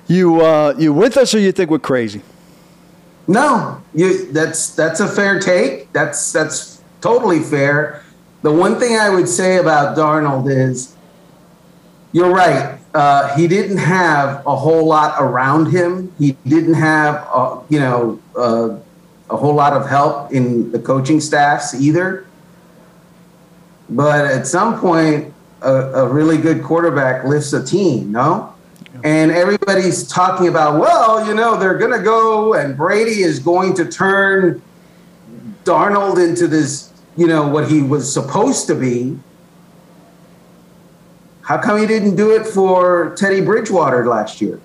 You 0.06 0.40
uh, 0.40 0.76
you 0.78 0.94
with 0.94 1.18
us, 1.18 1.34
or 1.34 1.40
you 1.40 1.52
think 1.52 1.70
we're 1.70 1.78
crazy? 1.78 2.22
No, 3.26 3.82
you, 3.92 4.32
that's 4.32 4.70
that's 4.70 5.00
a 5.00 5.06
fair 5.06 5.38
take. 5.40 5.92
That's 5.92 6.32
that's 6.32 6.82
totally 7.02 7.40
fair. 7.40 8.02
The 8.40 8.50
one 8.50 8.80
thing 8.80 8.96
I 8.96 9.10
would 9.10 9.28
say 9.28 9.58
about 9.58 9.94
Darnold 9.94 10.50
is 10.50 10.94
you're 12.18 12.35
right. 12.35 12.81
Uh, 12.94 13.37
he 13.37 13.46
didn't 13.46 13.76
have 13.76 14.44
a 14.44 14.57
whole 14.57 14.85
lot 14.85 15.14
around 15.22 15.66
him. 15.66 16.12
He 16.18 16.33
didn't 16.44 16.74
have, 16.74 17.28
uh, 17.33 17.61
you 17.68 17.78
know, 17.78 18.20
uh, 18.37 18.76
a 19.31 19.37
whole 19.37 19.54
lot 19.54 19.72
of 19.72 19.88
help 19.88 20.33
in 20.33 20.72
the 20.72 20.81
coaching 20.81 21.20
staffs 21.20 21.74
either. 21.74 22.26
But 23.88 24.26
at 24.26 24.48
some 24.48 24.81
point, 24.81 25.33
a, 25.62 25.72
a 25.72 26.09
really 26.09 26.38
good 26.38 26.64
quarterback 26.64 27.24
lifts 27.24 27.52
a 27.52 27.64
team, 27.64 28.11
no? 28.11 28.52
And 29.04 29.31
everybody's 29.31 30.04
talking 30.09 30.48
about, 30.48 30.81
well, 30.81 31.24
you 31.24 31.35
know, 31.35 31.57
they're 31.57 31.78
going 31.78 31.96
to 31.96 32.02
go 32.02 32.54
and 32.54 32.76
Brady 32.76 33.22
is 33.22 33.38
going 33.38 33.74
to 33.74 33.85
turn 33.85 34.61
Darnold 35.62 36.18
into 36.22 36.48
this, 36.48 36.92
you 37.16 37.28
know, 37.28 37.46
what 37.46 37.70
he 37.70 37.81
was 37.81 38.12
supposed 38.12 38.66
to 38.66 38.74
be. 38.74 39.16
How 41.48 41.56
come 41.56 41.80
he 41.80 41.87
didn't 41.87 42.16
do 42.16 42.37
it 42.37 42.46
for 42.46 43.14
Teddy 43.16 43.40
Bridgewater 43.40 44.06
last 44.06 44.42
year? 44.42 44.61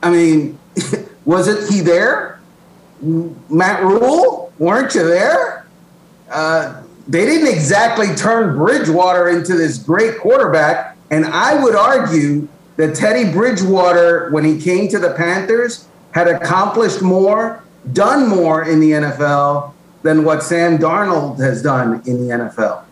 I 0.00 0.10
mean, 0.10 0.56
wasn't 1.24 1.68
he 1.72 1.80
there? 1.80 2.38
Matt 3.02 3.82
Rhule, 3.82 4.52
weren't 4.60 4.94
you 4.94 5.04
there? 5.04 5.66
Uh, 6.30 6.84
they 7.08 7.26
didn't 7.26 7.52
exactly 7.52 8.14
turn 8.14 8.56
Bridgewater 8.56 9.28
into 9.28 9.56
this 9.56 9.76
great 9.76 10.20
quarterback. 10.20 10.96
And 11.10 11.26
I 11.26 11.60
would 11.60 11.74
argue 11.74 12.46
that 12.76 12.94
Teddy 12.94 13.32
Bridgewater, 13.32 14.30
when 14.30 14.44
he 14.44 14.60
came 14.60 14.86
to 14.86 15.00
the 15.00 15.14
Panthers, 15.14 15.88
had 16.12 16.28
accomplished 16.28 17.02
more, 17.02 17.64
done 17.92 18.28
more 18.28 18.62
in 18.62 18.78
the 18.78 18.92
NFL 18.92 19.72
than 20.02 20.22
what 20.22 20.44
Sam 20.44 20.78
Darnold 20.78 21.40
has 21.40 21.60
done 21.60 22.02
in 22.06 22.24
the 22.24 22.32
NFL. 22.32 22.83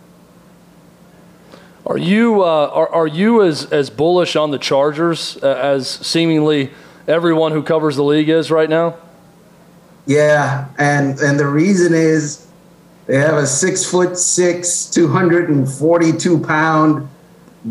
Are 1.86 1.98
you 1.98 2.42
uh, 2.42 2.70
are, 2.72 2.88
are 2.88 3.06
you 3.06 3.42
as, 3.42 3.64
as 3.72 3.90
bullish 3.90 4.36
on 4.36 4.52
the 4.52 4.58
Chargers 4.58 5.36
uh, 5.42 5.48
as 5.48 5.88
seemingly 5.88 6.70
everyone 7.08 7.52
who 7.52 7.62
covers 7.62 7.96
the 7.96 8.04
league 8.04 8.28
is 8.28 8.50
right 8.50 8.70
now? 8.70 8.96
Yeah, 10.06 10.68
and 10.78 11.18
and 11.18 11.38
the 11.40 11.46
reason 11.46 11.92
is 11.92 12.46
they 13.06 13.18
have 13.18 13.34
a 13.34 13.46
six 13.46 13.84
foot 13.84 14.16
six, 14.16 14.86
two 14.86 15.08
hundred 15.08 15.48
and 15.48 15.68
forty 15.68 16.12
two 16.12 16.38
pound 16.38 17.08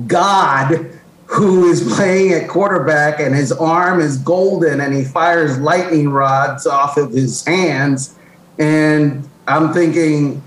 god 0.07 0.99
who 1.25 1.69
is 1.69 1.93
playing 1.95 2.33
at 2.33 2.49
quarterback, 2.49 3.21
and 3.21 3.33
his 3.33 3.53
arm 3.53 4.01
is 4.01 4.17
golden, 4.17 4.81
and 4.81 4.93
he 4.93 5.05
fires 5.05 5.57
lightning 5.59 6.09
rods 6.09 6.67
off 6.67 6.97
of 6.97 7.11
his 7.11 7.45
hands, 7.45 8.13
and 8.59 9.27
I'm 9.47 9.71
thinking 9.71 10.43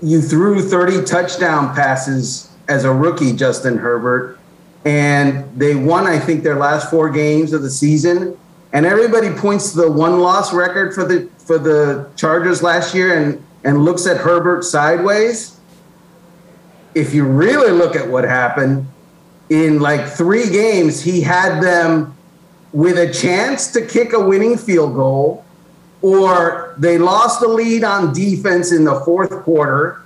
you 0.00 0.22
threw 0.22 0.60
30 0.62 1.04
touchdown 1.04 1.74
passes 1.74 2.51
as 2.72 2.84
a 2.84 2.92
rookie, 2.92 3.32
Justin 3.32 3.76
Herbert. 3.76 4.38
And 4.84 5.46
they 5.56 5.74
won, 5.74 6.06
I 6.06 6.18
think, 6.18 6.42
their 6.42 6.56
last 6.56 6.90
four 6.90 7.10
games 7.10 7.52
of 7.52 7.62
the 7.62 7.70
season. 7.70 8.36
And 8.72 8.86
everybody 8.86 9.30
points 9.30 9.72
to 9.72 9.82
the 9.82 9.92
one 9.92 10.18
loss 10.20 10.52
record 10.52 10.94
for 10.94 11.04
the 11.04 11.28
for 11.38 11.58
the 11.58 12.08
Chargers 12.16 12.62
last 12.62 12.94
year 12.94 13.20
and, 13.20 13.44
and 13.64 13.84
looks 13.84 14.06
at 14.06 14.16
Herbert 14.16 14.64
sideways. 14.64 15.60
If 16.94 17.12
you 17.12 17.24
really 17.24 17.72
look 17.72 17.96
at 17.96 18.08
what 18.08 18.24
happened, 18.24 18.86
in 19.50 19.80
like 19.80 20.08
three 20.08 20.48
games, 20.48 21.02
he 21.02 21.20
had 21.20 21.62
them 21.62 22.16
with 22.72 22.96
a 22.96 23.12
chance 23.12 23.70
to 23.72 23.84
kick 23.84 24.14
a 24.14 24.20
winning 24.20 24.56
field 24.56 24.94
goal, 24.94 25.44
or 26.00 26.74
they 26.78 26.96
lost 26.96 27.40
the 27.40 27.48
lead 27.48 27.84
on 27.84 28.14
defense 28.14 28.72
in 28.72 28.84
the 28.84 28.98
fourth 29.00 29.30
quarter, 29.42 30.00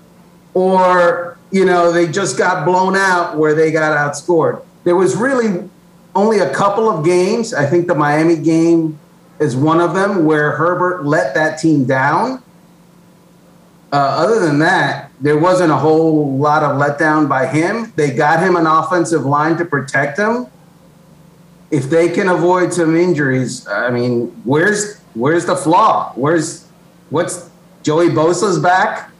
or 0.54 1.38
you 1.50 1.64
know, 1.64 1.92
they 1.92 2.06
just 2.06 2.36
got 2.36 2.64
blown 2.64 2.96
out 2.96 3.36
where 3.36 3.54
they 3.54 3.70
got 3.70 3.96
outscored. 3.96 4.62
There 4.84 4.96
was 4.96 5.16
really 5.16 5.68
only 6.14 6.38
a 6.38 6.52
couple 6.52 6.88
of 6.88 7.04
games. 7.04 7.54
I 7.54 7.66
think 7.66 7.86
the 7.86 7.94
Miami 7.94 8.36
game 8.36 8.98
is 9.38 9.54
one 9.56 9.80
of 9.80 9.94
them 9.94 10.24
where 10.24 10.52
Herbert 10.52 11.04
let 11.04 11.34
that 11.34 11.58
team 11.58 11.84
down. 11.84 12.42
Uh, 13.92 13.96
other 13.96 14.40
than 14.40 14.58
that, 14.58 15.10
there 15.20 15.38
wasn't 15.38 15.70
a 15.70 15.76
whole 15.76 16.36
lot 16.36 16.62
of 16.62 16.80
letdown 16.80 17.28
by 17.28 17.46
him. 17.46 17.92
They 17.96 18.10
got 18.10 18.40
him 18.40 18.56
an 18.56 18.66
offensive 18.66 19.24
line 19.24 19.56
to 19.58 19.64
protect 19.64 20.18
him. 20.18 20.46
If 21.70 21.88
they 21.90 22.08
can 22.08 22.28
avoid 22.28 22.72
some 22.72 22.96
injuries, 22.96 23.66
I 23.66 23.90
mean, 23.90 24.28
where's 24.44 25.00
where's 25.14 25.46
the 25.46 25.56
flaw? 25.56 26.12
Where's 26.14 26.66
what's 27.10 27.50
Joey 27.82 28.08
Bosa's 28.08 28.58
back? 28.58 29.10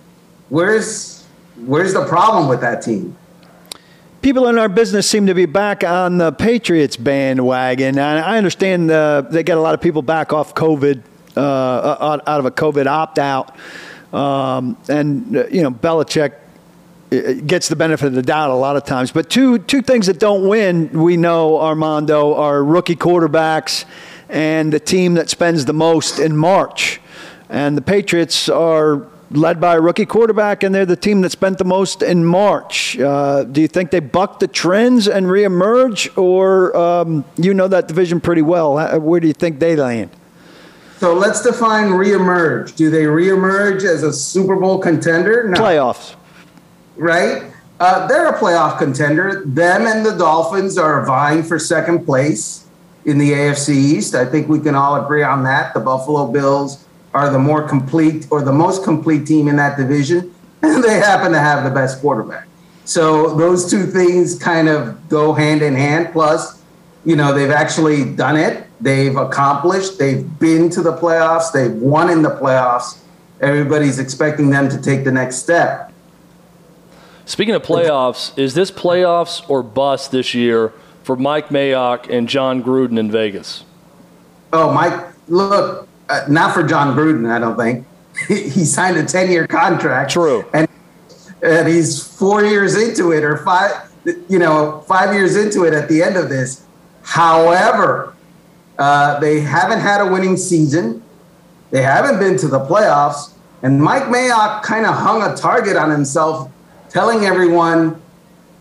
Where's 0.49 1.16
where's 1.65 1.93
the 1.93 2.05
problem 2.07 2.49
with 2.49 2.61
that 2.61 2.83
team? 2.83 3.17
People 4.23 4.49
in 4.49 4.59
our 4.59 4.69
business 4.69 5.09
seem 5.09 5.27
to 5.27 5.35
be 5.35 5.47
back 5.47 5.85
on 5.85 6.19
the 6.19 6.33
Patriots 6.33 6.97
bandwagon. 6.97 7.99
And 7.99 8.19
I 8.19 8.37
understand 8.37 8.91
uh, 8.91 9.21
they 9.23 9.43
get 9.43 9.57
a 9.57 9.61
lot 9.61 9.75
of 9.75 9.81
people 9.81 10.03
back 10.03 10.33
off 10.33 10.55
COVID, 10.55 11.03
uh, 11.37 12.21
out 12.27 12.41
of 12.41 12.45
a 12.45 12.51
COVID 12.51 12.87
opt 12.87 13.19
out. 13.19 13.55
Um, 14.13 14.77
and, 14.89 15.37
uh, 15.37 15.47
you 15.47 15.63
know, 15.63 15.71
Belichick 15.71 16.35
uh, 17.13 17.35
gets 17.47 17.69
the 17.69 17.77
benefit 17.77 18.07
of 18.07 18.15
the 18.15 18.23
doubt 18.23 18.51
a 18.51 18.55
lot 18.55 18.77
of 18.77 18.85
times. 18.85 19.13
But 19.13 19.31
two, 19.31 19.59
two 19.59 19.83
things 19.83 20.07
that 20.07 20.19
don't 20.19 20.49
win, 20.49 20.91
we 20.91 21.17
know, 21.17 21.61
Armando, 21.61 22.35
are 22.35 22.65
rookie 22.65 22.97
quarterbacks 22.97 23.85
and 24.29 24.73
the 24.73 24.81
team 24.81 25.15
that 25.15 25.31
spends 25.31 25.67
the 25.67 25.73
most 25.73 26.19
in 26.19 26.37
March. 26.37 27.01
And 27.49 27.77
the 27.77 27.83
Patriots 27.83 28.49
are 28.49 29.07
led 29.31 29.61
by 29.61 29.75
a 29.75 29.81
rookie 29.81 30.07
quarterback, 30.07 30.63
and 30.63 30.75
they're 30.75 30.87
the 30.87 30.97
team 30.97 31.21
that 31.23 31.31
spent 31.31 31.59
the 31.59 31.65
most 31.65 32.03
in 32.03 32.25
March. 32.25 32.99
Uh, 32.99 33.45
do 33.45 33.61
you 33.61 33.69
think 33.69 33.91
they 33.91 34.01
buck 34.01 34.39
the 34.39 34.49
trends 34.49 35.09
and 35.09 35.27
reemerge, 35.27 36.17
or 36.17 36.77
um, 36.77 37.25
you 37.37 37.53
know 37.55 37.69
that 37.69 37.89
division 37.89 38.21
pretty 38.21 38.43
well? 38.43 39.01
Where 39.01 39.21
do 39.21 39.27
you 39.27 39.35
think 39.35 39.59
they 39.59 39.77
land? 39.77 40.11
So 40.99 41.13
let's 41.13 41.43
define 41.43 41.91
reemerge. 41.91 42.75
Do 42.75 42.89
they 42.91 43.05
reemerge 43.05 43.85
as 43.85 44.03
a 44.03 44.13
Super 44.13 44.57
Bowl 44.57 44.79
contender? 44.79 45.47
No. 45.49 45.61
Playoffs. 45.61 46.15
Right? 46.97 47.53
Uh, 47.79 48.07
they're 48.07 48.29
a 48.29 48.39
playoff 48.39 48.79
contender. 48.79 49.43
Them 49.45 49.87
and 49.87 50.07
the 50.07 50.17
Dolphins 50.17 50.79
are 50.79 51.05
vying 51.05 51.43
for 51.43 51.59
second 51.59 52.07
place 52.07 52.67
in 53.05 53.19
the 53.19 53.33
AFC 53.33 53.75
East. 53.75 54.15
I 54.15 54.25
think 54.25 54.49
we 54.49 54.59
can 54.59 54.75
all 54.75 55.05
agree 55.05 55.23
on 55.23 55.45
that. 55.45 55.75
The 55.75 55.81
Buffalo 55.81 56.27
Bills 56.27 56.86
are 57.15 57.31
the 57.31 57.39
more 57.39 57.67
complete 57.67 58.27
or 58.31 58.43
the 58.43 58.53
most 58.53 58.85
complete 58.85 59.27
team 59.27 59.49
in 59.49 59.57
that 59.57 59.77
division, 59.77 60.35
and 60.63 60.83
they 60.83 60.95
happen 60.95 61.33
to 61.33 61.39
have 61.39 61.65
the 61.65 61.71
best 61.71 62.01
quarterback. 62.01 62.47
So 62.85 63.35
those 63.35 63.69
two 63.69 63.85
things 63.85 64.39
kind 64.39 64.69
of 64.69 65.09
go 65.09 65.33
hand 65.33 65.63
in 65.63 65.75
hand. 65.75 66.11
Plus, 66.13 66.63
you 67.05 67.17
know, 67.17 67.33
they've 67.35 67.51
actually 67.51 68.15
done 68.15 68.37
it. 68.37 68.67
They've 68.81 69.17
accomplished. 69.17 69.99
They've 69.99 70.39
been 70.39 70.71
to 70.71 70.83
the 70.83 70.93
playoffs. 70.93 71.53
They've 71.53 71.73
won 71.73 72.11
in 72.11 72.23
the 72.23 72.31
playoffs. 72.31 72.99
Everybody's 73.41 73.99
expecting 73.99 74.51
them 74.51 74.69
to 74.69 74.81
take 74.81 75.05
the 75.05 75.13
next 75.13 75.37
step. 75.37 75.93
Speaking 77.25 77.55
of 77.57 77.63
playoffs, 77.63 78.37
is 78.39 78.55
this 78.55 78.71
playoffs 78.71 79.49
or 79.51 79.65
bust 79.65 80.13
this 80.13 80.33
year 80.33 80.73
for 81.03 81.17
Mike 81.17 81.49
Mayock 81.49 82.09
and 82.09 82.29
Jon 82.29 82.63
Gruden 82.63 82.99
in 82.99 83.11
Vegas? 83.11 83.65
Oh, 84.53 84.73
Mike, 84.73 85.09
look, 85.27 85.86
uh, 86.09 86.25
not 86.29 86.55
for 86.55 86.63
Jon 86.63 86.97
Gruden, 86.97 87.31
I 87.31 87.39
don't 87.39 87.57
think. 87.57 87.87
he 88.29 88.65
signed 88.65 88.97
a 88.97 89.05
10 89.05 89.31
year 89.31 89.47
contract. 89.47 90.11
True. 90.11 90.45
And, 90.53 90.69
and 91.43 91.69
he's 91.69 92.07
four 92.07 92.45
years 92.45 92.77
into 92.77 93.13
it 93.13 93.25
or 93.25 93.39
five, 93.39 93.93
you 94.29 94.39
know, 94.39 94.83
five 94.87 95.15
years 95.15 95.37
into 95.37 95.65
it 95.65 95.75
at 95.75 95.89
the 95.89 96.03
end 96.03 96.17
of 96.17 96.29
this. 96.29 96.65
However, 97.03 98.15
uh, 98.79 99.19
they 99.21 99.41
haven't 99.41 99.81
had 99.81 100.01
a 100.01 100.11
winning 100.11 100.37
season. 100.37 101.03
They 101.71 101.83
haven't 101.83 102.19
been 102.19 102.37
to 102.39 102.49
the 102.49 102.61
playoffs. 102.61 103.33
And 103.63 103.83
Mike 103.83 104.05
Mayock 104.05 104.63
kind 104.63 104.87
of 104.87 104.95
hung 104.95 105.23
a 105.23 105.35
target 105.35 105.77
on 105.77 105.91
himself, 105.91 106.51
telling 106.89 107.25
everyone, 107.25 108.01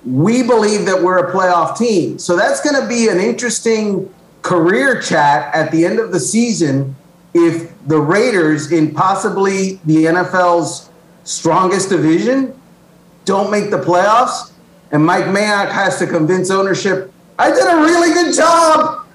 we 0.06 0.44
believe 0.44 0.86
that 0.86 1.02
we're 1.02 1.18
a 1.18 1.32
playoff 1.32 1.78
team. 1.78 2.20
So 2.20 2.36
that's 2.36 2.62
going 2.62 2.82
to 2.82 2.88
be 2.88 3.10
an 3.10 3.20
interesting 3.20 4.14
career 4.42 5.02
chat 5.02 5.54
at 5.56 5.72
the 5.72 5.86
end 5.86 6.00
of 6.00 6.12
the 6.12 6.20
season 6.20 6.96
if 7.36 7.70
the 7.86 8.00
Raiders, 8.00 8.72
in 8.72 8.94
possibly 8.94 9.74
the 9.84 10.06
NFL's 10.06 10.90
strongest 11.26 11.90
division, 11.90 12.60
don't 13.26 13.52
make 13.52 13.70
the 13.72 13.78
playoffs, 13.78 14.54
and 14.92 15.06
Mike 15.06 15.26
Mayock 15.26 15.70
has 15.70 16.00
to 16.00 16.08
convince 16.08 16.50
ownership, 16.50 17.12
I 17.38 17.50
did 17.50 17.68
a 17.68 17.76
really 17.76 18.14
good 18.14 18.34
job. 18.34 19.06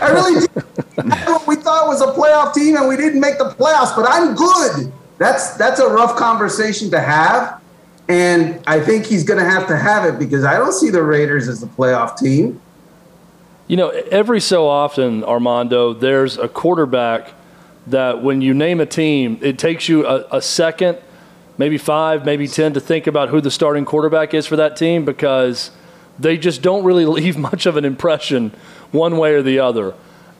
I 0.00 0.10
really 0.10 0.40
did 0.40 0.50
what 1.28 1.46
we 1.46 1.54
thought 1.54 1.86
was 1.86 2.00
a 2.00 2.06
playoff 2.06 2.54
team, 2.54 2.76
and 2.76 2.88
we 2.88 2.96
didn't 2.96 3.20
make 3.20 3.38
the 3.38 3.50
playoffs, 3.50 3.94
but 3.94 4.04
I'm 4.08 4.34
good. 4.34 4.92
That's 5.18 5.54
that's 5.54 5.78
a 5.78 5.86
rough 5.86 6.16
conversation 6.16 6.90
to 6.90 7.00
have. 7.00 7.62
And 8.08 8.60
I 8.66 8.80
think 8.80 9.06
he's 9.06 9.22
going 9.22 9.38
to 9.38 9.48
have 9.48 9.68
to 9.68 9.76
have 9.76 10.04
it 10.12 10.18
because 10.18 10.44
I 10.44 10.56
don't 10.56 10.72
see 10.72 10.90
the 10.90 11.02
Raiders 11.04 11.46
as 11.46 11.62
a 11.62 11.66
playoff 11.66 12.18
team. 12.18 12.60
You 13.68 13.76
know, 13.76 13.90
every 13.90 14.40
so 14.40 14.66
often, 14.66 15.22
Armando, 15.22 15.92
there's 15.92 16.36
a 16.36 16.48
quarterback 16.48 17.32
that 17.86 18.22
when 18.22 18.40
you 18.40 18.54
name 18.54 18.80
a 18.80 18.86
team, 18.86 19.38
it 19.42 19.58
takes 19.58 19.88
you 19.88 20.06
a, 20.06 20.26
a 20.30 20.42
second, 20.42 20.98
maybe 21.58 21.78
five, 21.78 22.24
maybe 22.24 22.46
10 22.46 22.74
to 22.74 22.80
think 22.80 23.06
about 23.06 23.28
who 23.30 23.40
the 23.40 23.50
starting 23.50 23.84
quarterback 23.84 24.34
is 24.34 24.46
for 24.46 24.56
that 24.56 24.76
team 24.76 25.04
because 25.04 25.70
they 26.18 26.36
just 26.36 26.62
don't 26.62 26.84
really 26.84 27.06
leave 27.06 27.36
much 27.36 27.66
of 27.66 27.76
an 27.76 27.84
impression 27.84 28.52
one 28.92 29.16
way 29.16 29.34
or 29.34 29.42
the 29.42 29.58
other. 29.58 29.94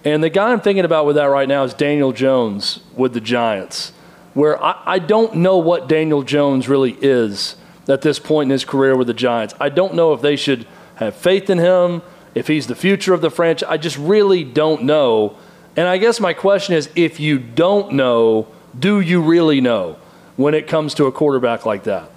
And 0.05 0.24
the 0.24 0.31
guy 0.31 0.53
I'm 0.53 0.61
thinking 0.61 0.85
about 0.85 1.07
with 1.07 1.16
that 1.16 1.26
right 1.26 1.48
now 1.48 1.64
is 1.64 1.74
Daniel 1.74 2.12
Jones 2.12 2.81
with 2.96 3.12
the 3.12 3.20
Giants, 3.20 3.92
where 4.33 4.62
I, 4.62 4.83
I 4.87 4.98
don't 4.98 5.37
know 5.37 5.59
what 5.59 5.88
Daniel 5.88 6.22
Jones 6.22 6.68
really 6.68 6.96
is 7.03 7.57
at 7.87 8.03
this 8.03 8.18
point 8.18 8.46
in 8.46 8.50
his 8.53 8.64
career 8.64 8.96
with 8.96 9.09
the 9.09 9.14
Giants. 9.14 9.55
I 9.61 9.68
don't 9.68 9.94
know 9.94 10.12
if 10.12 10.22
they 10.22 10.37
should 10.37 10.66
have 10.96 11.14
faith 11.14 11.50
in 11.50 11.59
him, 11.59 12.03
if 12.35 12.46
he's 12.46 12.66
the 12.66 12.74
future 12.74 13.12
of 13.12 13.20
the 13.20 13.31
franchise. 13.31 13.68
I 13.68 13.76
just 13.76 13.98
really 13.98 14.44
don't 14.44 14.85
know. 14.85 15.37
And 15.76 15.88
I 15.88 15.98
guess 15.98 16.20
my 16.20 16.33
question 16.33 16.74
is 16.74 16.90
if 16.96 17.20
you 17.20 17.38
don't 17.38 17.92
know, 17.92 18.48
do 18.78 19.00
you 19.00 19.22
really 19.22 19.61
know 19.61 19.96
when 20.37 20.54
it 20.54 20.66
comes 20.66 20.94
to 20.94 21.06
a 21.06 21.12
quarterback 21.12 21.66
like 21.66 21.85
that? 21.85 22.11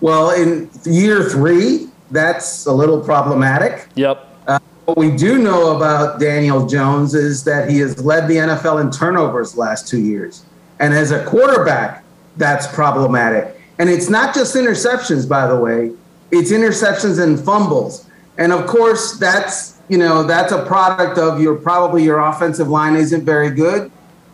Well, 0.00 0.30
in 0.30 0.70
year 0.84 1.22
three, 1.24 1.88
that's 2.10 2.66
a 2.66 2.72
little 2.72 3.00
problematic. 3.00 3.88
Yep. 3.94 4.28
Uh, 4.46 4.58
what 4.84 4.98
we 4.98 5.10
do 5.10 5.38
know 5.38 5.76
about 5.76 6.20
Daniel 6.20 6.66
Jones 6.66 7.14
is 7.14 7.44
that 7.44 7.70
he 7.70 7.78
has 7.78 8.04
led 8.04 8.28
the 8.28 8.36
NFL 8.36 8.80
in 8.80 8.90
turnovers 8.90 9.56
last 9.56 9.88
two 9.88 10.00
years. 10.00 10.44
And 10.80 10.92
as 10.92 11.10
a 11.10 11.24
quarterback, 11.24 12.04
that's 12.36 12.66
problematic. 12.66 13.60
And 13.78 13.88
it's 13.88 14.08
not 14.08 14.34
just 14.34 14.54
interceptions, 14.54 15.28
by 15.28 15.46
the 15.46 15.56
way, 15.56 15.92
it's 16.30 16.52
interceptions 16.52 17.22
and 17.22 17.38
fumbles. 17.38 18.08
And 18.38 18.52
of 18.52 18.66
course, 18.66 19.18
that's 19.18 19.73
you 19.88 19.98
know, 19.98 20.22
that's 20.22 20.52
a 20.52 20.64
product 20.64 21.18
of 21.18 21.40
your 21.40 21.54
probably 21.54 22.04
your 22.04 22.20
offensive 22.20 22.68
line 22.68 22.96
isn't 22.96 23.24
very 23.24 23.50
good. 23.50 23.90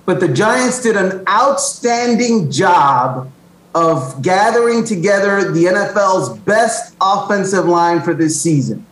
But 0.06 0.20
the 0.20 0.28
Giants 0.28 0.82
did 0.82 0.96
an 0.96 1.22
outstanding 1.28 2.50
job 2.50 3.30
of 3.74 4.22
gathering 4.22 4.84
together 4.84 5.52
the 5.52 5.64
NFL's 5.64 6.36
best 6.40 6.94
offensive 7.00 7.66
line 7.66 8.00
for 8.00 8.14
this 8.14 8.40
season. 8.40 8.84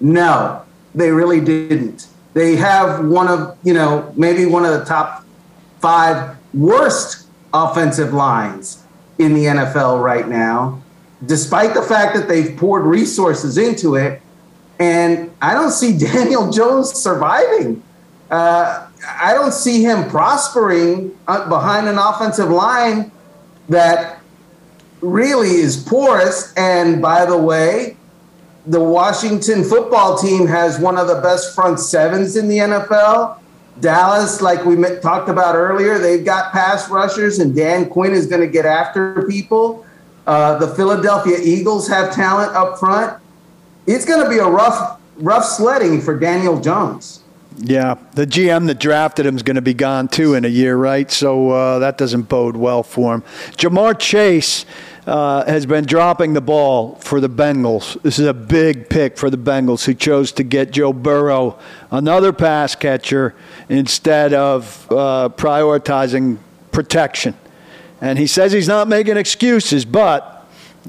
No, 0.00 0.62
they 0.94 1.10
really 1.10 1.40
didn't. 1.40 2.08
They 2.34 2.56
have 2.56 3.04
one 3.04 3.28
of, 3.28 3.56
you 3.62 3.74
know, 3.74 4.12
maybe 4.16 4.46
one 4.46 4.64
of 4.64 4.78
the 4.78 4.84
top 4.84 5.24
five 5.80 6.36
worst 6.54 7.26
offensive 7.52 8.12
lines 8.12 8.84
in 9.18 9.34
the 9.34 9.44
NFL 9.44 10.02
right 10.02 10.26
now, 10.26 10.82
despite 11.26 11.74
the 11.74 11.82
fact 11.82 12.16
that 12.16 12.28
they've 12.28 12.56
poured 12.56 12.84
resources 12.84 13.58
into 13.58 13.96
it 13.96 14.22
and 14.80 15.30
I 15.40 15.52
don't 15.52 15.70
see 15.70 15.96
Daniel 16.12 16.50
Jones 16.50 16.92
surviving. 16.92 17.82
Uh, 18.30 18.88
I 19.20 19.34
don't 19.34 19.52
see 19.52 19.82
him 19.82 20.08
prospering 20.08 21.16
uh, 21.28 21.48
behind 21.48 21.88
an 21.88 21.98
offensive 21.98 22.48
line 22.48 23.12
that 23.68 24.20
really 25.00 25.50
is 25.50 25.76
porous. 25.76 26.52
And 26.54 27.00
by 27.00 27.24
the 27.26 27.36
way, 27.36 27.96
the 28.66 28.82
Washington 28.82 29.64
football 29.64 30.18
team 30.18 30.46
has 30.46 30.78
one 30.78 30.98
of 30.98 31.08
the 31.08 31.20
best 31.20 31.54
front 31.54 31.80
sevens 31.80 32.36
in 32.36 32.48
the 32.48 32.58
NFL. 32.58 33.38
Dallas, 33.80 34.42
like 34.42 34.64
we 34.66 34.76
talked 35.00 35.30
about 35.30 35.54
earlier, 35.54 35.98
they've 35.98 36.24
got 36.24 36.52
pass 36.52 36.90
rushers, 36.90 37.38
and 37.38 37.56
Dan 37.56 37.88
Quinn 37.88 38.12
is 38.12 38.26
going 38.26 38.42
to 38.42 38.46
get 38.46 38.66
after 38.66 39.26
people. 39.28 39.86
Uh, 40.26 40.58
the 40.58 40.68
Philadelphia 40.74 41.38
Eagles 41.42 41.88
have 41.88 42.14
talent 42.14 42.54
up 42.54 42.78
front 42.78 43.19
it's 43.86 44.04
going 44.04 44.22
to 44.22 44.28
be 44.28 44.38
a 44.38 44.46
rough, 44.46 45.00
rough 45.16 45.44
sledding 45.44 46.00
for 46.00 46.18
Daniel 46.18 46.60
Jones. 46.60 47.22
Yeah, 47.62 47.96
the 48.14 48.26
GM 48.26 48.66
that 48.68 48.78
drafted 48.78 49.26
him 49.26 49.36
is 49.36 49.42
going 49.42 49.56
to 49.56 49.62
be 49.62 49.74
gone 49.74 50.08
too 50.08 50.34
in 50.34 50.44
a 50.44 50.48
year, 50.48 50.76
right? 50.76 51.10
So 51.10 51.50
uh, 51.50 51.78
that 51.80 51.98
doesn't 51.98 52.22
bode 52.22 52.56
well 52.56 52.82
for 52.82 53.14
him. 53.14 53.22
Ja'Marr 53.56 53.98
Chase 53.98 54.64
uh, 55.06 55.44
has 55.44 55.66
been 55.66 55.84
dropping 55.84 56.32
the 56.32 56.40
ball 56.40 56.94
for 56.96 57.20
the 57.20 57.28
Bengals. 57.28 58.00
This 58.02 58.18
is 58.18 58.26
a 58.26 58.32
big 58.32 58.88
pick 58.88 59.18
for 59.18 59.28
the 59.28 59.36
Bengals, 59.36 59.84
who 59.84 59.92
chose 59.92 60.32
to 60.32 60.42
get 60.42 60.70
Joe 60.70 60.92
Burrow, 60.92 61.58
another 61.90 62.32
pass 62.32 62.74
catcher, 62.74 63.34
instead 63.68 64.32
of 64.32 64.86
uh, 64.90 65.28
prioritizing 65.30 66.38
protection. 66.72 67.34
And 68.00 68.18
he 68.18 68.26
says 68.26 68.52
he's 68.52 68.68
not 68.68 68.88
making 68.88 69.18
excuses, 69.18 69.84
but 69.84 70.39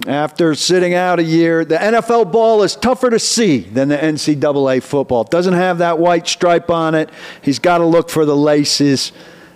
after 0.08 0.56
sitting 0.56 0.93
out 0.93 1.19
a 1.19 1.23
year. 1.23 1.65
The 1.65 1.75
NFL 1.75 2.32
ball 2.32 2.63
is 2.63 2.75
tougher 2.75 3.10
to 3.10 3.19
see 3.19 3.60
than 3.60 3.89
the 3.89 3.97
NCAA 3.97 4.82
football. 4.84 5.21
It 5.21 5.30
doesn't 5.30 5.54
have 5.54 5.80
that 5.80 5.99
white 5.99 6.27
stripe 6.27 6.69
on 6.69 6.95
it. 6.95 7.10
He's 7.41 7.60
got 7.60 7.80
to 7.80 7.86
look 7.86 8.10
for 8.10 8.25
the 8.25 8.36
laces. 8.36 9.12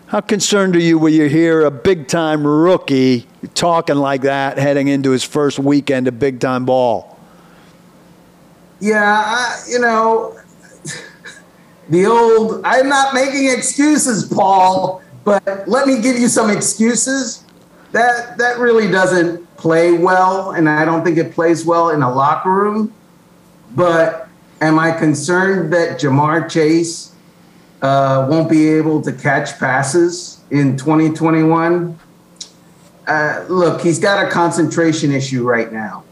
How 0.08 0.22
concerned 0.22 0.76
are 0.76 0.80
you 0.80 1.00
when 1.00 1.14
you 1.14 1.28
hear 1.28 1.66
a 1.66 1.72
big 1.72 2.08
time 2.08 2.46
rookie 2.46 3.28
talking 3.54 3.96
like 3.96 4.22
that 4.22 4.58
heading 4.58 4.88
into 4.88 5.12
his 5.12 5.24
first 5.24 5.58
weekend 5.58 6.08
of 6.08 6.20
big 6.20 6.40
time 6.40 6.66
ball? 6.66 7.18
Yeah, 8.80 9.02
I, 9.04 9.64
you 9.68 9.80
know, 9.80 10.38
the 11.90 12.06
old, 12.06 12.62
I'm 12.66 12.90
not 12.90 13.14
making 13.14 13.50
excuses, 13.50 14.28
Paul, 14.28 15.02
but 15.24 15.68
let 15.68 15.88
me 15.88 16.02
give 16.02 16.18
you 16.18 16.28
some 16.28 16.50
excuses. 16.50 17.44
That, 17.94 18.38
that 18.38 18.60
really 18.60 18.92
doesn't 18.92 19.45
play 19.58 19.94
well, 19.94 20.52
and 20.52 20.70
I 20.70 20.86
don't 20.86 21.04
think 21.04 21.18
it 21.18 21.34
plays 21.34 21.66
well 21.66 21.90
in 21.90 22.02
a 22.02 22.14
locker 22.14 22.52
room. 22.52 22.94
But 23.76 24.28
am 24.62 24.80
I 24.80 24.92
concerned 24.92 25.74
that 25.74 26.00
Ja'Marr 26.00 26.50
Chase 26.50 27.14
uh, 27.82 28.28
won't 28.30 28.50
be 28.50 28.70
able 28.70 29.02
to 29.02 29.12
catch 29.12 29.60
passes 29.60 30.42
in 30.50 30.78
2021? 30.78 32.00
uh, 33.08 33.46
look, 33.50 33.82
he's 33.82 34.00
got 34.00 34.26
a 34.26 34.30
concentration 34.30 35.12
issue 35.12 35.44
right 35.44 35.72
now. 35.72 36.04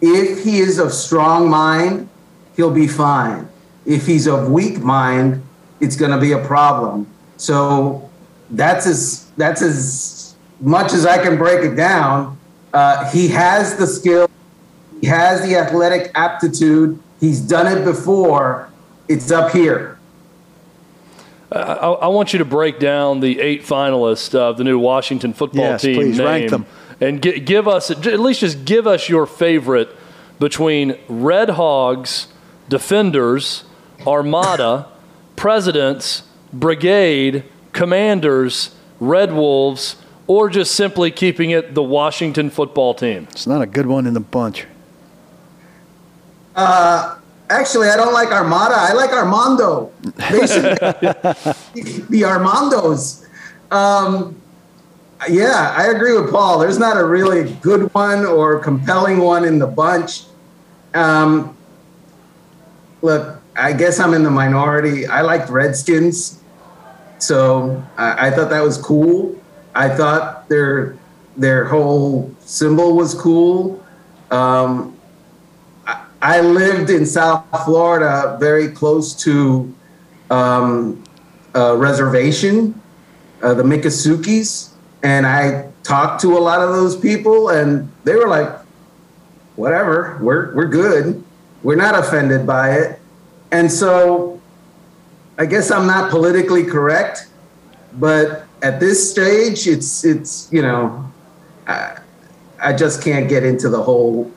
If 0.00 0.44
he 0.44 0.58
is 0.58 0.78
of 0.78 0.92
strong 0.92 1.48
mind, 1.48 2.08
he'll 2.56 2.72
be 2.72 2.88
fine. 2.88 3.48
If 3.86 4.06
he's 4.06 4.26
of 4.26 4.50
weak 4.50 4.78
mind, 4.80 5.44
it's 5.80 5.96
going 5.96 6.10
to 6.10 6.18
be 6.18 6.32
a 6.32 6.44
problem. 6.44 7.06
So 7.36 8.10
that's 8.50 8.86
as 8.86 9.30
that's 9.36 9.62
as 9.62 10.34
much 10.60 10.92
as 10.92 11.06
I 11.06 11.22
can 11.22 11.36
break 11.36 11.64
it 11.64 11.74
down. 11.74 12.38
Uh, 12.72 13.10
he 13.10 13.28
has 13.28 13.76
the 13.76 13.86
skill, 13.86 14.30
he 15.00 15.06
has 15.06 15.42
the 15.42 15.56
athletic 15.56 16.10
aptitude. 16.14 16.98
He's 17.20 17.40
done 17.40 17.66
it 17.66 17.84
before. 17.84 18.70
It's 19.08 19.30
up 19.30 19.52
here. 19.52 19.98
I, 21.50 21.58
I, 21.58 22.06
want 22.08 22.32
you 22.32 22.38
to 22.38 22.44
break 22.44 22.78
down 22.78 23.20
the 23.20 23.38
eight 23.40 23.62
finalists 23.62 24.34
of 24.34 24.56
the 24.56 24.64
new 24.64 24.78
Washington 24.78 25.34
football 25.34 25.64
yes, 25.64 25.82
team. 25.82 25.96
Please 25.96 26.18
name 26.18 26.26
rank 26.26 26.50
them. 26.50 26.66
And 27.00 27.20
give, 27.20 27.44
give 27.44 27.68
us, 27.68 27.90
at 27.90 28.20
least 28.20 28.40
just 28.40 28.64
give 28.64 28.86
us 28.86 29.08
your 29.08 29.26
favorite 29.26 29.90
between 30.38 30.98
Red 31.08 31.50
Hogs, 31.50 32.28
Defenders, 32.68 33.64
Armada, 34.06 34.88
Presidents, 35.36 36.22
Brigade, 36.52 37.44
Commanders, 37.72 38.74
Red 38.98 39.32
Wolves, 39.32 39.96
or 40.32 40.48
just 40.48 40.74
simply 40.74 41.10
keeping 41.10 41.50
it 41.50 41.74
the 41.74 41.82
Washington 41.82 42.48
football 42.48 42.94
team? 42.94 43.28
It's 43.32 43.46
not 43.46 43.60
a 43.60 43.66
good 43.66 43.84
one 43.84 44.06
in 44.06 44.14
the 44.14 44.20
bunch. 44.20 44.66
Uh, 46.56 47.18
actually, 47.50 47.90
I 47.90 47.96
don't 47.96 48.14
like 48.14 48.30
Armada. 48.30 48.74
I 48.74 48.94
like 48.94 49.10
Armando. 49.10 49.92
the 50.02 50.22
Armandos. 52.24 53.26
Um, 53.70 54.40
yeah, 55.28 55.74
I 55.76 55.88
agree 55.88 56.18
with 56.18 56.30
Paul. 56.30 56.58
There's 56.58 56.78
not 56.78 56.96
a 56.96 57.04
really 57.04 57.52
good 57.60 57.92
one 57.92 58.24
or 58.24 58.58
compelling 58.58 59.18
one 59.18 59.44
in 59.44 59.58
the 59.58 59.66
bunch. 59.66 60.22
Um, 60.94 61.54
look, 63.02 63.38
I 63.54 63.74
guess 63.74 64.00
I'm 64.00 64.14
in 64.14 64.22
the 64.22 64.30
minority. 64.30 65.06
I 65.06 65.20
liked 65.20 65.50
Redskins, 65.50 66.42
so 67.18 67.84
I, 67.98 68.28
I 68.28 68.30
thought 68.30 68.48
that 68.48 68.62
was 68.62 68.78
cool. 68.78 69.38
I 69.74 69.88
thought 69.88 70.48
their 70.48 70.96
their 71.36 71.64
whole 71.64 72.34
symbol 72.40 72.94
was 72.94 73.14
cool. 73.14 73.84
Um, 74.30 74.98
I, 75.86 76.04
I, 76.20 76.40
lived 76.40 76.90
in 76.90 77.06
South 77.06 77.44
Florida, 77.64 78.36
very 78.38 78.68
close 78.68 79.14
to 79.22 79.74
um, 80.30 81.02
a 81.54 81.76
reservation, 81.76 82.80
uh, 83.42 83.54
the 83.54 83.62
Miccosukee, 83.62 84.70
and 85.02 85.26
I 85.26 85.70
talked 85.82 86.20
to 86.22 86.36
a 86.36 86.40
lot 86.40 86.60
of 86.60 86.70
those 86.70 86.96
people, 86.96 87.50
and 87.50 87.90
they 88.04 88.14
were 88.14 88.28
like, 88.28 88.50
"Whatever, 89.56 90.18
we're 90.20 90.54
we're 90.54 90.68
good. 90.68 91.22
We're 91.62 91.76
not 91.76 91.98
offended 91.98 92.46
by 92.46 92.72
it." 92.72 93.00
And 93.50 93.70
so, 93.70 94.40
I 95.38 95.46
guess 95.46 95.70
I'm 95.70 95.86
not 95.86 96.10
politically 96.10 96.64
correct, 96.64 97.28
but 97.94 98.46
at 98.62 98.80
this 98.80 99.10
stage, 99.10 99.66
it's 99.66 100.04
it's 100.04 100.48
you 100.52 100.62
know, 100.62 101.10
I, 101.66 101.98
I 102.62 102.72
just 102.72 103.02
can't 103.02 103.28
get 103.28 103.44
into 103.44 103.68
the 103.68 103.82
whole 103.82 104.30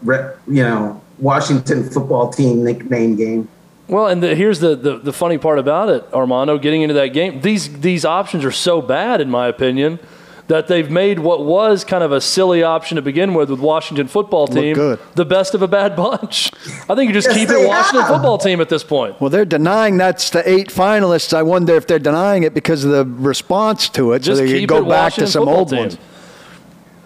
you 0.47 0.63
know 0.63 1.01
Washington 1.19 1.89
football 1.89 2.29
team 2.29 2.63
nickname 2.63 3.15
game. 3.15 3.47
Well, 3.87 4.07
and 4.07 4.21
the, 4.23 4.33
here's 4.33 4.59
the, 4.59 4.75
the, 4.75 4.97
the 4.97 5.13
funny 5.13 5.37
part 5.37 5.59
about 5.59 5.89
it, 5.89 6.11
Armando. 6.11 6.57
Getting 6.57 6.81
into 6.81 6.95
that 6.95 7.09
game, 7.09 7.41
these 7.41 7.71
these 7.79 8.03
options 8.03 8.43
are 8.43 8.51
so 8.51 8.81
bad, 8.81 9.21
in 9.21 9.29
my 9.29 9.47
opinion, 9.47 9.99
that 10.47 10.67
they've 10.67 10.91
made 10.91 11.19
what 11.19 11.43
was 11.43 11.83
kind 11.83 12.03
of 12.03 12.11
a 12.11 12.21
silly 12.21 12.61
option 12.61 12.95
to 12.97 13.01
begin 13.01 13.33
with 13.33 13.49
with 13.49 13.59
Washington 13.59 14.07
football 14.07 14.47
team 14.47 14.75
the 15.15 15.25
best 15.25 15.55
of 15.55 15.61
a 15.61 15.67
bad 15.67 15.95
bunch. 15.95 16.51
I 16.89 16.95
think 16.95 17.09
you 17.09 17.13
just 17.13 17.27
yes, 17.29 17.37
keep 17.37 17.49
it 17.49 17.67
Washington 17.67 18.01
have. 18.01 18.09
football 18.09 18.37
team 18.37 18.61
at 18.61 18.69
this 18.69 18.83
point. 18.83 19.19
Well, 19.19 19.29
they're 19.29 19.45
denying 19.45 19.97
that's 19.97 20.29
the 20.29 20.47
eight 20.47 20.69
finalists. 20.69 21.33
I 21.33 21.41
wonder 21.41 21.75
if 21.75 21.87
they're 21.87 21.99
denying 21.99 22.43
it 22.43 22.53
because 22.53 22.85
of 22.85 22.91
the 22.91 23.05
response 23.05 23.89
to 23.89 24.13
it, 24.13 24.19
just 24.19 24.39
so 24.39 24.45
they 24.45 24.65
go 24.65 24.81
back 24.81 24.89
Washington 24.89 25.25
to 25.25 25.31
some 25.31 25.47
old 25.47 25.69
team. 25.69 25.79
ones. 25.79 25.97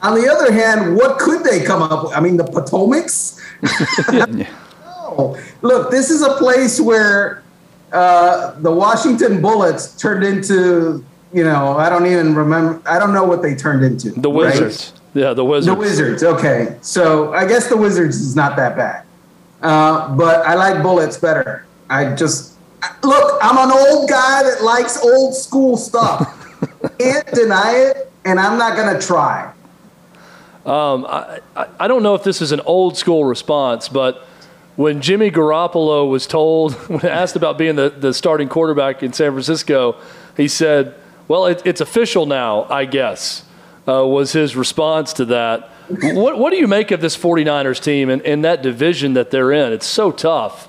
On 0.02 0.20
the 0.20 0.30
other 0.30 0.52
hand, 0.52 0.96
what 0.96 1.20
could 1.20 1.44
they 1.44 1.64
come 1.64 1.82
up 1.82 2.06
with? 2.06 2.14
I 2.14 2.22
mean, 2.22 2.38
the 2.38 2.46
Potomacs. 2.46 3.38
no. 4.48 5.38
Look, 5.62 5.92
this 5.92 6.10
is 6.10 6.22
a 6.22 6.36
place 6.36 6.80
where 6.80 7.44
uh, 7.92 8.52
the 8.60 8.72
Washington 8.72 9.42
Bullets 9.42 9.96
turned 9.98 10.24
into 10.24 11.04
you 11.34 11.44
know, 11.44 11.78
I 11.78 11.90
don't 11.90 12.06
even 12.06 12.36
remember. 12.36 12.82
I 12.88 13.00
don't 13.00 13.14
know 13.14 13.24
what 13.24 13.42
they 13.42 13.56
turned 13.56 13.84
into. 13.84 14.12
The 14.12 14.30
Wizards. 14.30 14.94
Right? 14.94 15.24
Yeah, 15.24 15.34
the 15.34 15.46
Wizards. 15.46 15.66
The 15.66 15.80
Wizards. 15.80 16.24
Okay, 16.24 16.78
so 16.82 17.34
I 17.34 17.48
guess 17.48 17.68
the 17.68 17.78
Wizards 17.78 18.18
is 18.18 18.36
not 18.36 18.56
that 18.58 18.76
bad, 18.76 19.06
uh, 19.62 20.16
but 20.16 20.46
I 20.46 20.56
like 20.56 20.82
Bullets 20.82 21.18
better. 21.18 21.66
I 21.90 22.16
just 22.16 22.56
look. 23.04 23.40
I'm 23.42 23.58
an 23.58 23.76
old 23.76 24.10
guy 24.10 24.44
that 24.44 24.64
likes 24.64 25.04
old 25.04 25.36
school 25.36 25.78
stuff. 25.78 26.36
Can't 27.00 27.28
deny 27.34 27.74
it, 27.76 28.12
and 28.26 28.40
I'm 28.40 28.58
not 28.58 28.76
gonna 28.76 29.00
try. 29.00 29.54
Um, 30.66 31.06
I, 31.08 31.40
I 31.80 31.88
don't 31.88 32.04
know 32.04 32.16
if 32.16 32.24
this 32.24 32.42
is 32.42 32.52
an 32.52 32.62
old 32.62 32.98
school 32.98 33.26
response, 33.26 33.90
but 33.90 34.28
when 34.76 35.02
Jimmy 35.02 35.32
Garoppolo 35.32 36.08
was 36.08 36.28
told, 36.28 36.74
when 36.90 37.06
asked 37.06 37.36
about 37.36 37.58
being 37.58 37.76
the, 37.76 37.90
the 37.90 38.14
starting 38.14 38.50
quarterback 38.50 39.02
in 39.02 39.14
San 39.14 39.32
Francisco, 39.32 39.96
he 40.38 40.48
said, 40.48 40.96
well, 41.30 41.46
it, 41.46 41.62
it's 41.64 41.80
official 41.80 42.26
now, 42.26 42.64
I 42.64 42.86
guess, 42.86 43.46
uh, 43.88 44.06
was 44.06 44.34
his 44.34 44.56
response 44.56 45.14
to 45.14 45.26
that. 45.26 45.70
what, 45.88 46.40
what 46.40 46.50
do 46.50 46.58
you 46.58 46.68
make 46.68 46.90
of 46.92 47.02
this 47.02 47.16
49ers 47.16 47.82
team 47.82 48.10
and, 48.10 48.22
and 48.24 48.44
that 48.44 48.64
division 48.64 49.14
that 49.14 49.30
they're 49.30 49.52
in? 49.52 49.72
It's 49.72 49.86
so 49.86 50.12
tough, 50.12 50.68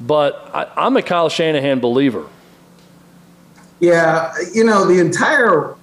but 0.00 0.50
I, 0.52 0.68
I'm 0.76 0.96
a 0.96 1.02
Kyle 1.02 1.28
Shanahan 1.28 1.78
believer. 1.78 2.26
Yeah, 3.78 4.34
you 4.52 4.64
know, 4.64 4.84
the 4.84 4.98
entire, 4.98 5.76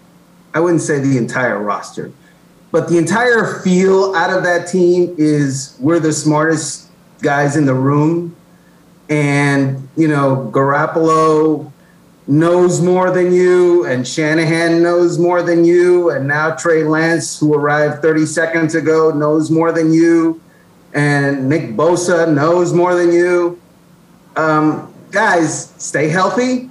I 0.53 0.59
wouldn't 0.59 0.81
say 0.81 0.99
the 0.99 1.17
entire 1.17 1.57
roster, 1.57 2.11
but 2.71 2.89
the 2.89 2.97
entire 2.97 3.61
feel 3.61 4.13
out 4.13 4.29
of 4.29 4.43
that 4.43 4.67
team 4.67 5.15
is 5.17 5.77
we're 5.79 6.01
the 6.01 6.11
smartest 6.11 6.89
guys 7.21 7.55
in 7.55 7.65
the 7.65 7.73
room. 7.73 8.35
And, 9.09 9.87
you 9.95 10.09
know, 10.09 10.51
Garoppolo, 10.53 11.71
knows 12.27 12.81
more 12.81 13.09
than 13.09 13.31
you, 13.33 13.85
and 13.85 14.05
Shanahan 14.05 14.83
knows 14.83 15.17
more 15.17 15.41
than 15.41 15.63
you, 15.63 16.09
and 16.09 16.27
now 16.27 16.55
Trey 16.55 16.83
Lance, 16.83 17.39
who 17.39 17.53
arrived 17.53 18.01
30 18.01 18.25
seconds 18.25 18.75
ago, 18.75 19.11
knows 19.11 19.49
more 19.49 19.71
than 19.71 19.93
you, 19.93 20.41
and 20.93 21.47
Nick 21.47 21.69
Bosa 21.75 22.31
knows 22.31 22.73
more 22.73 22.95
than 22.95 23.13
you. 23.13 23.59
Um, 24.35 24.93
guys, 25.11 25.73
stay 25.77 26.09
healthy 26.09 26.69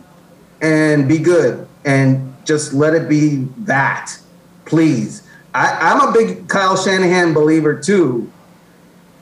and 0.60 1.08
be 1.08 1.18
good, 1.18 1.66
and 1.84 2.34
just 2.44 2.74
let 2.74 2.94
it 2.94 3.08
be 3.08 3.46
that, 3.60 4.16
please. 4.66 5.22
I, 5.54 5.78
I'm 5.80 6.08
a 6.08 6.12
big 6.12 6.48
Kyle 6.48 6.76
Shanahan 6.76 7.32
believer 7.32 7.80
too, 7.80 8.30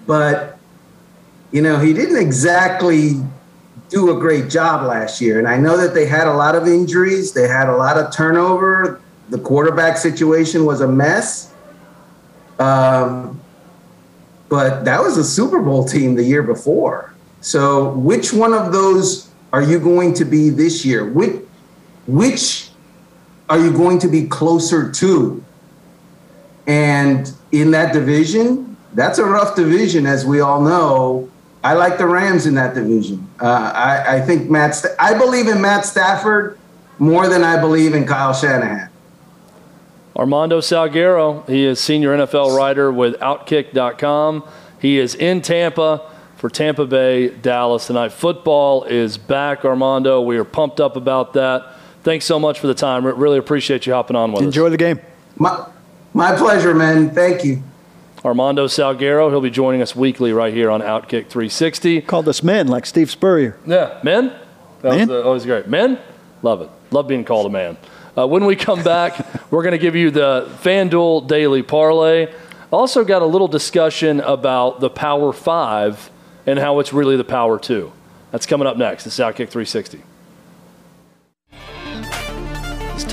but 0.05 0.59
you 1.53 1.63
know 1.63 1.79
he 1.79 1.93
didn't 1.93 2.21
exactly 2.21 3.23
do 3.95 4.17
a 4.17 4.21
great 4.21 4.51
job 4.51 4.87
last 4.87 5.21
year. 5.21 5.39
And 5.39 5.49
I 5.49 5.57
know 5.57 5.77
that 5.77 5.95
they 5.95 6.07
had 6.07 6.27
a 6.27 6.35
lot 6.35 6.55
of 6.55 6.67
injuries, 6.67 7.33
they 7.33 7.49
had 7.49 7.69
a 7.69 7.77
lot 7.77 7.97
of 7.97 8.13
turnover. 8.13 9.01
The 9.31 9.39
quarterback 9.39 9.97
situation 9.97 10.67
was 10.67 10.83
a 10.83 10.89
mess. 10.89 11.55
Um, 12.59 13.41
but 14.49 14.85
that 14.85 15.01
was 15.01 15.17
a 15.17 15.25
Super 15.25 15.63
Bowl 15.63 15.85
team 15.85 16.15
the 16.15 16.23
year 16.23 16.43
before. 16.43 17.15
So, 17.41 17.91
which 17.93 18.33
one 18.33 18.53
of 18.53 18.73
those 18.73 19.31
are 19.53 19.63
you 19.63 19.79
going 19.79 20.15
to 20.15 20.25
be 20.25 20.51
this 20.51 20.85
year? 20.85 21.11
Which, 21.11 21.41
which 22.07 22.71
are 23.49 23.59
you 23.59 23.73
going 23.73 23.99
to 24.01 24.09
be 24.09 24.27
closer 24.27 24.91
to? 24.91 25.45
And 26.67 27.31
in 27.53 27.71
that 27.73 27.93
division, 27.93 28.77
that's 28.95 29.19
a 29.19 29.25
rough 29.25 29.57
division, 29.57 30.07
as 30.07 30.25
we 30.25 30.41
all 30.41 30.61
know. 30.61 31.31
I 31.65 31.73
like 31.73 31.97
the 31.97 32.07
Rams 32.07 32.45
in 32.45 32.55
that 32.57 32.75
division. 32.75 33.27
Uh, 33.41 33.73
I, 33.75 34.17
I, 34.17 34.21
think 34.21 34.51
Matt. 34.51 34.75
St- 34.75 34.95
I 34.99 35.17
believe 35.17 35.49
in 35.49 35.63
Matt 35.63 35.87
Stafford 35.87 36.59
more 36.99 37.27
than 37.27 37.43
I 37.43 37.59
believe 37.59 37.95
in 37.95 38.07
Kyle 38.07 38.35
Shanahan. 38.35 38.91
Armando 40.15 40.61
Salguero, 40.61 41.49
he 41.49 41.65
is 41.65 41.81
senior 41.81 42.17
NFL 42.17 42.55
writer 42.57 42.93
with 42.93 43.19
Outkick.com. 43.19 44.45
He 44.79 44.99
is 44.99 45.15
in 45.15 45.41
Tampa 45.41 46.09
for 46.37 46.51
Tampa 46.51 46.85
Bay, 46.85 47.31
Dallas 47.31 47.87
tonight. 47.87 48.13
Football 48.13 48.85
is 48.85 49.17
back, 49.17 49.65
Armando. 49.65 50.21
We 50.21 50.37
are 50.37 50.45
pumped 50.45 50.81
up 50.81 50.97
about 50.97 51.33
that. 51.33 51.77
Thanks 52.03 52.27
so 52.27 52.39
much 52.39 52.61
for 52.61 52.67
the 52.67 52.75
time. 52.75 53.07
Really 53.07 53.39
appreciate 53.39 53.87
you 53.87 53.95
hopping 53.95 54.17
on 54.17 54.33
with 54.33 54.43
Enjoy 54.43 54.67
us. 54.67 54.67
Enjoy 54.67 54.69
the 54.69 54.77
game. 54.77 55.01
My, 55.39 55.67
my 56.13 56.37
pleasure, 56.37 56.75
man. 56.75 57.09
Thank 57.09 57.43
you. 57.43 57.63
Armando 58.25 58.67
Salguero. 58.67 59.29
He'll 59.29 59.41
be 59.43 59.51
joining 59.51 59.83
us 59.83 59.95
weekly 59.95 60.33
right 60.33 60.53
here 60.53 60.71
on 60.71 60.81
Outkick 60.81 61.29
360. 61.29 62.01
Called 62.03 62.29
us 62.29 62.43
men, 62.43 62.69
like 62.69 62.87
Steve 62.87 63.11
Spurrier. 63.11 63.59
Yeah, 63.67 64.01
men. 64.03 64.33
That 64.81 64.97
man? 64.97 65.09
was 65.09 65.25
always 65.25 65.45
great. 65.45 65.67
Men, 65.67 65.99
love 66.43 66.63
it. 66.63 66.71
Love 66.91 67.07
being 67.07 67.25
called 67.25 67.47
a 67.47 67.51
man. 67.51 67.77
Uh, 68.17 68.27
when 68.27 68.47
we 68.47 68.57
come 68.57 68.83
back, 68.83 69.27
we're 69.51 69.63
going 69.63 69.73
to 69.73 69.79
give 69.79 69.95
you 69.95 70.11
the 70.11 70.49
FanDuel 70.63 71.29
Daily 71.29 71.63
Parlay. 71.63 72.33
Also, 72.71 73.05
got 73.05 73.23
a 73.23 73.27
little 73.27 73.49
discussion 73.49 74.21
about 74.21 74.81
the 74.81 74.91
Power 74.91 75.33
Five 75.33 76.11
and 76.47 76.59
how 76.59 76.81
it's 76.81 76.93
really 76.93 77.17
the 77.17 77.25
Power 77.25 77.59
Two. 77.59 77.93
That's 78.31 78.47
coming 78.47 78.67
up 78.67 78.77
next. 78.77 79.07
It's 79.07 79.19
Outkick 79.19 79.51
360. 79.51 80.03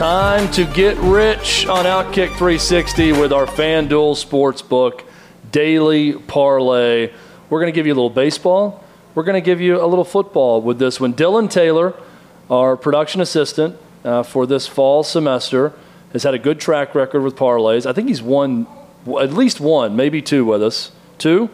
Time 0.02 0.52
to 0.52 0.66
get 0.66 0.98
rich 0.98 1.68
on 1.68 1.86
Outkick 1.86 2.30
360 2.30 3.12
with 3.12 3.32
our 3.32 3.46
FanDuel 3.46 4.16
Sportsbook 4.18 5.04
Daily 5.52 6.14
Parlay. 6.14 7.14
We're 7.52 7.60
going 7.60 7.72
to 7.72 7.76
give 7.76 7.86
you 7.86 7.94
a 7.94 7.98
little 7.98 8.10
baseball. 8.10 8.84
We're 9.14 9.22
going 9.22 9.40
to 9.40 9.46
give 9.46 9.62
you 9.62 9.80
a 9.80 9.86
little 9.86 10.04
football 10.04 10.60
with 10.60 10.80
this 10.80 11.00
one. 11.00 11.14
Dylan 11.14 11.52
Taylor, 11.52 11.94
our 12.50 12.76
production 12.76 13.22
assistant 13.22 13.78
uh, 14.04 14.24
for 14.24 14.48
this 14.48 14.66
fall 14.66 15.04
semester, 15.04 15.72
has 16.14 16.24
had 16.24 16.34
a 16.34 16.40
good 16.40 16.60
track 16.60 16.96
record 16.96 17.22
with 17.22 17.36
parlays. 17.36 17.86
I 17.86 17.94
think 17.94 18.08
he's 18.08 18.24
won 18.24 18.66
at 19.06 19.32
least 19.34 19.60
one, 19.60 19.96
maybe 19.96 20.20
two 20.20 20.46
with 20.46 20.64
us. 20.64 20.92
Two? 21.20 21.48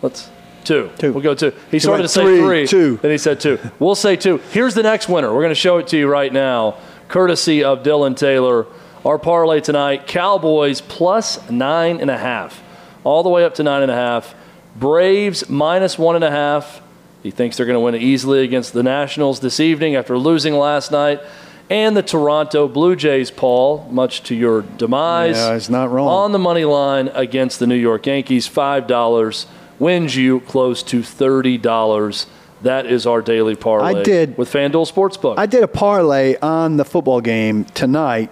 Let's 0.00 0.30
two. 0.62 0.92
Two. 0.96 1.12
We'll 1.12 1.24
go 1.24 1.34
two. 1.34 1.52
He 1.72 1.80
started 1.80 2.04
to 2.04 2.08
say 2.08 2.22
three, 2.22 2.38
three. 2.38 2.66
two. 2.68 2.98
Then 2.98 3.10
he 3.10 3.18
said 3.18 3.40
two. 3.40 3.58
We'll 3.80 3.96
say 3.96 4.14
two. 4.14 4.36
Here's 4.52 4.74
the 4.74 4.84
next 4.84 5.08
winner. 5.08 5.34
We're 5.34 5.42
going 5.42 5.48
to 5.48 5.56
show 5.56 5.78
it 5.78 5.88
to 5.88 5.98
you 5.98 6.06
right 6.06 6.32
now, 6.32 6.76
courtesy 7.10 7.62
of 7.62 7.82
Dylan 7.82 8.16
Taylor. 8.16 8.66
Our 9.04 9.18
parlay 9.18 9.60
tonight: 9.60 10.06
Cowboys 10.06 10.80
plus 10.80 11.50
nine 11.50 12.00
and 12.00 12.10
a 12.10 12.16
half, 12.16 12.62
all 13.04 13.22
the 13.22 13.28
way 13.28 13.44
up 13.44 13.54
to 13.56 13.62
nine 13.62 13.82
and 13.82 13.90
a 13.90 13.94
half. 13.94 14.34
Braves 14.76 15.48
minus 15.48 15.98
one 15.98 16.14
and 16.14 16.24
a 16.24 16.30
half. 16.30 16.80
He 17.22 17.30
thinks 17.30 17.56
they're 17.56 17.66
going 17.66 17.76
to 17.76 17.80
win 17.80 17.94
easily 17.96 18.42
against 18.44 18.72
the 18.72 18.82
Nationals 18.82 19.40
this 19.40 19.60
evening 19.60 19.94
after 19.94 20.16
losing 20.16 20.54
last 20.54 20.90
night. 20.90 21.20
And 21.68 21.96
the 21.96 22.02
Toronto 22.02 22.66
Blue 22.66 22.96
Jays, 22.96 23.30
Paul, 23.30 23.86
much 23.90 24.22
to 24.24 24.34
your 24.34 24.62
demise. 24.62 25.36
Yeah, 25.36 25.54
he's 25.54 25.70
not 25.70 25.90
wrong. 25.90 26.08
On 26.08 26.32
the 26.32 26.38
money 26.38 26.64
line 26.64 27.08
against 27.14 27.60
the 27.60 27.66
New 27.66 27.76
York 27.76 28.06
Yankees, 28.06 28.48
$5 28.48 29.46
wins 29.78 30.16
you 30.16 30.40
close 30.40 30.82
to 30.84 31.00
$30. 31.00 32.26
That 32.62 32.86
is 32.86 33.06
our 33.06 33.22
daily 33.22 33.54
parlay 33.54 34.00
I 34.00 34.02
did- 34.02 34.36
with 34.36 34.52
FanDuel 34.52 34.90
Sportsbook. 34.92 35.34
I 35.38 35.46
did 35.46 35.62
a 35.62 35.68
parlay 35.68 36.36
on 36.42 36.76
the 36.76 36.84
football 36.84 37.20
game 37.20 37.64
tonight, 37.74 38.30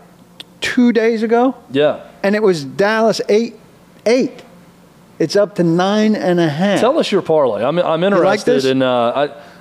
two 0.61 0.93
days 0.93 1.23
ago, 1.23 1.55
yeah. 1.71 2.01
and 2.23 2.35
it 2.35 2.43
was 2.43 2.65
Dallas 2.65 3.21
eight 3.29 3.55
eight. 4.07 4.43
It's 5.19 5.35
up 5.35 5.57
to 5.57 5.65
nine 5.65 6.15
and 6.15 6.39
a 6.39 6.49
half. 6.49 6.79
Tell 6.79 6.97
us 6.99 7.11
your 7.11 7.23
parlay. 7.23 7.65
I'm, 7.65 7.77
I'm 7.79 8.05
interested 8.05 8.55
this? 8.55 8.65
in. 8.67 8.83
Uh, 8.83 8.89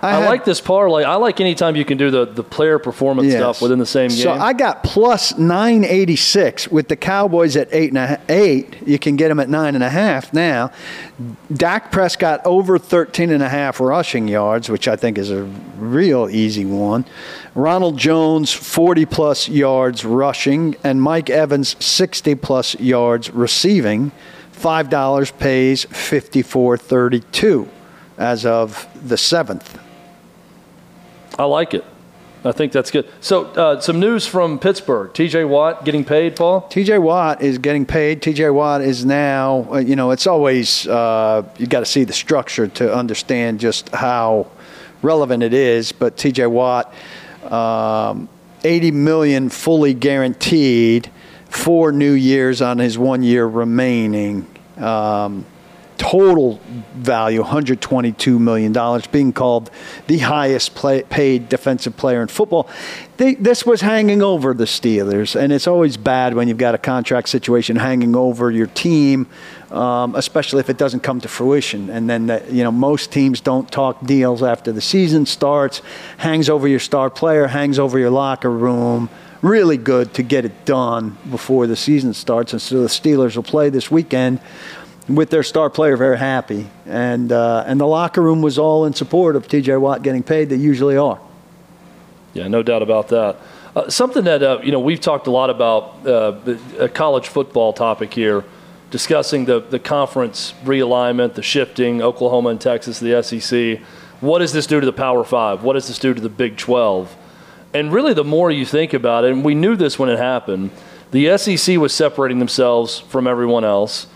I, 0.02 0.08
I, 0.08 0.18
I 0.18 0.20
had- 0.20 0.26
like 0.30 0.46
this 0.46 0.62
parlay. 0.62 1.04
I 1.04 1.16
like 1.16 1.42
anytime 1.42 1.76
you 1.76 1.84
can 1.84 1.98
do 1.98 2.12
the, 2.12 2.26
the 2.26 2.44
player 2.44 2.78
performance 2.78 3.30
Yes. 3.30 3.38
stuff 3.40 3.62
within 3.64 3.80
the 3.80 3.86
same 3.86 4.10
game. 4.10 4.20
So 4.20 4.32
I 4.34 4.54
got 4.54 4.84
plus 4.84 5.36
986 5.38 6.68
with 6.68 6.88
the 6.90 6.96
Cowboys 6.96 7.56
at 7.56 7.70
eight 7.72 7.90
and 7.90 7.98
a 7.98 8.22
eight. 8.30 8.76
You 8.86 9.00
can 9.00 9.16
get 9.16 9.30
them 9.30 9.40
at 9.40 9.50
nine 9.50 9.74
and 9.74 9.84
a 9.84 9.90
half 9.90 10.32
now. 10.32 10.72
Dak 11.52 11.92
Prescott 11.92 12.42
over 12.46 12.78
13 12.78 13.32
and 13.32 13.42
a 13.42 13.50
half 13.50 13.80
rushing 13.80 14.28
yards, 14.28 14.70
which 14.70 14.88
I 14.88 14.96
think 14.96 15.18
is 15.18 15.32
a 15.32 15.44
real 15.80 16.30
easy 16.30 16.66
one. 16.66 17.04
Ronald 17.56 17.98
Jones 17.98 18.54
40 18.54 19.06
plus 19.08 19.50
yards 19.50 20.06
rushing, 20.06 20.76
and 20.84 21.02
Mike 21.02 21.32
Evans 21.32 21.76
60 21.84 22.36
plus 22.36 22.80
yards 22.80 23.32
receiving. 23.32 24.12
Five 24.58 24.90
dollars 24.90 25.30
pays 25.30 25.86
54.32 25.86 27.68
as 28.18 28.44
of 28.44 28.88
the 29.08 29.16
seventh. 29.16 29.80
I 31.38 31.44
like 31.44 31.76
it. 31.76 31.86
I 32.44 32.52
think 32.54 32.72
that's 32.72 32.90
good. 32.90 33.08
So, 33.22 33.46
uh, 33.46 33.80
some 33.82 34.00
news 34.00 34.26
from 34.26 34.58
Pittsburgh. 34.58 35.12
TJ 35.12 35.48
Watt 35.48 35.86
getting 35.86 36.04
paid, 36.04 36.36
Paul? 36.36 36.68
TJ 36.72 37.00
Watt 37.00 37.44
is 37.44 37.60
getting 37.60 37.86
paid. 37.86 38.24
TJ 38.24 38.52
Watt 38.52 38.82
is 38.82 39.06
now, 39.06 39.68
uh, 39.72 39.78
you 39.78 39.96
know, 39.96 40.10
it's 40.10 40.26
always, 40.26 40.88
uh, 40.88 41.44
you 41.60 41.68
got 41.68 41.82
to 41.82 41.86
see 41.86 42.04
the 42.04 42.14
structure 42.14 42.68
to 42.68 42.92
understand 42.92 43.60
just 43.60 43.90
how 43.90 44.48
relevant 45.04 45.44
it 45.44 45.54
is. 45.54 45.92
But 45.92 46.18
TJ 46.18 46.50
Watt, 46.50 46.92
um, 47.52 48.28
80 48.64 48.90
million 48.90 49.50
fully 49.50 49.94
guaranteed, 49.94 51.12
four 51.50 51.92
new 51.92 52.14
years 52.14 52.62
on 52.62 52.80
his 52.80 52.98
one 52.98 53.24
year 53.24 53.46
remaining. 53.46 54.48
Um, 54.78 55.46
total 55.98 56.60
value 56.94 57.44
$122 57.44 58.40
million, 58.40 59.02
being 59.12 59.34
called 59.34 59.70
the 60.08 60.20
highest 60.20 60.76
play, 60.76 61.04
paid 61.04 61.50
defensive 61.50 61.98
player 61.98 62.22
in 62.22 62.28
football. 62.28 62.70
They, 63.18 63.34
this 63.36 63.66
was 63.66 63.82
hanging 63.82 64.22
over 64.22 64.54
the 64.54 64.66
Steelers, 64.66 65.36
and 65.40 65.52
it's 65.52 65.68
always 65.68 65.98
bad 65.98 66.36
when 66.36 66.48
you've 66.48 66.58
got 66.58 66.76
a 66.76 66.78
contract 66.78 67.30
situation 67.30 67.76
hanging 67.76 68.16
over 68.16 68.52
your 68.52 68.68
team, 68.68 69.28
um, 69.72 70.16
especially 70.16 70.60
if 70.60 70.70
it 70.70 70.78
doesn't 70.78 71.02
come 71.02 71.20
to 71.22 71.28
fruition. 71.28 71.90
And 71.90 72.10
then, 72.10 72.28
the, 72.28 72.46
you 72.50 72.64
know, 72.64 72.72
most 72.72 73.12
teams 73.12 73.42
don't 73.42 73.70
talk 73.72 74.06
deals 74.06 74.44
after 74.44 74.72
the 74.72 74.82
season 74.82 75.26
starts, 75.26 75.82
hangs 76.18 76.50
over 76.50 76.68
your 76.68 76.80
star 76.80 77.10
player, 77.10 77.48
hangs 77.48 77.80
over 77.80 77.98
your 77.98 78.12
locker 78.12 78.52
room. 78.52 79.10
Really 79.42 79.78
good 79.78 80.14
to 80.16 80.24
get 80.24 80.46
it 80.46 80.66
done 80.66 81.18
before 81.30 81.68
the 81.68 81.76
season 81.76 82.14
starts. 82.14 82.54
And 82.54 82.62
so 82.62 82.82
the 82.82 82.88
Steelers 82.88 83.36
will 83.36 83.44
play 83.44 83.70
this 83.70 83.92
weekend 83.92 84.40
with 85.08 85.30
their 85.30 85.44
star 85.44 85.70
player 85.70 85.96
very 85.96 86.18
happy, 86.18 86.68
and 86.86 87.32
uh, 87.32 87.64
and 87.66 87.80
the 87.80 87.86
locker 87.88 88.22
room 88.22 88.42
was 88.42 88.58
all 88.58 88.86
in 88.86 88.94
support 88.94 89.36
of 89.36 89.48
T.J. 89.48 89.78
Watt 89.78 90.04
getting 90.04 90.24
paid. 90.24 90.50
They 90.50 90.56
usually 90.58 90.98
are. 90.98 91.20
Yeah, 92.34 92.48
no 92.48 92.62
doubt 92.62 92.82
about 92.82 93.08
that. 93.10 93.38
Uh, 93.76 93.90
something 93.90 94.24
that 94.26 94.44
uh, 94.44 94.60
you 94.64 94.72
know 94.72 94.80
we've 94.80 95.00
talked 95.00 95.28
a 95.28 95.32
lot 95.32 95.50
about 95.50 96.06
uh, 96.06 96.40
a 96.80 96.90
college 96.90 97.28
football 97.28 97.74
topic 97.74 98.14
here, 98.14 98.44
discussing 98.92 99.46
the 99.46 99.60
the 99.62 99.80
conference 99.80 100.54
realignment, 100.64 101.36
the 101.36 101.44
shifting, 101.44 102.02
Oklahoma 102.02 102.50
and 102.50 102.62
Texas, 102.62 103.00
the 103.00 103.22
SEC. 103.24 103.80
What 104.20 104.40
does 104.40 104.52
this 104.52 104.66
do 104.66 104.80
to 104.80 104.86
the 104.86 104.94
Power 104.94 105.24
Five? 105.24 105.64
What 105.64 105.74
does 105.74 105.88
this 105.88 106.00
do 106.00 106.14
to 106.14 106.20
the 106.20 106.30
Big 106.30 106.58
Twelve? 106.58 107.16
And 107.74 107.92
really, 107.92 108.14
the 108.14 108.24
more 108.24 108.50
you 108.50 108.66
think 108.66 108.94
about 108.94 109.26
it, 109.26 109.32
and 109.32 109.44
we 109.44 109.56
knew 109.56 109.76
this 109.76 110.00
when 110.00 110.10
it 110.10 110.18
happened, 110.18 110.72
the 111.12 111.38
SEC 111.38 111.78
was 111.78 111.94
separating 111.94 112.40
themselves 112.40 113.00
from 113.00 113.28
everyone 113.28 113.64
else. 113.64 114.08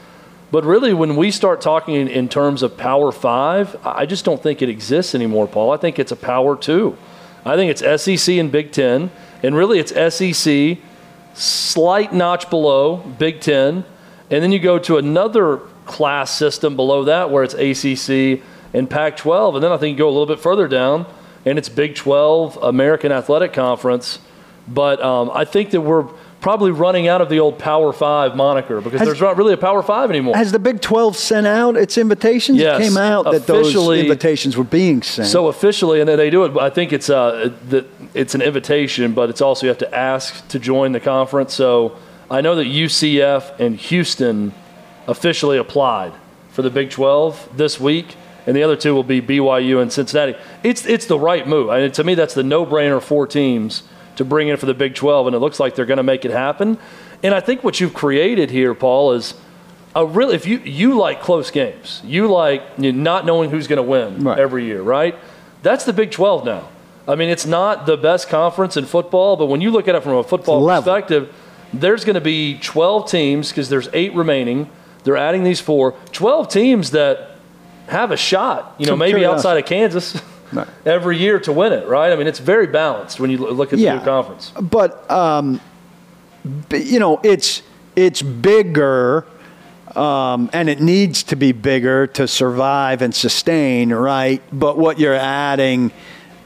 But 0.52 0.66
really, 0.66 0.94
when 0.94 1.16
we 1.16 1.32
start 1.32 1.62
talking 1.62 1.96
in, 1.96 2.08
in 2.08 2.28
terms 2.28 2.64
of 2.64 2.78
Power 2.78 3.12
Five, 3.12 3.76
I 3.86 4.06
just 4.06 4.26
don't 4.26 4.42
think 4.42 4.62
it 4.62 4.70
exists 4.70 5.16
anymore, 5.16 5.48
Paul. 5.48 5.72
I 5.72 5.78
think 5.78 6.00
it's 6.00 6.12
a 6.12 6.18
Power 6.18 6.56
Two. 6.58 6.98
I 7.46 7.56
think 7.56 7.72
it's 7.72 8.04
SEC 8.04 8.36
and 8.36 8.52
Big 8.52 8.72
Ten, 8.72 9.12
and 9.42 9.56
really 9.56 9.80
it's 9.80 9.92
SEC, 10.16 10.78
slight 11.34 12.14
notch 12.14 12.50
below 12.50 12.98
Big 12.98 13.40
Ten, 13.40 13.86
and 14.30 14.44
then 14.44 14.52
you 14.52 14.60
go 14.60 14.78
to 14.80 14.98
another 14.98 15.58
class 15.86 16.32
system 16.32 16.76
below 16.76 17.06
that 17.06 17.32
where 17.32 17.44
it's 17.44 17.54
ACC 17.54 18.42
and 18.74 18.90
Pac 18.90 19.18
12, 19.18 19.56
and 19.56 19.64
then 19.64 19.72
I 19.72 19.78
think 19.78 19.94
you 19.94 19.98
go 19.98 20.08
a 20.08 20.12
little 20.12 20.28
bit 20.28 20.40
further 20.40 20.68
down, 20.68 21.06
and 21.46 21.58
it's 21.58 21.70
Big 21.70 21.96
12, 21.96 22.58
American 22.62 23.12
Athletic 23.12 23.54
Conference. 23.54 24.20
But 24.68 25.02
um, 25.02 25.32
I 25.34 25.46
think 25.46 25.72
that 25.72 25.82
we're 25.82 26.08
probably 26.42 26.72
running 26.72 27.08
out 27.08 27.22
of 27.22 27.30
the 27.30 27.40
old 27.40 27.60
Power 27.60 27.94
Five 27.94 28.36
moniker 28.36 28.82
because 28.82 29.00
Has- 29.00 29.08
there's 29.08 29.22
not 29.22 29.38
really 29.38 29.54
a 29.54 29.58
Power 29.58 29.82
Five 29.84 30.10
anymore. 30.10 30.36
Has 30.36 30.52
the 30.52 30.60
Big 30.60 30.82
12 30.82 31.16
sent 31.16 31.48
out 31.48 31.78
its 31.78 31.98
invitations? 31.98 32.58
Yes. 32.58 32.80
It 32.80 32.84
came 32.84 32.98
out 32.98 33.32
that 33.32 33.48
those 33.48 33.76
invitations 33.76 34.58
were 34.58 34.64
being 34.64 35.02
sent. 35.02 35.28
So 35.30 35.48
officially, 35.48 36.00
and 36.00 36.10
then 36.10 36.18
they 36.18 36.30
do 36.30 36.44
it. 36.46 36.58
I 36.58 36.70
think 36.70 36.94
it's 36.94 37.10
uh, 37.10 37.54
that 37.70 37.88
it's 38.14 38.36
an 38.36 38.42
invitation, 38.42 39.14
but 39.14 39.30
it's 39.30 39.42
also 39.42 39.66
you 39.66 39.70
have 39.70 39.78
to 39.80 39.96
ask 39.96 40.48
to 40.50 40.60
join 40.60 40.92
the 40.92 41.00
conference. 41.00 41.54
So 41.54 41.98
I 42.30 42.42
know 42.42 42.56
that 42.56 42.66
UCF 42.66 43.60
and 43.60 43.76
Houston 43.78 44.54
officially 45.08 45.58
applied 45.58 46.14
for 46.52 46.62
the 46.62 46.70
Big 46.70 46.90
12 46.90 47.58
this 47.58 47.80
week, 47.80 48.16
and 48.48 48.56
the 48.56 48.64
other 48.64 48.76
two 48.76 48.94
will 48.96 49.04
be 49.04 49.22
BYU 49.22 49.82
and 49.82 49.92
Cincinnati. 49.92 50.36
It's 50.64 50.86
it's 50.86 51.06
the 51.06 51.20
right 51.20 51.48
move. 51.48 51.70
I 51.70 51.82
mean, 51.82 51.92
to 51.92 52.04
me, 52.04 52.16
that's 52.16 52.34
the 52.34 52.44
no-brainer. 52.44 53.02
Four 53.02 53.28
teams 53.28 53.84
to 54.18 54.26
bring 54.26 54.48
in 54.50 54.58
for 54.58 54.66
the 54.66 54.74
Big 54.74 54.94
12, 54.96 55.28
and 55.28 55.36
it 55.36 55.40
looks 55.40 55.60
like 55.60 55.76
they're 55.76 55.86
going 55.86 55.98
to 55.98 56.04
make 56.04 56.26
it 56.26 56.32
happen. 56.32 56.78
And 57.24 57.34
I 57.34 57.40
think 57.40 57.64
what 57.64 57.80
you've 57.80 57.94
created 57.94 58.50
here, 58.52 58.74
Paul, 58.74 59.14
is 59.14 59.34
a 59.96 60.06
really 60.06 60.36
if 60.36 60.46
you 60.46 60.58
you 60.60 60.98
like 60.98 61.22
close 61.22 61.52
games, 61.52 62.02
you 62.04 62.28
like 62.32 62.64
you 62.78 62.92
know, 62.92 63.02
not 63.02 63.26
knowing 63.26 63.50
who's 63.50 63.68
going 63.68 63.78
to 63.78 63.84
win 63.84 64.24
Right. 64.24 64.40
every 64.40 64.66
year, 64.66 64.82
right? 64.82 65.16
That's 65.64 65.86
the 65.86 65.94
Big 65.94 66.12
12 66.12 66.46
now. 66.46 66.68
I 67.08 67.16
mean, 67.16 67.30
it's 67.30 67.46
not 67.46 67.86
the 67.86 67.98
best 67.98 68.30
conference 68.30 68.78
in 68.78 68.86
football, 68.86 69.36
but 69.36 69.48
when 69.48 69.60
you 69.62 69.72
look 69.72 69.88
at 69.88 69.96
it 69.96 70.04
from 70.04 70.14
a 70.14 70.24
football 70.24 70.62
perspective, 70.86 71.34
there's 71.74 72.04
going 72.06 72.14
to 72.16 72.22
be 72.22 72.58
12 72.60 73.10
teams 73.10 73.50
because 73.50 73.70
there's 73.70 73.90
eight 73.94 74.14
remaining. 74.14 74.70
They're 75.04 75.18
adding 75.18 75.44
these 75.44 75.60
four, 75.60 75.94
12 76.12 76.48
teams 76.50 76.92
that 76.92 77.31
have 77.92 78.12
a 78.12 78.18
shot. 78.18 78.76
You 78.78 78.88
know, 78.88 78.96
maybe 78.96 79.26
outside 79.26 79.58
of 79.58 79.66
Kansas. 79.66 80.20
Every 80.86 81.18
year 81.18 81.40
to 81.42 81.54
win 81.54 81.72
it, 81.72 81.88
right? 81.88 82.12
I 82.12 82.16
mean, 82.18 82.28
it's 82.28 82.40
very 82.40 82.68
balanced 82.68 83.22
when 83.22 83.30
you 83.30 83.38
look 83.38 83.72
at 83.72 83.80
Yeah. 83.80 83.94
the 83.94 84.00
new 84.00 84.06
conference. 84.06 84.52
but 84.60 85.10
um, 85.10 85.62
you 86.72 87.00
know, 87.00 87.22
it's 87.24 87.62
it's 87.96 88.22
bigger, 88.22 89.26
um, 89.96 90.50
and 90.52 90.70
it 90.70 90.82
needs 90.82 91.24
to 91.24 91.36
be 91.38 91.54
bigger 91.54 92.08
to 92.08 92.28
survive 92.28 93.02
and 93.02 93.16
sustain, 93.16 93.94
right? 93.94 94.42
But 94.52 94.78
what 94.78 95.00
you're 95.00 95.16
adding 95.16 95.92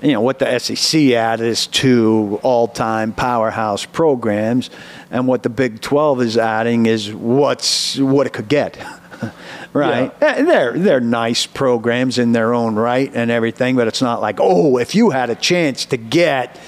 you 0.02 0.12
know 0.12 0.22
what 0.22 0.38
the 0.40 0.60
SEC 0.60 1.14
added 1.14 1.48
is 1.48 1.66
two 1.68 2.40
all-time 2.44 3.12
powerhouse 3.12 3.86
programs, 3.86 4.70
and 5.10 5.28
what 5.28 5.42
the 5.42 5.50
Big 5.50 5.82
12 5.82 6.22
is 6.22 6.38
adding 6.38 6.86
is 6.86 7.12
what's 7.12 7.98
what 7.98 8.28
it 8.28 8.34
could 8.34 8.48
get. 8.48 8.78
right? 9.76 10.12
Yeah. 10.22 10.42
They're 10.44 10.74
they're 10.78 11.00
nice 11.00 11.46
programs 11.46 12.18
in 12.18 12.32
their 12.32 12.54
own 12.54 12.76
right 12.76 13.12
and 13.14 13.30
everything, 13.30 13.76
but 13.76 13.88
it's 13.88 14.02
not 14.02 14.22
like 14.22 14.38
oh, 14.40 14.78
if 14.78 14.96
you 14.96 15.12
had 15.12 15.30
a 15.30 15.36
chance 15.36 15.86
to 15.86 15.98
get 15.98 16.60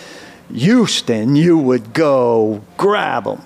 Houston, 0.53 1.35
you 1.35 1.57
would 1.57 1.93
go 1.93 2.61
grab 2.77 3.25
them. 3.25 3.41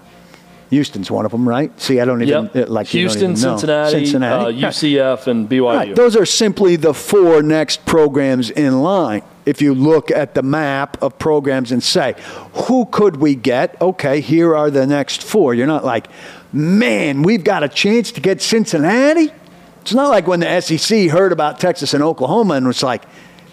Houston's 0.70 1.12
one 1.12 1.26
of 1.26 1.32
them, 1.32 1.48
right? 1.50 1.70
See, 1.82 2.00
I 2.00 2.06
don't 2.06 2.22
even 2.22 2.50
Yep. 2.54 2.70
uh, 2.70 2.72
like 2.72 2.88
Houston. 2.88 3.36
Cincinnati, 3.36 3.92
Cincinnati, 4.06 4.64
Uh, 4.64 4.70
UCF, 4.70 5.28
and 5.28 5.50
BYU. 5.50 5.76
Right. 5.76 5.96
Those 5.96 6.16
are 6.16 6.26
simply 6.26 6.78
the 6.78 6.94
four 6.94 7.42
next 7.44 7.86
programs 7.86 8.50
in 8.50 8.82
line. 8.82 9.22
If 9.46 9.62
you 9.62 9.74
look 9.74 10.12
at 10.12 10.34
the 10.34 10.44
map 10.44 11.02
of 11.02 11.18
programs 11.20 11.74
and 11.74 11.84
say, 11.84 12.16
who 12.54 12.86
could 12.86 13.18
we 13.18 13.36
get? 13.36 13.76
Okay, 13.82 14.22
here 14.22 14.56
are 14.56 14.70
the 14.70 14.88
next 14.88 15.24
four. 15.24 15.54
You're 15.54 15.68
not 15.68 15.84
like, 15.84 16.08
man, 16.54 17.22
we've 17.24 17.44
got 17.44 17.64
a 17.64 17.68
chance 17.68 18.12
to 18.14 18.22
get 18.22 18.42
Cincinnati. 18.42 19.34
It's 19.82 19.94
not 19.94 20.10
like 20.10 20.28
when 20.28 20.40
the 20.40 20.62
SEC 20.62 21.10
heard 21.10 21.32
about 21.32 21.60
Texas 21.60 21.94
and 21.94 22.04
Oklahoma 22.04 22.56
and 22.56 22.68
was 22.68 22.84
like, 22.84 23.04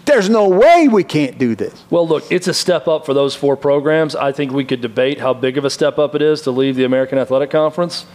there's 0.05 0.29
no 0.29 0.47
way 0.47 0.87
we 0.87 1.03
can't 1.03 1.37
do 1.37 1.55
this. 1.55 1.83
Well, 1.89 2.07
look, 2.07 2.31
it's 2.31 2.47
a 2.47 2.53
step 2.53 2.87
up 2.87 3.05
for 3.05 3.13
those 3.13 3.35
four 3.35 3.55
programs. 3.55 4.15
I 4.15 4.31
think 4.31 4.51
we 4.51 4.65
could 4.65 4.81
debate 4.81 5.19
how 5.19 5.33
big 5.33 5.57
of 5.57 5.65
a 5.65 5.69
step 5.69 5.99
up 5.99 6.15
it 6.15 6.21
is 6.21 6.41
to 6.41 6.51
leave 6.51 6.75
the 6.75 6.83
American 6.83 7.17
Athletic 7.17 7.51
Conference. 7.51 8.05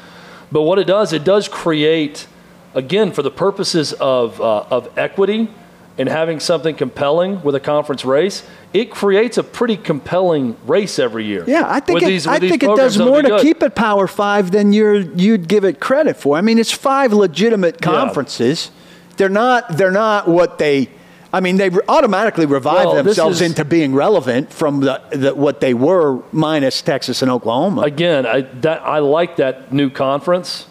But 0.50 0.62
what 0.62 0.78
it 0.78 0.86
does, 0.86 1.12
it 1.12 1.24
does 1.24 1.48
create, 1.48 2.26
again, 2.74 3.12
for 3.12 3.22
the 3.22 3.30
purposes 3.30 3.92
of, 3.94 4.40
uh, 4.40 4.64
of 4.70 4.96
equity 4.98 5.48
and 5.96 6.08
having 6.08 6.40
something 6.40 6.74
compelling 6.74 7.40
with 7.42 7.54
a 7.54 7.60
conference 7.60 8.04
race, 8.04 8.42
it 8.72 8.90
creates 8.90 9.38
a 9.38 9.44
pretty 9.44 9.76
compelling 9.76 10.56
race 10.66 10.98
every 10.98 11.24
year. 11.24 11.44
Yeah, 11.46 11.64
I 11.66 11.78
think 11.80 12.02
it, 12.02 12.06
these- 12.06 12.26
I 12.26 12.38
think 12.40 12.62
it 12.62 12.76
does 12.76 12.98
more 12.98 13.22
to 13.22 13.38
keep 13.40 13.62
it 13.62 13.74
Power 13.74 14.06
Five 14.08 14.50
than 14.50 14.72
you're 14.72 14.96
you'd 14.96 15.46
give 15.46 15.64
it 15.64 15.78
credit 15.80 16.16
for. 16.16 16.36
I 16.36 16.40
mean, 16.40 16.58
it's 16.58 16.72
five 16.72 17.12
legitimate 17.12 17.76
Yeah. 17.80 17.86
conferences. 17.92 18.70
They're 19.16 19.28
not 19.28 19.76
they're 19.76 19.92
not 19.92 20.26
what 20.28 20.58
they. 20.58 20.88
I 21.32 21.40
mean, 21.40 21.56
they 21.56 21.68
automatically 21.88 22.46
revive 22.46 22.86
Well, 22.86 23.02
themselves 23.02 23.40
is- 23.40 23.48
into 23.50 23.64
being 23.64 23.92
relevant 23.92 24.52
from 24.52 24.80
the, 24.80 25.00
the 25.10 25.34
what 25.34 25.60
they 25.60 25.74
were 25.74 26.20
minus 26.32 26.80
Texas 26.82 27.22
and 27.22 27.30
Oklahoma. 27.30 27.82
Again, 27.82 28.24
I, 28.24 28.42
that, 28.60 28.82
I 28.82 28.98
like 29.00 29.36
that 29.36 29.72
new 29.72 29.90
conference. 29.90 30.66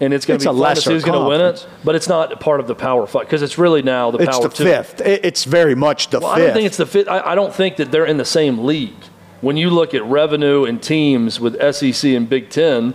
And 0.00 0.14
it's 0.14 0.26
going 0.26 0.38
to 0.38 0.50
a 0.50 0.52
be 0.52 0.60
fun 0.60 0.76
to 0.76 0.80
see 0.80 0.92
who's 0.92 1.02
going 1.02 1.20
to 1.20 1.28
win 1.28 1.40
it, 1.40 1.66
but 1.82 1.96
it's 1.96 2.08
not 2.08 2.38
part 2.40 2.60
of 2.60 2.68
the 2.68 2.74
Power 2.76 3.04
Five 3.06 3.22
because 3.22 3.42
it's 3.42 3.58
really 3.58 3.82
now 3.82 4.12
the 4.12 4.18
it's 4.18 4.36
Power 4.38 4.48
the 4.48 4.54
Two. 4.54 4.64
fifth. 4.64 5.00
It's 5.04 5.42
very 5.44 5.74
much 5.74 6.10
the 6.10 6.20
Well, 6.20 6.28
I 6.30 6.36
fifth. 6.36 6.46
don't 6.46 6.54
think 6.54 6.66
it's 6.66 6.76
the 6.76 6.86
fit. 6.86 7.08
I, 7.08 7.32
I 7.32 7.34
don't 7.34 7.52
think 7.52 7.76
that 7.78 7.90
they're 7.90 8.06
in 8.06 8.16
the 8.16 8.24
same 8.24 8.64
league. 8.64 8.94
When 9.40 9.56
you 9.56 9.70
look 9.70 9.94
at 9.94 10.04
revenue 10.04 10.64
and 10.64 10.80
teams 10.80 11.40
with 11.40 11.54
SEC 11.74 12.10
and 12.12 12.28
Big 12.28 12.48
Ten, 12.48 12.94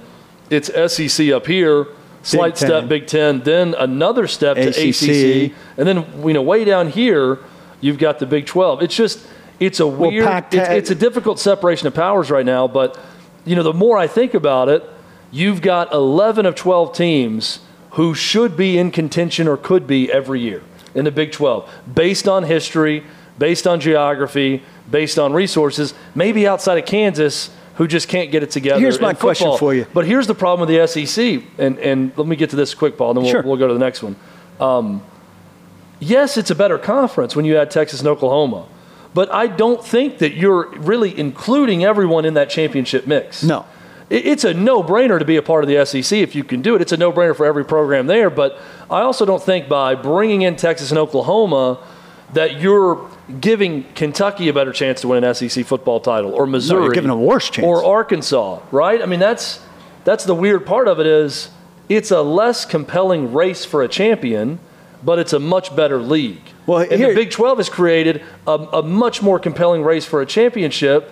it's 0.49 0.69
SEC 0.93 1.29
up 1.31 1.45
here, 1.45 1.87
slight 2.21 2.55
Ten. 2.55 2.67
step 2.69 2.87
Big 2.87 3.07
Ten, 3.07 3.41
then 3.41 3.75
another 3.77 4.25
step 4.25 4.55
to 4.55 4.69
ACC. 4.69 5.49
ACC, 5.49 5.57
and 5.77 5.85
then 5.87 6.05
you 6.25 6.33
know 6.33 6.41
way 6.41 6.63
down 6.63 6.87
here 6.89 7.39
you've 7.81 7.97
got 7.97 8.19
the 8.19 8.25
Big 8.25 8.45
Twelve. 8.45 8.81
It's 8.81 8.95
just 8.95 9.27
it's 9.59 9.81
a 9.81 9.87
weird. 9.87 10.25
Pac- 10.25 10.53
it's, 10.53 10.69
it's 10.69 10.89
a 10.89 10.95
difficult 10.95 11.37
separation 11.37 11.85
of 11.87 11.93
powers 11.93 12.31
right 12.31 12.45
now. 12.45 12.65
But 12.69 12.97
you 13.43 13.57
know 13.57 13.63
the 13.63 13.73
more 13.73 13.97
I 13.97 14.07
think 14.07 14.33
about 14.33 14.69
it, 14.69 14.83
you've 15.33 15.61
got 15.61 15.91
11 15.91 16.45
of 16.45 16.55
12 16.55 16.93
teams 16.95 17.59
who 17.91 18.13
should 18.13 18.55
be 18.55 18.77
in 18.77 18.91
contention 18.91 19.47
or 19.47 19.57
could 19.57 19.85
be 19.85 20.09
every 20.11 20.39
year 20.39 20.61
in 20.95 21.05
the 21.05 21.11
Big 21.11 21.31
12, 21.31 21.69
based 21.93 22.27
on 22.27 22.43
history, 22.43 23.03
based 23.39 23.65
on 23.65 23.79
geography, 23.79 24.61
based 24.89 25.17
on 25.17 25.33
resources, 25.33 25.93
maybe 26.13 26.47
outside 26.47 26.77
of 26.77 26.85
Kansas, 26.85 27.49
who 27.75 27.87
just 27.87 28.07
can't 28.07 28.31
get 28.31 28.43
it 28.43 28.51
together. 28.51 28.79
Here's 28.79 29.01
my 29.01 29.15
question 29.15 29.57
for 29.57 29.73
you. 29.73 29.87
But 29.91 30.05
here's 30.05 30.27
the 30.27 30.35
problem 30.35 30.67
with 30.67 30.77
the 30.93 31.05
SEC, 31.05 31.41
and, 31.57 31.79
and 31.79 32.15
let 32.15 32.27
me 32.27 32.35
get 32.35 32.51
to 32.51 32.55
this 32.55 32.75
quick, 32.75 32.95
Paul, 32.95 33.09
and 33.11 33.17
then 33.17 33.23
we'll, 33.23 33.31
Sure. 33.31 33.41
we'll 33.41 33.57
go 33.57 33.67
to 33.67 33.73
the 33.73 33.79
next 33.79 34.03
one. 34.03 34.15
Um, 34.59 35.03
yes, 35.99 36.37
it's 36.37 36.51
a 36.51 36.55
better 36.55 36.77
conference 36.77 37.35
when 37.35 37.45
you 37.45 37.57
add 37.57 37.71
Texas 37.71 37.99
and 37.99 38.07
Oklahoma, 38.07 38.67
but 39.15 39.31
I 39.33 39.47
don't 39.47 39.83
think 39.83 40.19
that 40.19 40.33
you're 40.35 40.69
really 40.77 41.17
including 41.17 41.83
everyone 41.83 42.25
in 42.25 42.35
that 42.35 42.51
championship 42.51 43.07
mix. 43.07 43.43
No. 43.43 43.65
It- 44.13 44.25
It's 44.27 44.43
a 44.43 44.53
no-brainer 44.53 45.17
to 45.19 45.25
be 45.25 45.37
a 45.37 45.41
part 45.41 45.63
of 45.63 45.67
the 45.67 45.77
SEC 45.85 46.21
if 46.21 46.35
you 46.35 46.43
can 46.43 46.61
do 46.61 46.75
it. 46.75 46.81
It's 46.81 46.91
a 46.91 46.97
no-brainer 46.97 47.35
for 47.35 47.45
every 47.45 47.65
program 47.65 48.07
there. 48.07 48.29
But 48.29 48.57
I 48.89 49.01
also 49.01 49.25
don't 49.25 49.41
think 49.41 49.67
by 49.67 49.95
bringing 49.95 50.41
in 50.43 50.55
Texas 50.55 50.91
and 50.91 50.97
Oklahoma 50.99 51.79
that 52.33 52.59
you're 52.61 52.99
giving 53.39 53.85
Kentucky 53.95 54.49
a 54.49 54.53
better 54.53 54.71
chance 54.71 55.01
to 55.01 55.07
win 55.07 55.23
an 55.23 55.33
SEC 55.35 55.63
football 55.65 55.99
title, 55.99 56.31
or 56.33 56.45
Missouri, 56.47 56.83
You're 56.85 56.93
giving 56.93 57.09
a 57.11 57.15
worse 57.15 57.49
chance. 57.49 57.65
or 57.65 57.83
Arkansas. 57.85 58.59
Right? 58.71 59.01
I 59.01 59.05
mean, 59.05 59.19
that's 59.19 59.59
that's 60.03 60.25
the 60.25 60.35
weird 60.35 60.65
part 60.65 60.87
of 60.87 60.99
it 60.99 61.05
is 61.07 61.49
it's 61.89 62.11
a 62.11 62.21
less 62.21 62.65
compelling 62.65 63.33
race 63.33 63.63
for 63.65 63.81
a 63.83 63.87
champion, 63.87 64.59
but 65.03 65.19
it's 65.19 65.31
a 65.33 65.39
much 65.39 65.75
better 65.75 65.99
league. 66.01 66.41
Well, 66.65 66.79
and 66.79 66.91
here- 66.93 67.09
the 67.09 67.15
Big 67.15 67.31
12 67.31 67.57
has 67.59 67.69
created 67.69 68.21
a, 68.47 68.51
a 68.51 68.83
much 68.83 69.21
more 69.21 69.37
compelling 69.39 69.83
race 69.83 70.05
for 70.05 70.21
a 70.21 70.25
championship 70.25 71.11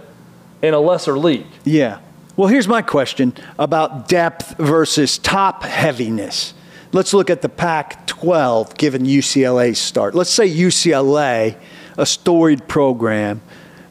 in 0.61 0.73
a 0.73 0.79
lesser 0.79 1.17
league. 1.17 1.45
Yeah. 1.65 1.99
Well, 2.37 2.47
here's 2.47 2.67
my 2.67 2.81
question 2.81 3.33
about 3.59 4.07
depth 4.07 4.57
versus 4.57 5.17
top 5.17 5.63
heaviness. 5.63 6.53
Let's 6.93 7.13
look 7.13 7.29
at 7.29 7.41
the 7.41 7.49
Pac 7.49 8.07
12 8.07 8.77
given 8.77 9.03
UCLA's 9.03 9.79
start. 9.79 10.15
Let's 10.15 10.29
say 10.29 10.49
UCLA, 10.49 11.57
a 11.97 12.05
storied 12.05 12.69
program 12.69 13.41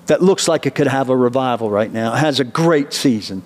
that 0.07 0.23
looks 0.23 0.49
like 0.49 0.65
it 0.65 0.75
could 0.75 0.87
have 0.87 1.11
a 1.11 1.17
revival 1.17 1.71
right 1.71 1.93
now, 1.93 2.13
has 2.13 2.41
a 2.41 2.45
great 2.45 2.95
season, 2.95 3.43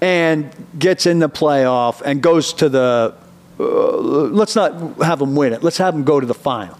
and 0.00 0.48
gets 0.78 1.06
in 1.06 1.18
the 1.18 1.28
playoff 1.28 2.00
and 2.02 2.22
goes 2.22 2.52
to 2.54 2.68
the. 2.68 3.14
Uh, 3.58 3.62
let's 3.64 4.54
not 4.54 5.02
have 5.02 5.18
them 5.18 5.34
win 5.34 5.54
it. 5.54 5.64
Let's 5.64 5.78
have 5.78 5.92
them 5.92 6.04
go 6.04 6.20
to 6.20 6.26
the 6.26 6.34
final. 6.34 6.78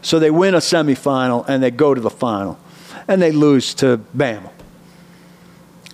So 0.00 0.18
they 0.18 0.30
win 0.30 0.54
a 0.54 0.58
semifinal 0.58 1.44
and 1.46 1.62
they 1.62 1.70
go 1.70 1.92
to 1.92 2.00
the 2.00 2.10
final, 2.10 2.58
and 3.06 3.20
they 3.20 3.32
lose 3.32 3.74
to 3.74 3.98
Bama. 4.16 4.50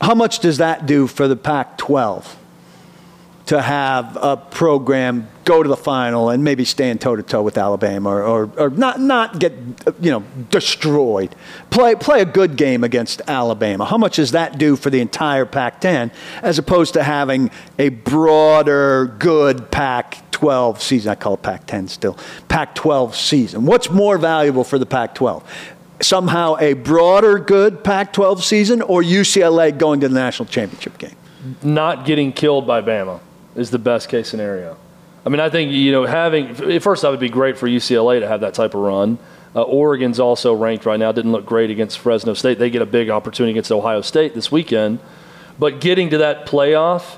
How 0.01 0.15
much 0.15 0.39
does 0.39 0.59
that 0.59 0.87
do 0.87 1.07
for 1.07 1.27
the 1.27 1.37
Pac 1.37 1.77
12 1.79 2.37
to 3.47 3.63
have 3.63 4.17
a 4.21 4.37
program 4.37 5.27
go 5.45 5.63
to 5.63 5.69
the 5.69 5.77
final 5.77 6.29
and 6.29 6.45
maybe 6.45 6.65
stand 6.65 7.01
toe 7.01 7.17
to 7.17 7.23
toe 7.23 7.43
with 7.43 7.57
Alabama 7.57 8.11
or, 8.11 8.23
or, 8.23 8.51
or 8.59 8.71
not, 8.71 9.01
not 9.01 9.41
get 9.41 9.53
you 10.01 10.11
know, 10.11 10.23
destroyed? 10.51 11.35
Play, 11.71 11.95
play 11.97 12.21
a 12.21 12.27
good 12.27 12.57
game 12.57 12.85
against 12.85 13.23
Alabama. 13.27 13.87
How 13.87 13.99
much 13.99 14.17
does 14.17 14.33
that 14.33 14.59
do 14.59 14.77
for 14.77 14.91
the 14.91 15.01
entire 15.01 15.47
Pac 15.47 15.81
10 15.81 16.13
as 16.43 16.59
opposed 16.59 16.95
to 16.95 17.03
having 17.03 17.51
a 17.79 17.89
broader, 17.89 19.07
good 19.19 19.71
Pac 19.71 20.31
12 20.31 20.81
season? 20.81 21.11
I 21.11 21.17
call 21.17 21.35
it 21.35 21.43
Pac 21.43 21.67
10 21.67 21.89
still. 21.89 22.17
Pac 22.49 22.77
12 22.77 23.17
season. 23.17 23.67
What's 23.67 23.91
more 23.91 24.19
valuable 24.19 24.63
for 24.63 24.79
the 24.79 24.87
Pac 24.87 25.15
12? 25.17 25.43
Somehow 26.01 26.57
a 26.59 26.75
broader 26.75 27.39
good 27.39 27.83
Pac 27.85 28.13
12 28.13 28.45
season 28.45 28.83
or 28.83 29.03
UCLA 29.03 29.77
going 29.77 30.01
to 30.01 30.09
the 30.09 30.15
national 30.15 30.47
championship 30.47 30.99
game? 30.99 31.17
not 31.63 32.05
getting 32.05 32.33
killed 32.33 32.67
by 32.67 32.81
Bama 32.83 33.21
is 33.55 33.71
the 33.71 33.79
best 33.79 34.09
case 34.09 34.29
scenario. 34.29 34.77
I 35.25 35.31
mean, 35.31 35.41
I 35.41 35.51
think 35.51 35.73
you 35.73 35.93
know 35.93 36.05
having 36.07 36.55
first 36.81 37.03
that 37.03 37.11
would 37.11 37.21
be 37.21 37.29
great 37.29 37.59
for 37.59 37.69
UCLA 37.69 38.21
to 38.21 38.29
have 38.29 38.41
that 38.41 38.55
type 38.55 38.75
of 38.75 38.81
run. 38.81 39.19
Uh, 39.55 39.63
Oregon's 39.63 40.21
also 40.21 40.55
ranked 40.55 40.85
right 40.87 40.99
now. 40.99 41.11
Didn't 41.13 41.33
look 41.33 41.47
great 41.47 41.71
against 41.71 41.99
Fresno 41.99 42.35
State. 42.35 42.59
They 42.59 42.71
get 42.71 42.83
a 42.83 42.87
big 42.87 43.11
opportunity 43.11 43.53
against 43.53 43.73
Ohio 43.73 44.01
State 44.03 44.35
this 44.35 44.53
weekend. 44.53 44.99
But 45.59 45.81
getting 45.81 46.11
to 46.11 46.19
that 46.19 46.47
playoff 46.47 47.17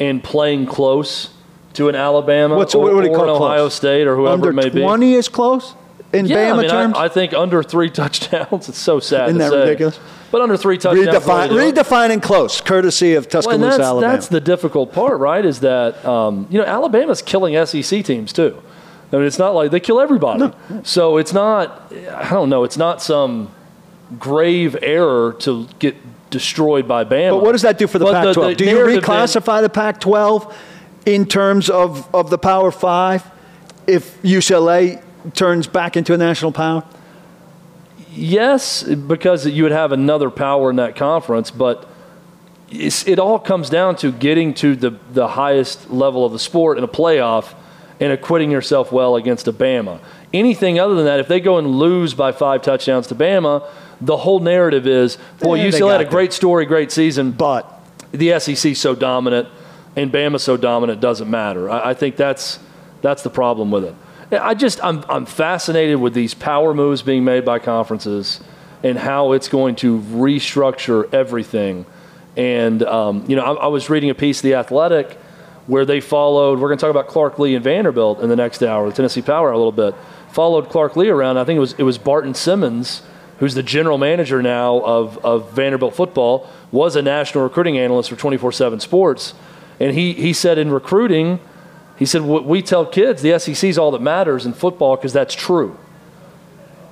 and 0.00 0.22
playing 0.22 0.66
close 0.66 1.30
to 1.74 1.88
an 1.88 1.94
Alabama 1.94 2.56
What's- 2.56 2.74
or, 2.74 2.84
what 2.84 2.92
or 2.92 3.02
an 3.02 3.14
close? 3.14 3.40
Ohio 3.40 3.68
State 3.68 4.06
or 4.06 4.16
whoever 4.16 4.32
Under 4.34 4.50
it 4.50 4.54
may 4.54 4.68
be. 4.68 4.80
20 4.80 5.14
is 5.14 5.28
close 5.28 5.74
in 6.12 6.26
yeah, 6.26 6.36
Bama 6.50 6.52
I 6.52 6.60
mean, 6.60 6.70
terms? 6.70 6.94
I, 6.96 7.04
I 7.04 7.08
think 7.08 7.32
under 7.32 7.62
three 7.62 7.90
touchdowns. 8.00 8.68
It's 8.68 8.78
so 8.78 9.00
sad. 9.00 9.28
Isn't 9.28 9.38
that 9.38 9.50
say. 9.50 9.60
ridiculous? 9.60 9.98
But 10.30 10.40
under 10.40 10.56
three 10.56 10.78
touchdowns. 10.78 11.08
Redefine, 11.08 11.48
redefining 11.50 12.22
close, 12.22 12.60
courtesy 12.60 13.14
of 13.14 13.24
Well, 13.24 13.30
Tuscaloosa, 13.30 13.60
that's, 13.64 13.80
Alabama. 13.80 14.12
that's 14.12 14.28
the 14.28 14.40
difficult 14.40 14.92
part, 14.92 15.18
right? 15.18 15.44
Is 15.44 15.60
that 15.60 16.02
um, 16.06 16.46
you 16.50 16.58
know 16.58 16.64
Alabama's 16.64 17.20
killing 17.22 17.54
SEC 17.66 18.04
teams 18.04 18.32
too. 18.32 18.62
I 19.12 19.16
mean, 19.16 19.26
it's 19.26 19.38
not 19.38 19.54
like 19.54 19.70
they 19.70 19.80
kill 19.80 20.00
everybody. 20.00 20.50
So 20.84 21.18
it's 21.18 21.34
not. 21.34 21.92
I 21.92 22.30
don't 22.30 22.48
know. 22.48 22.64
It's 22.64 22.78
not 22.78 23.02
some 23.02 23.50
grave 24.18 24.74
error 24.80 25.34
to 25.40 25.68
get 25.78 25.96
destroyed 26.30 26.88
by 26.88 27.04
Bama. 27.04 27.30
but 27.32 27.42
what 27.42 27.52
does 27.52 27.60
that 27.62 27.76
do 27.76 27.86
for 27.86 27.98
the 27.98 28.06
But 28.06 28.24
Pac 28.24 28.34
12? 28.34 28.48
the 28.50 28.54
do 28.56 28.64
you 28.64 28.74
then- 28.74 29.00
reclassify 29.02 29.60
the 29.60 29.68
Pac 29.68 30.00
12 30.00 30.56
in 31.04 31.26
terms 31.26 31.68
of, 31.68 32.12
of 32.14 32.30
the 32.30 32.38
Power 32.38 32.70
Five 32.70 33.22
if 33.86 34.20
UCLA 34.22 35.02
turns 35.34 35.66
back 35.66 35.96
into 35.96 36.14
a 36.14 36.16
national 36.16 36.52
power? 36.52 36.84
Yes, 38.14 38.82
because 38.82 39.46
you 39.46 39.62
would 39.62 39.72
have 39.72 39.92
another 39.92 40.30
power 40.30 40.70
in 40.70 40.76
that 40.76 40.96
conference, 40.96 41.50
but 41.50 41.88
it 42.70 43.18
all 43.18 43.38
comes 43.38 43.70
down 43.70 43.96
to 43.96 44.12
getting 44.12 44.54
to 44.54 44.76
the, 44.76 44.90
the 45.12 45.28
highest 45.28 45.90
level 45.90 46.24
of 46.24 46.32
the 46.32 46.38
sport 46.38 46.78
in 46.78 46.84
a 46.84 46.88
playoff 46.88 47.54
and 48.00 48.12
acquitting 48.12 48.50
yourself 48.50 48.90
well 48.90 49.16
against 49.16 49.46
a 49.46 49.52
Bama. 49.52 50.00
Anything 50.32 50.78
other 50.78 50.94
than 50.94 51.04
that, 51.04 51.20
if 51.20 51.28
they 51.28 51.40
go 51.40 51.58
and 51.58 51.68
lose 51.68 52.14
by 52.14 52.32
five 52.32 52.62
touchdowns 52.62 53.06
to 53.08 53.14
Bama, 53.14 53.68
the 54.00 54.16
whole 54.16 54.40
narrative 54.40 54.86
is, 54.86 55.18
boy, 55.38 55.56
Yeah, 55.56 55.70
UCLA 55.70 55.92
had 55.92 56.00
a 56.00 56.10
great 56.10 56.32
story, 56.32 56.66
great 56.66 56.90
season, 56.90 57.30
But 57.32 57.70
the 58.10 58.38
SEC 58.40 58.74
so 58.76 58.94
dominant 58.94 59.48
and 59.96 60.12
Bama 60.12 60.40
so 60.40 60.56
dominant 60.56 61.00
doesn't 61.00 61.30
matter. 61.30 61.70
I, 61.70 61.90
I 61.90 61.94
think 61.94 62.16
that's 62.16 62.58
that's 63.02 63.22
the 63.22 63.30
problem 63.30 63.70
with 63.70 63.84
it. 63.84 63.94
I 64.32 64.54
just 64.54 64.82
I'm 64.82 65.04
I'm 65.08 65.26
fascinated 65.26 65.96
with 65.96 66.14
these 66.14 66.34
power 66.34 66.74
moves 66.74 67.02
being 67.02 67.24
made 67.24 67.44
by 67.44 67.58
conferences 67.58 68.40
and 68.82 68.98
how 68.98 69.32
it's 69.32 69.48
going 69.48 69.76
to 69.76 70.00
restructure 70.00 71.12
everything. 71.12 71.86
And 72.36 72.82
um, 72.82 73.24
you 73.28 73.36
know, 73.36 73.42
I, 73.42 73.64
I 73.64 73.66
was 73.66 73.90
reading 73.90 74.10
a 74.10 74.14
piece 74.14 74.38
of 74.38 74.42
the 74.42 74.54
Athletic 74.54 75.12
where 75.66 75.84
they 75.84 76.00
followed. 76.00 76.58
We're 76.58 76.68
going 76.68 76.78
to 76.78 76.82
talk 76.82 76.90
about 76.90 77.08
Clark 77.08 77.38
Lea 77.38 77.54
and 77.54 77.64
Vanderbilt 77.64 78.20
in 78.20 78.28
the 78.28 78.36
next 78.36 78.62
hour, 78.62 78.88
the 78.88 78.94
Tennessee 78.94 79.22
Power 79.22 79.52
a 79.52 79.56
little 79.56 79.72
bit. 79.72 79.94
Followed 80.30 80.68
Clark 80.70 80.96
Lea 80.96 81.08
around. 81.08 81.36
I 81.36 81.44
think 81.44 81.56
it 81.56 81.60
was 81.60 81.74
it 81.74 81.84
was 81.84 81.98
Barton 81.98 82.34
Simmons 82.34 83.02
who's 83.42 83.54
the 83.54 83.62
general 83.62 83.98
manager 83.98 84.40
now 84.40 84.78
of, 84.84 85.18
of 85.24 85.50
Vanderbilt 85.50 85.96
football, 85.96 86.48
was 86.70 86.94
a 86.94 87.02
national 87.02 87.42
recruiting 87.42 87.76
analyst 87.76 88.08
for 88.08 88.14
24 88.14 88.52
7 88.52 88.78
Sports. 88.78 89.34
And 89.80 89.96
he, 89.96 90.12
he 90.12 90.32
said 90.32 90.58
in 90.58 90.70
recruiting, 90.70 91.40
he 91.98 92.06
said, 92.06 92.22
What 92.22 92.44
We 92.44 92.62
tell 92.62 92.86
kids 92.86 93.22
the 93.22 93.38
SEC 93.38 93.64
is 93.64 93.78
all 93.78 93.90
that 93.92 94.02
matters 94.02 94.46
in 94.46 94.52
football 94.52 94.96
because 94.96 95.12
that's 95.12 95.34
true. 95.34 95.78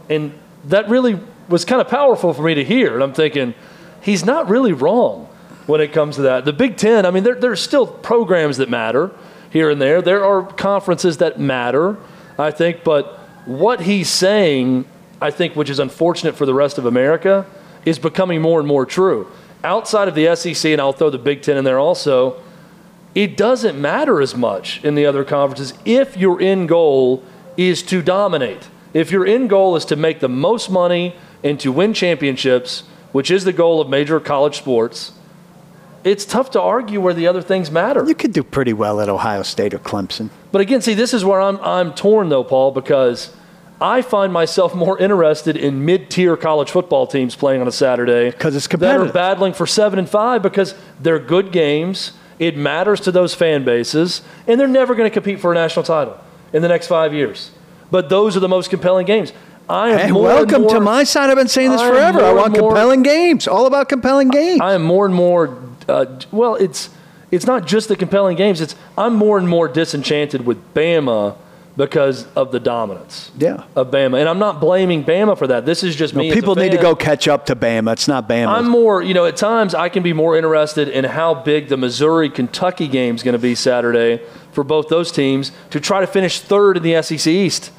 And 0.08 0.32
that 0.64 0.88
really 0.88 1.18
was 1.48 1.64
kind 1.64 1.80
of 1.80 1.88
powerful 1.88 2.32
for 2.32 2.42
me 2.42 2.54
to 2.54 2.64
hear. 2.64 2.94
And 2.94 3.02
I'm 3.02 3.12
thinking, 3.12 3.54
he's 4.00 4.24
not 4.24 4.48
really 4.48 4.72
wrong 4.72 5.28
when 5.66 5.80
it 5.80 5.92
comes 5.92 6.16
to 6.16 6.22
that. 6.22 6.44
The 6.44 6.52
Big 6.52 6.76
Ten, 6.76 7.06
I 7.06 7.10
mean, 7.10 7.22
there, 7.22 7.34
there's 7.34 7.60
still 7.60 7.86
programs 7.86 8.56
that 8.58 8.68
matter 8.68 9.10
here 9.50 9.70
and 9.70 9.80
there. 9.80 10.02
There 10.02 10.24
are 10.24 10.42
conferences 10.42 11.18
that 11.18 11.38
matter, 11.38 11.96
I 12.38 12.50
think. 12.50 12.84
But 12.84 13.18
what 13.46 13.80
he's 13.82 14.08
saying 14.08 14.86
I 15.20 15.30
think, 15.30 15.54
which 15.54 15.70
is 15.70 15.78
unfortunate 15.78 16.34
for 16.34 16.46
the 16.46 16.54
rest 16.54 16.78
of 16.78 16.86
America, 16.86 17.46
is 17.84 17.98
becoming 17.98 18.40
more 18.40 18.58
and 18.58 18.66
more 18.66 18.86
true. 18.86 19.30
Outside 19.62 20.08
of 20.08 20.14
the 20.14 20.34
SEC, 20.34 20.72
and 20.72 20.80
I'll 20.80 20.92
throw 20.92 21.10
the 21.10 21.18
Big 21.18 21.42
Ten 21.42 21.56
in 21.56 21.64
there 21.64 21.78
also, 21.78 22.40
it 23.14 23.36
doesn't 23.36 23.80
matter 23.80 24.20
as 24.20 24.36
much 24.36 24.84
in 24.84 24.94
the 24.94 25.06
other 25.06 25.24
conferences 25.24 25.74
if 25.84 26.16
your 26.16 26.40
end 26.40 26.68
goal 26.68 27.24
is 27.56 27.82
to 27.84 28.02
dominate. 28.02 28.68
If 28.92 29.10
your 29.10 29.26
end 29.26 29.50
goal 29.50 29.76
is 29.76 29.84
to 29.86 29.96
make 29.96 30.20
the 30.20 30.28
most 30.28 30.70
money 30.70 31.14
and 31.42 31.58
to 31.60 31.72
win 31.72 31.94
championships, 31.94 32.84
which 33.12 33.30
is 33.30 33.44
the 33.44 33.52
goal 33.52 33.80
of 33.80 33.88
major 33.88 34.20
college 34.20 34.58
sports, 34.58 35.12
it's 36.02 36.24
tough 36.24 36.50
to 36.52 36.60
argue 36.60 37.00
where 37.00 37.14
the 37.14 37.26
other 37.26 37.42
things 37.42 37.70
matter. 37.70 38.04
you 38.06 38.14
could 38.14 38.32
do 38.32 38.42
pretty 38.42 38.72
well 38.72 39.00
at 39.00 39.08
Ohio 39.08 39.42
State 39.42 39.74
or 39.74 39.78
Clemson. 39.78 40.30
But 40.50 40.60
again, 40.60 40.80
see, 40.80 40.94
this 40.94 41.12
is 41.12 41.24
where 41.24 41.40
I'm, 41.40 41.58
I'm 41.60 41.92
torn, 41.94 42.30
though, 42.30 42.44
Paul, 42.44 42.70
because 42.70 43.34
I 43.80 44.02
find 44.02 44.32
myself 44.32 44.74
more 44.74 44.98
interested 44.98 45.56
in 45.56 45.84
mid-tier 45.84 46.36
college 46.36 46.70
football 46.70 47.06
teams 47.06 47.36
playing 47.36 47.60
on 47.60 47.68
a 47.68 47.72
Saturday 47.72 48.30
because 48.30 48.56
it's 48.56 48.66
that 48.66 48.70
competitive. 48.70 49.10
are 49.10 49.12
battling 49.12 49.52
for 49.52 49.66
seven 49.66 49.98
and 49.98 50.08
five 50.08 50.42
because 50.42 50.74
they're 51.00 51.18
good 51.18 51.52
games. 51.52 52.12
It 52.40 52.56
matters 52.56 52.98
to 53.00 53.12
those 53.12 53.34
fan 53.34 53.64
bases, 53.64 54.22
and 54.48 54.58
they're 54.58 54.66
never 54.66 54.94
going 54.96 55.08
to 55.08 55.12
compete 55.12 55.38
for 55.38 55.52
a 55.52 55.54
national 55.54 55.84
title 55.84 56.18
in 56.52 56.62
the 56.62 56.68
next 56.68 56.88
five 56.88 57.12
years. 57.14 57.50
But 57.90 58.08
those 58.08 58.36
are 58.36 58.40
the 58.40 58.48
most 58.48 58.70
compelling 58.70 59.06
games. 59.06 59.32
I 59.68 59.90
am 59.90 59.98
Hey, 59.98 60.10
more 60.10 60.28
and 60.30 60.50
welcome 60.50 60.68
to 60.68 60.80
my 60.80 61.04
side. 61.04 61.28
I've 61.30 61.36
been 61.36 61.48
saying 61.48 61.70
this 61.70 61.80
I 61.82 61.88
forever. 61.90 62.20
I 62.24 62.32
want 62.32 62.58
more- 62.58 62.70
compelling 62.70 63.02
games. 63.02 63.46
All 63.46 63.66
about 63.66 63.88
compelling 63.88 64.30
games. 64.30 64.60
I 64.60 64.72
am 64.74 64.82
more 64.82 65.04
and 65.06 65.14
more. 65.14 65.56
Uh, 65.88 66.06
well, 66.32 66.54
it's 66.56 66.88
it's 67.30 67.46
not 67.46 67.66
just 67.66 67.88
the 67.88 67.94
compelling 67.94 68.36
games. 68.36 68.60
It's 68.60 68.74
I'm 68.98 69.14
more 69.14 69.38
and 69.38 69.46
more 69.48 69.68
disenchanted 69.68 70.44
with 70.46 70.58
Bama 70.74 71.36
because 71.80 72.26
of 72.36 72.52
the 72.52 72.60
dominance. 72.60 73.32
Yeah. 73.38 73.64
Of 73.74 73.90
Bama, 73.90 74.20
and 74.20 74.28
I'm 74.28 74.38
not 74.38 74.60
blaming 74.60 75.02
Bama 75.02 75.38
for 75.38 75.46
that. 75.46 75.64
This 75.64 75.82
is 75.82 75.96
just 75.96 76.14
me. 76.14 76.28
as 76.28 76.32
a 76.32 76.34
People 76.34 76.54
need 76.54 76.72
to 76.72 76.78
go 76.78 76.94
catch 76.94 77.26
up 77.26 77.46
to 77.46 77.56
Bama. 77.56 77.94
It's 77.94 78.06
not 78.06 78.28
Bama. 78.28 78.48
I'm 78.48 78.68
more, 78.68 79.00
you 79.00 79.14
know, 79.14 79.24
at 79.24 79.38
times 79.38 79.74
I 79.74 79.88
can 79.88 80.02
be 80.02 80.12
more 80.12 80.36
interested 80.36 80.88
in 80.88 81.06
how 81.06 81.32
big 81.32 81.68
the 81.68 81.78
Missouri 81.78 82.28
Kentucky 82.28 82.86
game 82.86 83.14
is 83.14 83.22
going 83.22 83.32
to 83.32 83.38
be 83.38 83.54
Saturday 83.54 84.20
for 84.52 84.62
both 84.62 84.90
those 84.90 85.10
teams 85.10 85.52
to 85.70 85.80
try 85.80 86.00
to 86.00 86.06
finish 86.06 86.40
third 86.40 86.76
in 86.76 86.82
the 86.82 87.00
SEC 87.02 87.26
East. 87.26 87.72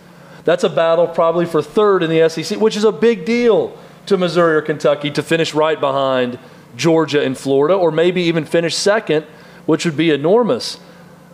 That's 0.45 0.63
a 0.63 0.69
battle 0.69 1.05
probably 1.05 1.45
for 1.45 1.61
third 1.61 2.01
in 2.01 2.09
the 2.09 2.27
SEC, 2.27 2.59
which 2.59 2.75
is 2.75 2.83
a 2.83 2.91
big 2.91 3.23
deal 3.23 3.77
to 4.07 4.17
Missouri 4.17 4.55
or 4.55 4.63
Kentucky 4.63 5.11
to 5.11 5.21
finish 5.21 5.53
right 5.53 5.79
behind 5.79 6.39
Georgia 6.75 7.21
and 7.21 7.37
Florida, 7.37 7.75
or 7.75 7.91
maybe 7.91 8.23
even 8.23 8.45
finish 8.45 8.75
second, 8.75 9.27
which 9.67 9.85
would 9.85 9.95
be 9.95 10.09
enormous. 10.09 10.79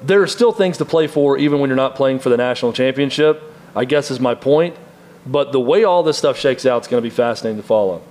There 0.04 0.22
are 0.22 0.28
still 0.28 0.52
things 0.52 0.78
to 0.78 0.86
play 0.86 1.08
for, 1.08 1.38
even 1.38 1.60
when 1.60 1.70
you're 1.70 1.78
not 1.78 1.96
playing 1.96 2.20
for 2.20 2.30
the 2.30 2.38
national 2.38 2.74
championship, 2.74 3.42
I 3.76 3.86
guess 3.86 4.12
is 4.12 4.20
my 4.20 4.36
point. 4.36 4.76
But 5.26 5.52
the 5.52 5.60
way 5.60 5.84
all 5.84 6.04
this 6.04 6.18
stuff 6.18 6.38
shakes 6.38 6.66
out 6.66 6.84
is 6.84 6.88
going 6.88 7.02
to 7.02 7.10
be 7.10 7.14
fascinating 7.14 7.62
to 7.62 7.68
follow. 7.68 8.02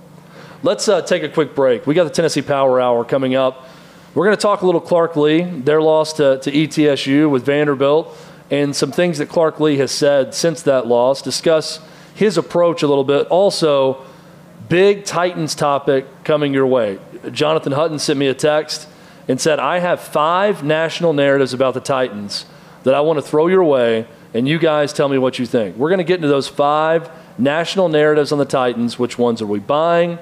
Let's 0.63 0.87
uh, 0.87 1.01
take 1.01 1.23
a 1.23 1.29
quick 1.29 1.55
break. 1.55 1.87
We 1.87 1.95
got 1.95 2.03
the 2.03 2.09
Tennessee 2.09 2.41
Power 2.41 2.79
Hour 2.81 3.05
coming 3.05 3.35
up. 3.35 3.67
We're 4.13 4.25
going 4.25 4.35
to 4.35 4.41
talk 4.41 4.61
a 4.61 4.65
little 4.65 4.81
Clark 4.81 5.15
Lea, 5.15 5.43
their 5.43 5.81
loss 5.81 6.13
to, 6.13 6.39
to 6.39 6.51
ETSU 6.51 7.29
with 7.29 7.45
Vanderbilt, 7.45 8.15
and 8.49 8.75
some 8.75 8.91
things 8.91 9.17
that 9.19 9.29
Clark 9.29 9.59
Lea 9.59 9.77
has 9.77 9.91
said 9.91 10.33
since 10.33 10.61
that 10.63 10.87
loss, 10.87 11.21
discuss 11.21 11.79
his 12.15 12.37
approach 12.37 12.81
a 12.81 12.87
little 12.87 13.03
bit. 13.03 13.27
Also, 13.27 14.03
big 14.69 15.05
Titans 15.05 15.53
topic 15.53 16.05
coming 16.23 16.53
your 16.53 16.65
way. 16.65 16.99
Jonathan 17.31 17.73
Hutton 17.73 17.99
sent 17.99 18.17
me 18.17 18.27
a 18.27 18.33
text 18.33 18.87
and 19.27 19.39
said, 19.39 19.59
I 19.59 19.79
have 19.79 19.99
five 19.99 20.63
national 20.63 21.13
narratives 21.13 21.53
about 21.53 21.73
the 21.73 21.79
Titans 21.79 22.45
that 22.83 22.93
I 22.93 23.01
want 23.01 23.17
to 23.17 23.21
throw 23.21 23.47
your 23.47 23.63
way, 23.63 24.07
and 24.33 24.47
you 24.47 24.59
guys 24.59 24.93
tell 24.93 25.09
me 25.09 25.17
what 25.17 25.39
you 25.39 25.45
think. 25.45 25.75
We're 25.75 25.89
going 25.89 25.97
to 25.99 26.03
get 26.03 26.15
into 26.15 26.27
those 26.27 26.47
five 26.47 27.09
national 27.37 27.89
narratives 27.89 28.31
on 28.31 28.39
the 28.39 28.45
Titans. 28.45 28.97
Which 28.97 29.17
ones 29.17 29.41
are 29.41 29.47
we 29.47 29.59
buying? 29.59 30.17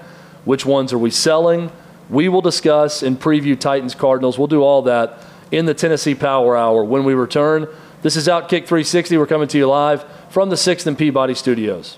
Which 0.46 0.66
ones 0.66 0.94
are 0.94 0.98
we 0.98 1.12
selling? 1.12 1.72
We 2.10 2.30
will 2.30 2.42
discuss 2.42 3.04
and 3.04 3.20
preview 3.20 3.60
Titans 3.60 3.96
Cardinals. 3.96 4.38
We'll 4.38 4.48
do 4.48 4.62
all 4.62 4.84
that 4.84 5.20
in 5.52 5.66
the 5.66 5.74
Tennessee 5.74 6.16
Power 6.16 6.56
Hour 6.56 6.84
when 6.84 7.04
we 7.04 7.14
return. 7.14 7.68
This 8.02 8.16
is 8.16 8.28
Outkick 8.28 8.68
360. 8.68 9.18
We're 9.18 9.26
coming 9.26 9.48
to 9.48 9.58
you 9.58 9.68
live 9.68 10.06
from 10.30 10.50
the 10.50 10.56
6th 10.56 10.86
and 10.86 10.98
Peabody 10.98 11.34
studios. 11.34 11.98